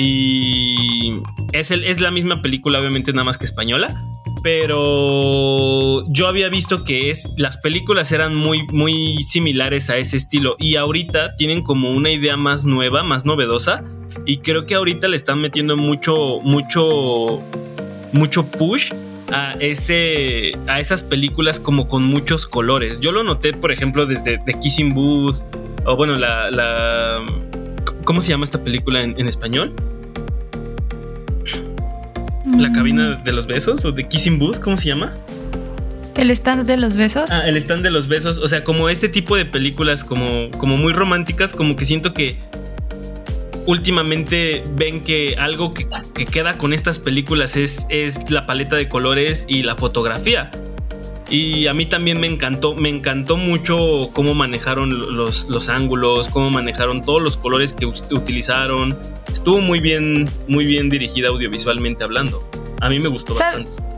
y 0.00 1.20
es, 1.52 1.70
el, 1.70 1.84
es 1.84 2.00
la 2.00 2.10
misma 2.10 2.40
película, 2.40 2.78
obviamente 2.78 3.12
nada 3.12 3.24
más 3.24 3.36
que 3.36 3.44
española, 3.44 3.94
pero 4.42 6.04
yo 6.08 6.26
había 6.26 6.48
visto 6.48 6.84
que 6.84 7.10
es, 7.10 7.28
las 7.36 7.58
películas 7.58 8.10
eran 8.12 8.34
muy, 8.34 8.66
muy 8.68 9.22
similares 9.22 9.90
a 9.90 9.98
ese 9.98 10.16
estilo 10.16 10.56
y 10.58 10.76
ahorita 10.76 11.36
tienen 11.36 11.62
como 11.62 11.90
una 11.90 12.10
idea 12.10 12.38
más 12.38 12.64
nueva, 12.64 13.02
más 13.02 13.26
novedosa 13.26 13.82
y 14.26 14.38
creo 14.38 14.64
que 14.64 14.74
ahorita 14.74 15.06
le 15.08 15.16
están 15.16 15.40
metiendo 15.40 15.76
mucho, 15.76 16.40
mucho, 16.42 17.42
mucho 18.12 18.46
push 18.46 18.92
a 19.32 19.52
ese 19.60 20.52
a 20.66 20.80
esas 20.80 21.04
películas 21.04 21.60
como 21.60 21.88
con 21.88 22.04
muchos 22.04 22.46
colores. 22.46 23.00
Yo 23.00 23.12
lo 23.12 23.22
noté, 23.22 23.52
por 23.52 23.70
ejemplo, 23.70 24.06
desde 24.06 24.38
The 24.38 24.58
Kissing 24.58 24.94
Booth 24.94 25.42
o 25.84 25.96
bueno, 25.96 26.16
la, 26.16 27.22
¿cómo 28.04 28.22
se 28.22 28.30
llama 28.30 28.44
esta 28.44 28.64
película 28.64 29.02
en 29.02 29.28
español? 29.28 29.74
La 32.56 32.72
cabina 32.72 33.16
de 33.16 33.32
los 33.32 33.46
besos 33.46 33.84
o 33.84 33.94
The 33.94 34.08
Kissing 34.08 34.38
Booth, 34.38 34.58
¿cómo 34.58 34.76
se 34.76 34.88
llama? 34.88 35.14
El 36.16 36.30
stand 36.30 36.66
de 36.66 36.76
los 36.76 36.96
besos. 36.96 37.30
Ah, 37.30 37.48
el 37.48 37.56
stand 37.56 37.82
de 37.82 37.90
los 37.90 38.08
besos. 38.08 38.38
O 38.38 38.48
sea, 38.48 38.64
como 38.64 38.88
este 38.88 39.08
tipo 39.08 39.36
de 39.36 39.44
películas 39.44 40.04
como, 40.04 40.50
como 40.58 40.76
muy 40.76 40.92
románticas, 40.92 41.54
como 41.54 41.76
que 41.76 41.84
siento 41.84 42.12
que 42.12 42.36
últimamente 43.66 44.64
ven 44.74 45.00
que 45.00 45.36
algo 45.38 45.72
que, 45.72 45.86
que 46.14 46.24
queda 46.24 46.54
con 46.58 46.72
estas 46.72 46.98
películas 46.98 47.56
es, 47.56 47.86
es, 47.88 48.30
la 48.30 48.46
paleta 48.46 48.76
de 48.76 48.88
colores 48.88 49.46
y 49.48 49.62
la 49.62 49.76
fotografía. 49.76 50.50
Y 51.30 51.68
a 51.68 51.74
mí 51.74 51.86
también 51.86 52.18
me 52.18 52.26
encantó, 52.26 52.74
me 52.74 52.88
encantó 52.88 53.36
mucho 53.36 54.10
cómo 54.12 54.34
manejaron 54.34 55.14
los, 55.16 55.48
los 55.48 55.68
ángulos, 55.68 56.28
cómo 56.28 56.50
manejaron 56.50 57.02
todos 57.02 57.22
los 57.22 57.36
colores 57.36 57.72
que 57.72 57.86
utilizaron. 57.86 58.98
Estuvo 59.32 59.60
muy 59.60 59.78
bien, 59.78 60.28
muy 60.48 60.64
bien 60.64 60.88
dirigida 60.88 61.28
audiovisualmente 61.28 62.02
hablando. 62.02 62.42
A 62.80 62.88
mí 62.88 62.98
me 62.98 63.08
gustó 63.08 63.34
¿Sabes? 63.34 63.64
bastante. 63.66 63.90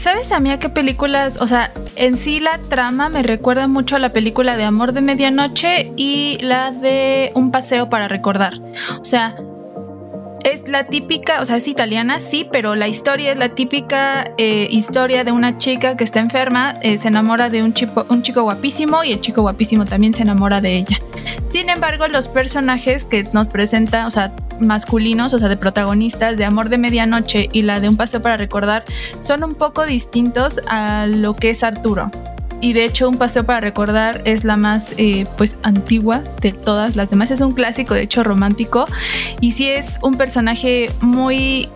¿Sabes 0.00 0.32
a 0.32 0.40
mí 0.40 0.50
a 0.50 0.58
qué 0.58 0.70
películas? 0.70 1.40
O 1.40 1.46
sea, 1.46 1.72
en 1.94 2.16
sí 2.16 2.40
la 2.40 2.58
trama 2.58 3.10
me 3.10 3.22
recuerda 3.22 3.68
mucho 3.68 3.96
a 3.96 3.98
la 3.98 4.08
película 4.08 4.56
de 4.56 4.64
Amor 4.64 4.92
de 4.92 5.02
Medianoche 5.02 5.92
y 5.94 6.38
la 6.40 6.72
de 6.72 7.30
Un 7.34 7.50
paseo 7.50 7.90
para 7.90 8.08
recordar. 8.08 8.54
O 8.98 9.04
sea, 9.04 9.36
es 10.44 10.68
la 10.68 10.84
típica, 10.84 11.40
o 11.40 11.44
sea, 11.44 11.56
es 11.56 11.68
italiana, 11.68 12.20
sí, 12.20 12.46
pero 12.50 12.74
la 12.74 12.88
historia 12.88 13.32
es 13.32 13.38
la 13.38 13.50
típica 13.50 14.32
eh, 14.38 14.68
historia 14.70 15.24
de 15.24 15.32
una 15.32 15.58
chica 15.58 15.96
que 15.96 16.04
está 16.04 16.20
enferma, 16.20 16.76
eh, 16.82 16.96
se 16.96 17.08
enamora 17.08 17.50
de 17.50 17.62
un 17.62 17.74
chico, 17.74 18.06
un 18.08 18.22
chico 18.22 18.42
guapísimo 18.42 19.04
y 19.04 19.12
el 19.12 19.20
chico 19.20 19.42
guapísimo 19.42 19.84
también 19.84 20.14
se 20.14 20.22
enamora 20.22 20.60
de 20.60 20.76
ella. 20.76 20.96
Sin 21.50 21.68
embargo, 21.68 22.08
los 22.08 22.28
personajes 22.28 23.04
que 23.04 23.24
nos 23.32 23.48
presenta, 23.48 24.06
o 24.06 24.10
sea, 24.10 24.32
masculinos, 24.60 25.32
o 25.34 25.38
sea, 25.38 25.48
de 25.48 25.56
protagonistas 25.56 26.36
de 26.36 26.44
Amor 26.44 26.68
de 26.68 26.78
Medianoche 26.78 27.48
y 27.52 27.62
la 27.62 27.80
de 27.80 27.88
Un 27.88 27.96
paseo 27.96 28.22
para 28.22 28.36
recordar, 28.36 28.84
son 29.20 29.42
un 29.44 29.54
poco 29.54 29.86
distintos 29.86 30.60
a 30.68 31.06
lo 31.06 31.34
que 31.34 31.50
es 31.50 31.62
Arturo 31.62 32.10
y 32.60 32.72
de 32.72 32.84
hecho 32.84 33.08
un 33.08 33.16
paseo 33.16 33.44
para 33.44 33.60
recordar 33.60 34.22
es 34.24 34.44
la 34.44 34.56
más 34.56 34.94
eh, 34.96 35.26
pues 35.38 35.56
antigua 35.62 36.22
de 36.40 36.52
todas 36.52 36.96
las 36.96 37.10
demás. 37.10 37.30
Es 37.30 37.40
un 37.40 37.52
clásico 37.52 37.94
de 37.94 38.02
hecho 38.02 38.22
romántico. 38.22 38.86
Y 39.40 39.52
sí 39.52 39.68
es 39.68 39.86
un 40.02 40.16
personaje 40.16 40.90
muy 41.00 41.68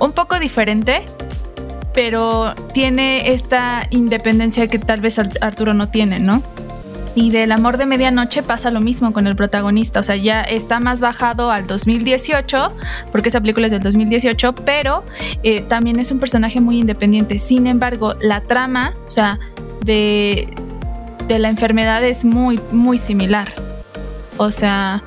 un 0.00 0.12
poco 0.12 0.38
diferente 0.38 1.04
pero 1.94 2.54
tiene 2.72 3.30
esta 3.30 3.86
independencia 3.90 4.66
que 4.66 4.80
tal 4.80 5.00
vez 5.00 5.16
Arturo 5.18 5.74
no 5.74 5.90
tiene 5.90 6.18
no 6.18 6.42
y 7.14 7.30
del 7.30 7.52
amor 7.52 7.76
de 7.76 7.86
medianoche 7.86 8.42
pasa 8.42 8.70
lo 8.70 8.80
mismo 8.80 9.12
con 9.12 9.26
el 9.26 9.36
protagonista, 9.36 10.00
o 10.00 10.02
sea, 10.02 10.16
ya 10.16 10.42
está 10.42 10.80
más 10.80 11.00
bajado 11.00 11.50
al 11.50 11.66
2018, 11.66 12.72
porque 13.12 13.28
esa 13.28 13.40
película 13.40 13.66
es 13.68 13.72
del 13.72 13.82
2018, 13.82 14.54
pero 14.54 15.04
eh, 15.44 15.60
también 15.62 16.00
es 16.00 16.10
un 16.10 16.18
personaje 16.18 16.60
muy 16.60 16.80
independiente. 16.80 17.38
Sin 17.38 17.66
embargo, 17.68 18.14
la 18.20 18.40
trama, 18.40 18.94
o 19.06 19.10
sea, 19.10 19.38
de 19.84 20.48
de 21.28 21.38
la 21.38 21.48
enfermedad 21.48 22.04
es 22.04 22.24
muy, 22.24 22.60
muy 22.70 22.98
similar. 22.98 23.48
O 24.36 24.50
sea, 24.50 25.02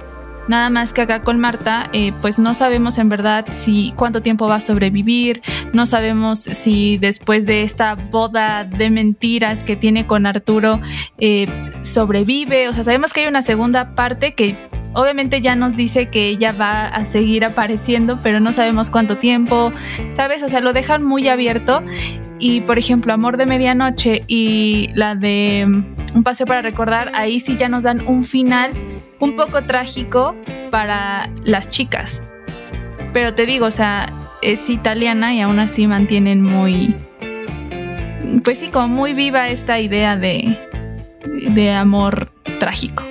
Nada 0.47 0.69
más 0.69 0.93
que 0.93 1.01
acá 1.01 1.23
con 1.23 1.39
Marta, 1.39 1.89
eh, 1.91 2.13
pues 2.21 2.39
no 2.39 2.53
sabemos 2.53 2.97
en 2.99 3.09
verdad 3.09 3.45
si 3.51 3.93
cuánto 3.97 4.21
tiempo 4.21 4.47
va 4.47 4.55
a 4.55 4.59
sobrevivir, 4.61 5.41
no 5.73 5.85
sabemos 5.85 6.39
si 6.39 6.97
después 6.97 7.45
de 7.45 7.63
esta 7.63 7.95
boda 7.95 8.63
de 8.63 8.89
mentiras 8.89 9.65
que 9.65 9.75
tiene 9.75 10.07
con 10.07 10.25
Arturo 10.25 10.79
eh, 11.17 11.47
sobrevive. 11.81 12.69
O 12.69 12.73
sea, 12.73 12.85
sabemos 12.85 13.11
que 13.11 13.21
hay 13.21 13.27
una 13.27 13.41
segunda 13.41 13.93
parte 13.93 14.35
que 14.35 14.55
obviamente 14.93 15.41
ya 15.41 15.57
nos 15.57 15.75
dice 15.75 16.07
que 16.07 16.29
ella 16.29 16.53
va 16.53 16.87
a 16.87 17.03
seguir 17.03 17.43
apareciendo, 17.43 18.19
pero 18.23 18.39
no 18.39 18.53
sabemos 18.53 18.89
cuánto 18.89 19.17
tiempo, 19.17 19.73
¿sabes? 20.13 20.43
O 20.43 20.49
sea, 20.49 20.61
lo 20.61 20.71
dejan 20.71 21.03
muy 21.03 21.27
abierto. 21.27 21.83
Y 22.39 22.61
por 22.61 22.77
ejemplo, 22.77 23.13
Amor 23.13 23.37
de 23.37 23.45
Medianoche 23.45 24.23
y 24.27 24.89
la 24.93 25.15
de 25.15 25.65
mm, 25.67 25.83
Un 26.15 26.23
paseo 26.23 26.45
para 26.45 26.61
recordar, 26.61 27.11
ahí 27.13 27.39
sí 27.39 27.55
ya 27.57 27.69
nos 27.69 27.83
dan 27.83 28.05
un 28.07 28.23
final 28.23 28.73
un 29.19 29.35
poco 29.35 29.63
trágico 29.63 30.35
para 30.69 31.29
las 31.43 31.69
chicas. 31.69 32.23
Pero 33.13 33.33
te 33.33 33.45
digo, 33.45 33.65
o 33.65 33.71
sea, 33.71 34.11
es 34.41 34.69
italiana 34.69 35.33
y 35.33 35.41
aún 35.41 35.59
así 35.59 35.87
mantienen 35.87 36.43
muy, 36.43 36.95
pues 38.43 38.59
sí, 38.59 38.69
como 38.69 38.87
muy 38.87 39.13
viva 39.13 39.49
esta 39.49 39.79
idea 39.79 40.17
de, 40.17 40.55
de 41.49 41.71
amor 41.71 42.31
trágico. 42.59 43.06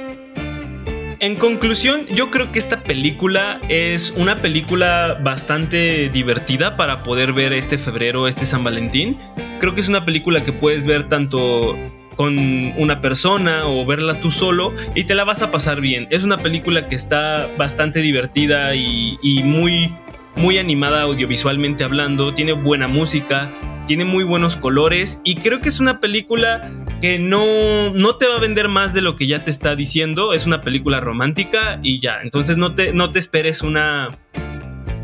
En 1.18 1.36
conclusión, 1.36 2.06
yo 2.08 2.30
creo 2.30 2.52
que 2.52 2.58
esta 2.58 2.82
película 2.82 3.58
es 3.70 4.12
una 4.16 4.36
película 4.36 5.18
bastante 5.22 6.10
divertida 6.10 6.76
para 6.76 7.02
poder 7.02 7.32
ver 7.32 7.54
este 7.54 7.78
febrero, 7.78 8.28
este 8.28 8.44
San 8.44 8.62
Valentín. 8.62 9.16
Creo 9.58 9.74
que 9.74 9.80
es 9.80 9.88
una 9.88 10.04
película 10.04 10.44
que 10.44 10.52
puedes 10.52 10.84
ver 10.84 11.08
tanto 11.08 11.74
con 12.16 12.38
una 12.76 13.00
persona 13.00 13.66
o 13.66 13.86
verla 13.86 14.20
tú 14.20 14.30
solo 14.30 14.74
y 14.94 15.04
te 15.04 15.14
la 15.14 15.24
vas 15.24 15.40
a 15.40 15.50
pasar 15.50 15.80
bien. 15.80 16.06
Es 16.10 16.22
una 16.22 16.38
película 16.38 16.86
que 16.86 16.94
está 16.94 17.48
bastante 17.56 18.00
divertida 18.00 18.74
y, 18.74 19.42
muy, 19.42 19.94
muy 20.34 20.58
animada 20.58 21.02
audiovisualmente 21.02 21.82
hablando, 21.82 22.34
tiene 22.34 22.52
buena 22.52 22.88
música, 22.88 23.50
tiene 23.86 24.04
muy 24.04 24.24
buenos 24.24 24.56
colores 24.56 25.20
y 25.24 25.36
creo 25.36 25.60
que 25.60 25.68
es 25.68 25.80
una 25.80 26.00
película 26.00 26.70
que 27.00 27.18
no, 27.18 27.90
no 27.94 28.16
te 28.16 28.26
va 28.26 28.36
a 28.36 28.40
vender 28.40 28.68
más 28.68 28.92
de 28.94 29.00
lo 29.00 29.16
que 29.16 29.26
ya 29.26 29.42
te 29.44 29.50
está 29.50 29.76
diciendo. 29.76 30.32
Es 30.34 30.46
una 30.46 30.60
película 30.60 31.00
romántica 31.00 31.78
y 31.82 32.00
ya. 32.00 32.20
Entonces 32.22 32.56
no 32.56 32.74
te, 32.74 32.92
no 32.92 33.10
te 33.10 33.18
esperes 33.18 33.62
una, 33.62 34.18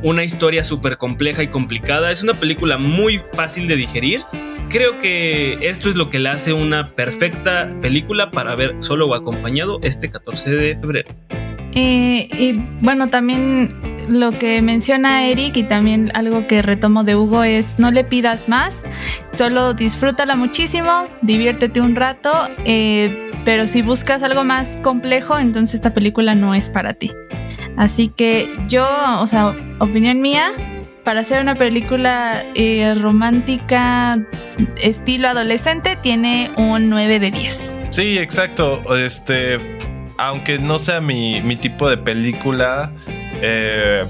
una 0.02 0.24
historia 0.24 0.64
súper 0.64 0.98
compleja 0.98 1.42
y 1.42 1.48
complicada. 1.48 2.10
Es 2.10 2.22
una 2.22 2.34
película 2.34 2.78
muy 2.78 3.20
fácil 3.32 3.66
de 3.66 3.76
digerir 3.76 4.22
creo 4.72 4.98
que 4.98 5.58
esto 5.60 5.90
es 5.90 5.96
lo 5.96 6.08
que 6.08 6.18
le 6.18 6.30
hace 6.30 6.54
una 6.54 6.88
perfecta 6.94 7.70
película 7.82 8.30
para 8.30 8.54
ver 8.54 8.76
solo 8.78 9.06
o 9.06 9.14
acompañado 9.14 9.78
este 9.82 10.10
14 10.10 10.50
de 10.50 10.78
febrero. 10.78 11.10
Eh, 11.74 12.28
y 12.38 12.52
bueno, 12.80 13.08
también 13.08 13.91
lo 14.08 14.32
que 14.32 14.62
menciona 14.62 15.26
Eric 15.26 15.56
y 15.56 15.64
también 15.64 16.10
algo 16.14 16.46
que 16.46 16.62
retomo 16.62 17.04
de 17.04 17.16
Hugo 17.16 17.44
es 17.44 17.78
no 17.78 17.90
le 17.90 18.04
pidas 18.04 18.48
más, 18.48 18.82
solo 19.32 19.74
disfrútala 19.74 20.36
muchísimo, 20.36 21.06
diviértete 21.22 21.80
un 21.80 21.96
rato, 21.96 22.32
eh, 22.64 23.30
pero 23.44 23.66
si 23.66 23.82
buscas 23.82 24.22
algo 24.22 24.44
más 24.44 24.68
complejo, 24.82 25.38
entonces 25.38 25.74
esta 25.74 25.92
película 25.94 26.34
no 26.34 26.54
es 26.54 26.70
para 26.70 26.94
ti. 26.94 27.12
Así 27.76 28.08
que 28.08 28.48
yo, 28.68 28.86
o 29.20 29.26
sea, 29.26 29.54
opinión 29.78 30.20
mía, 30.20 30.52
para 31.04 31.20
hacer 31.20 31.40
una 31.40 31.54
película 31.54 32.44
eh, 32.54 32.94
romántica 32.94 34.18
estilo 34.80 35.28
adolescente 35.28 35.96
tiene 35.96 36.50
un 36.56 36.90
9 36.90 37.18
de 37.18 37.30
10. 37.30 37.74
Sí, 37.90 38.18
exacto. 38.18 38.82
Este, 38.96 39.58
aunque 40.18 40.58
no 40.58 40.78
sea 40.78 41.00
mi, 41.00 41.56
tipo 41.56 41.88
de 41.88 41.96
película, 41.96 42.92
eh, 43.42 44.04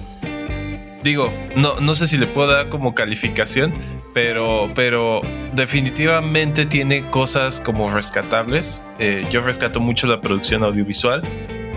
digo, 1.02 1.32
no, 1.56 1.80
no 1.80 1.94
sé 1.94 2.06
si 2.06 2.16
le 2.16 2.26
puedo 2.26 2.52
dar 2.52 2.68
como 2.68 2.94
calificación, 2.94 3.72
pero, 4.14 4.70
pero 4.74 5.22
definitivamente 5.52 6.66
tiene 6.66 7.04
cosas 7.10 7.60
como 7.60 7.92
rescatables. 7.92 8.84
Eh, 8.98 9.26
yo 9.30 9.40
rescato 9.40 9.80
mucho 9.80 10.06
la 10.06 10.20
producción 10.20 10.62
audiovisual. 10.62 11.22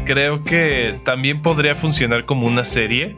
Creo 0.06 0.43
que 0.43 0.99
también 1.03 1.41
podría 1.41 1.76
funcionar 1.76 2.26
como 2.26 2.45
una 2.45 2.64
serie 2.64 3.14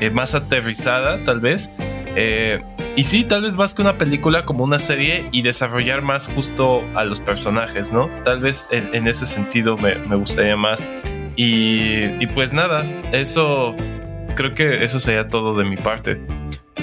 eh, 0.00 0.10
más 0.10 0.34
aterrizada, 0.34 1.24
tal 1.24 1.40
vez. 1.40 1.70
Eh, 2.14 2.60
y 2.96 3.04
sí, 3.04 3.24
tal 3.24 3.42
vez 3.42 3.54
más 3.54 3.74
que 3.74 3.82
una 3.82 3.96
película, 3.96 4.44
como 4.44 4.64
una 4.64 4.78
serie 4.78 5.28
y 5.32 5.42
desarrollar 5.42 6.02
más 6.02 6.26
justo 6.26 6.82
a 6.94 7.04
los 7.04 7.20
personajes, 7.20 7.92
¿no? 7.92 8.08
Tal 8.24 8.40
vez 8.40 8.66
en, 8.70 9.06
ese 9.06 9.24
sentido 9.24 9.76
me, 9.76 9.94
gustaría 10.16 10.56
más. 10.56 10.86
Y, 11.38 12.20
y, 12.20 12.26
pues 12.34 12.52
nada, 12.52 12.84
eso 13.12 13.70
creo 14.34 14.54
que 14.54 14.82
eso 14.82 14.98
sería 14.98 15.28
todo 15.28 15.56
de 15.56 15.64
mi 15.64 15.76
parte. 15.76 16.20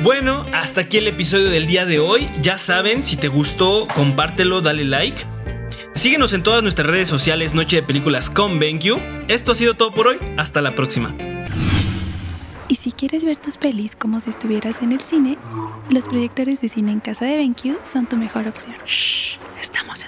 Bueno, 0.01 0.45
hasta 0.53 0.81
aquí 0.81 0.97
el 0.97 1.09
episodio 1.09 1.49
del 1.49 1.67
día 1.67 1.85
de 1.85 1.99
hoy. 1.99 2.29
Ya 2.41 2.57
saben, 2.57 3.03
si 3.03 3.17
te 3.17 3.27
gustó, 3.27 3.85
compártelo, 3.93 4.61
dale 4.61 4.85
like. 4.85 5.23
Síguenos 5.93 6.31
en 6.31 6.41
todas 6.41 6.63
nuestras 6.63 6.87
redes 6.87 7.09
sociales 7.09 7.53
Noche 7.53 7.75
de 7.75 7.83
Películas 7.83 8.29
con 8.29 8.57
BenQ. 8.57 8.97
Esto 9.27 9.51
ha 9.51 9.55
sido 9.55 9.73
todo 9.73 9.91
por 9.91 10.07
hoy. 10.07 10.19
Hasta 10.37 10.61
la 10.61 10.73
próxima. 10.73 11.13
Y 12.69 12.75
si 12.75 12.93
quieres 12.93 13.25
ver 13.25 13.37
tus 13.37 13.57
pelis 13.57 13.97
como 13.97 14.21
si 14.21 14.29
estuvieras 14.29 14.81
en 14.81 14.93
el 14.93 15.01
cine, 15.01 15.37
los 15.89 16.05
proyectores 16.05 16.61
de 16.61 16.69
cine 16.69 16.93
en 16.93 17.01
casa 17.01 17.25
de 17.25 17.35
BenQ 17.35 17.77
son 17.83 18.05
tu 18.05 18.15
mejor 18.15 18.47
opción. 18.47 18.75
Shh, 18.85 19.37
estamos 19.59 20.04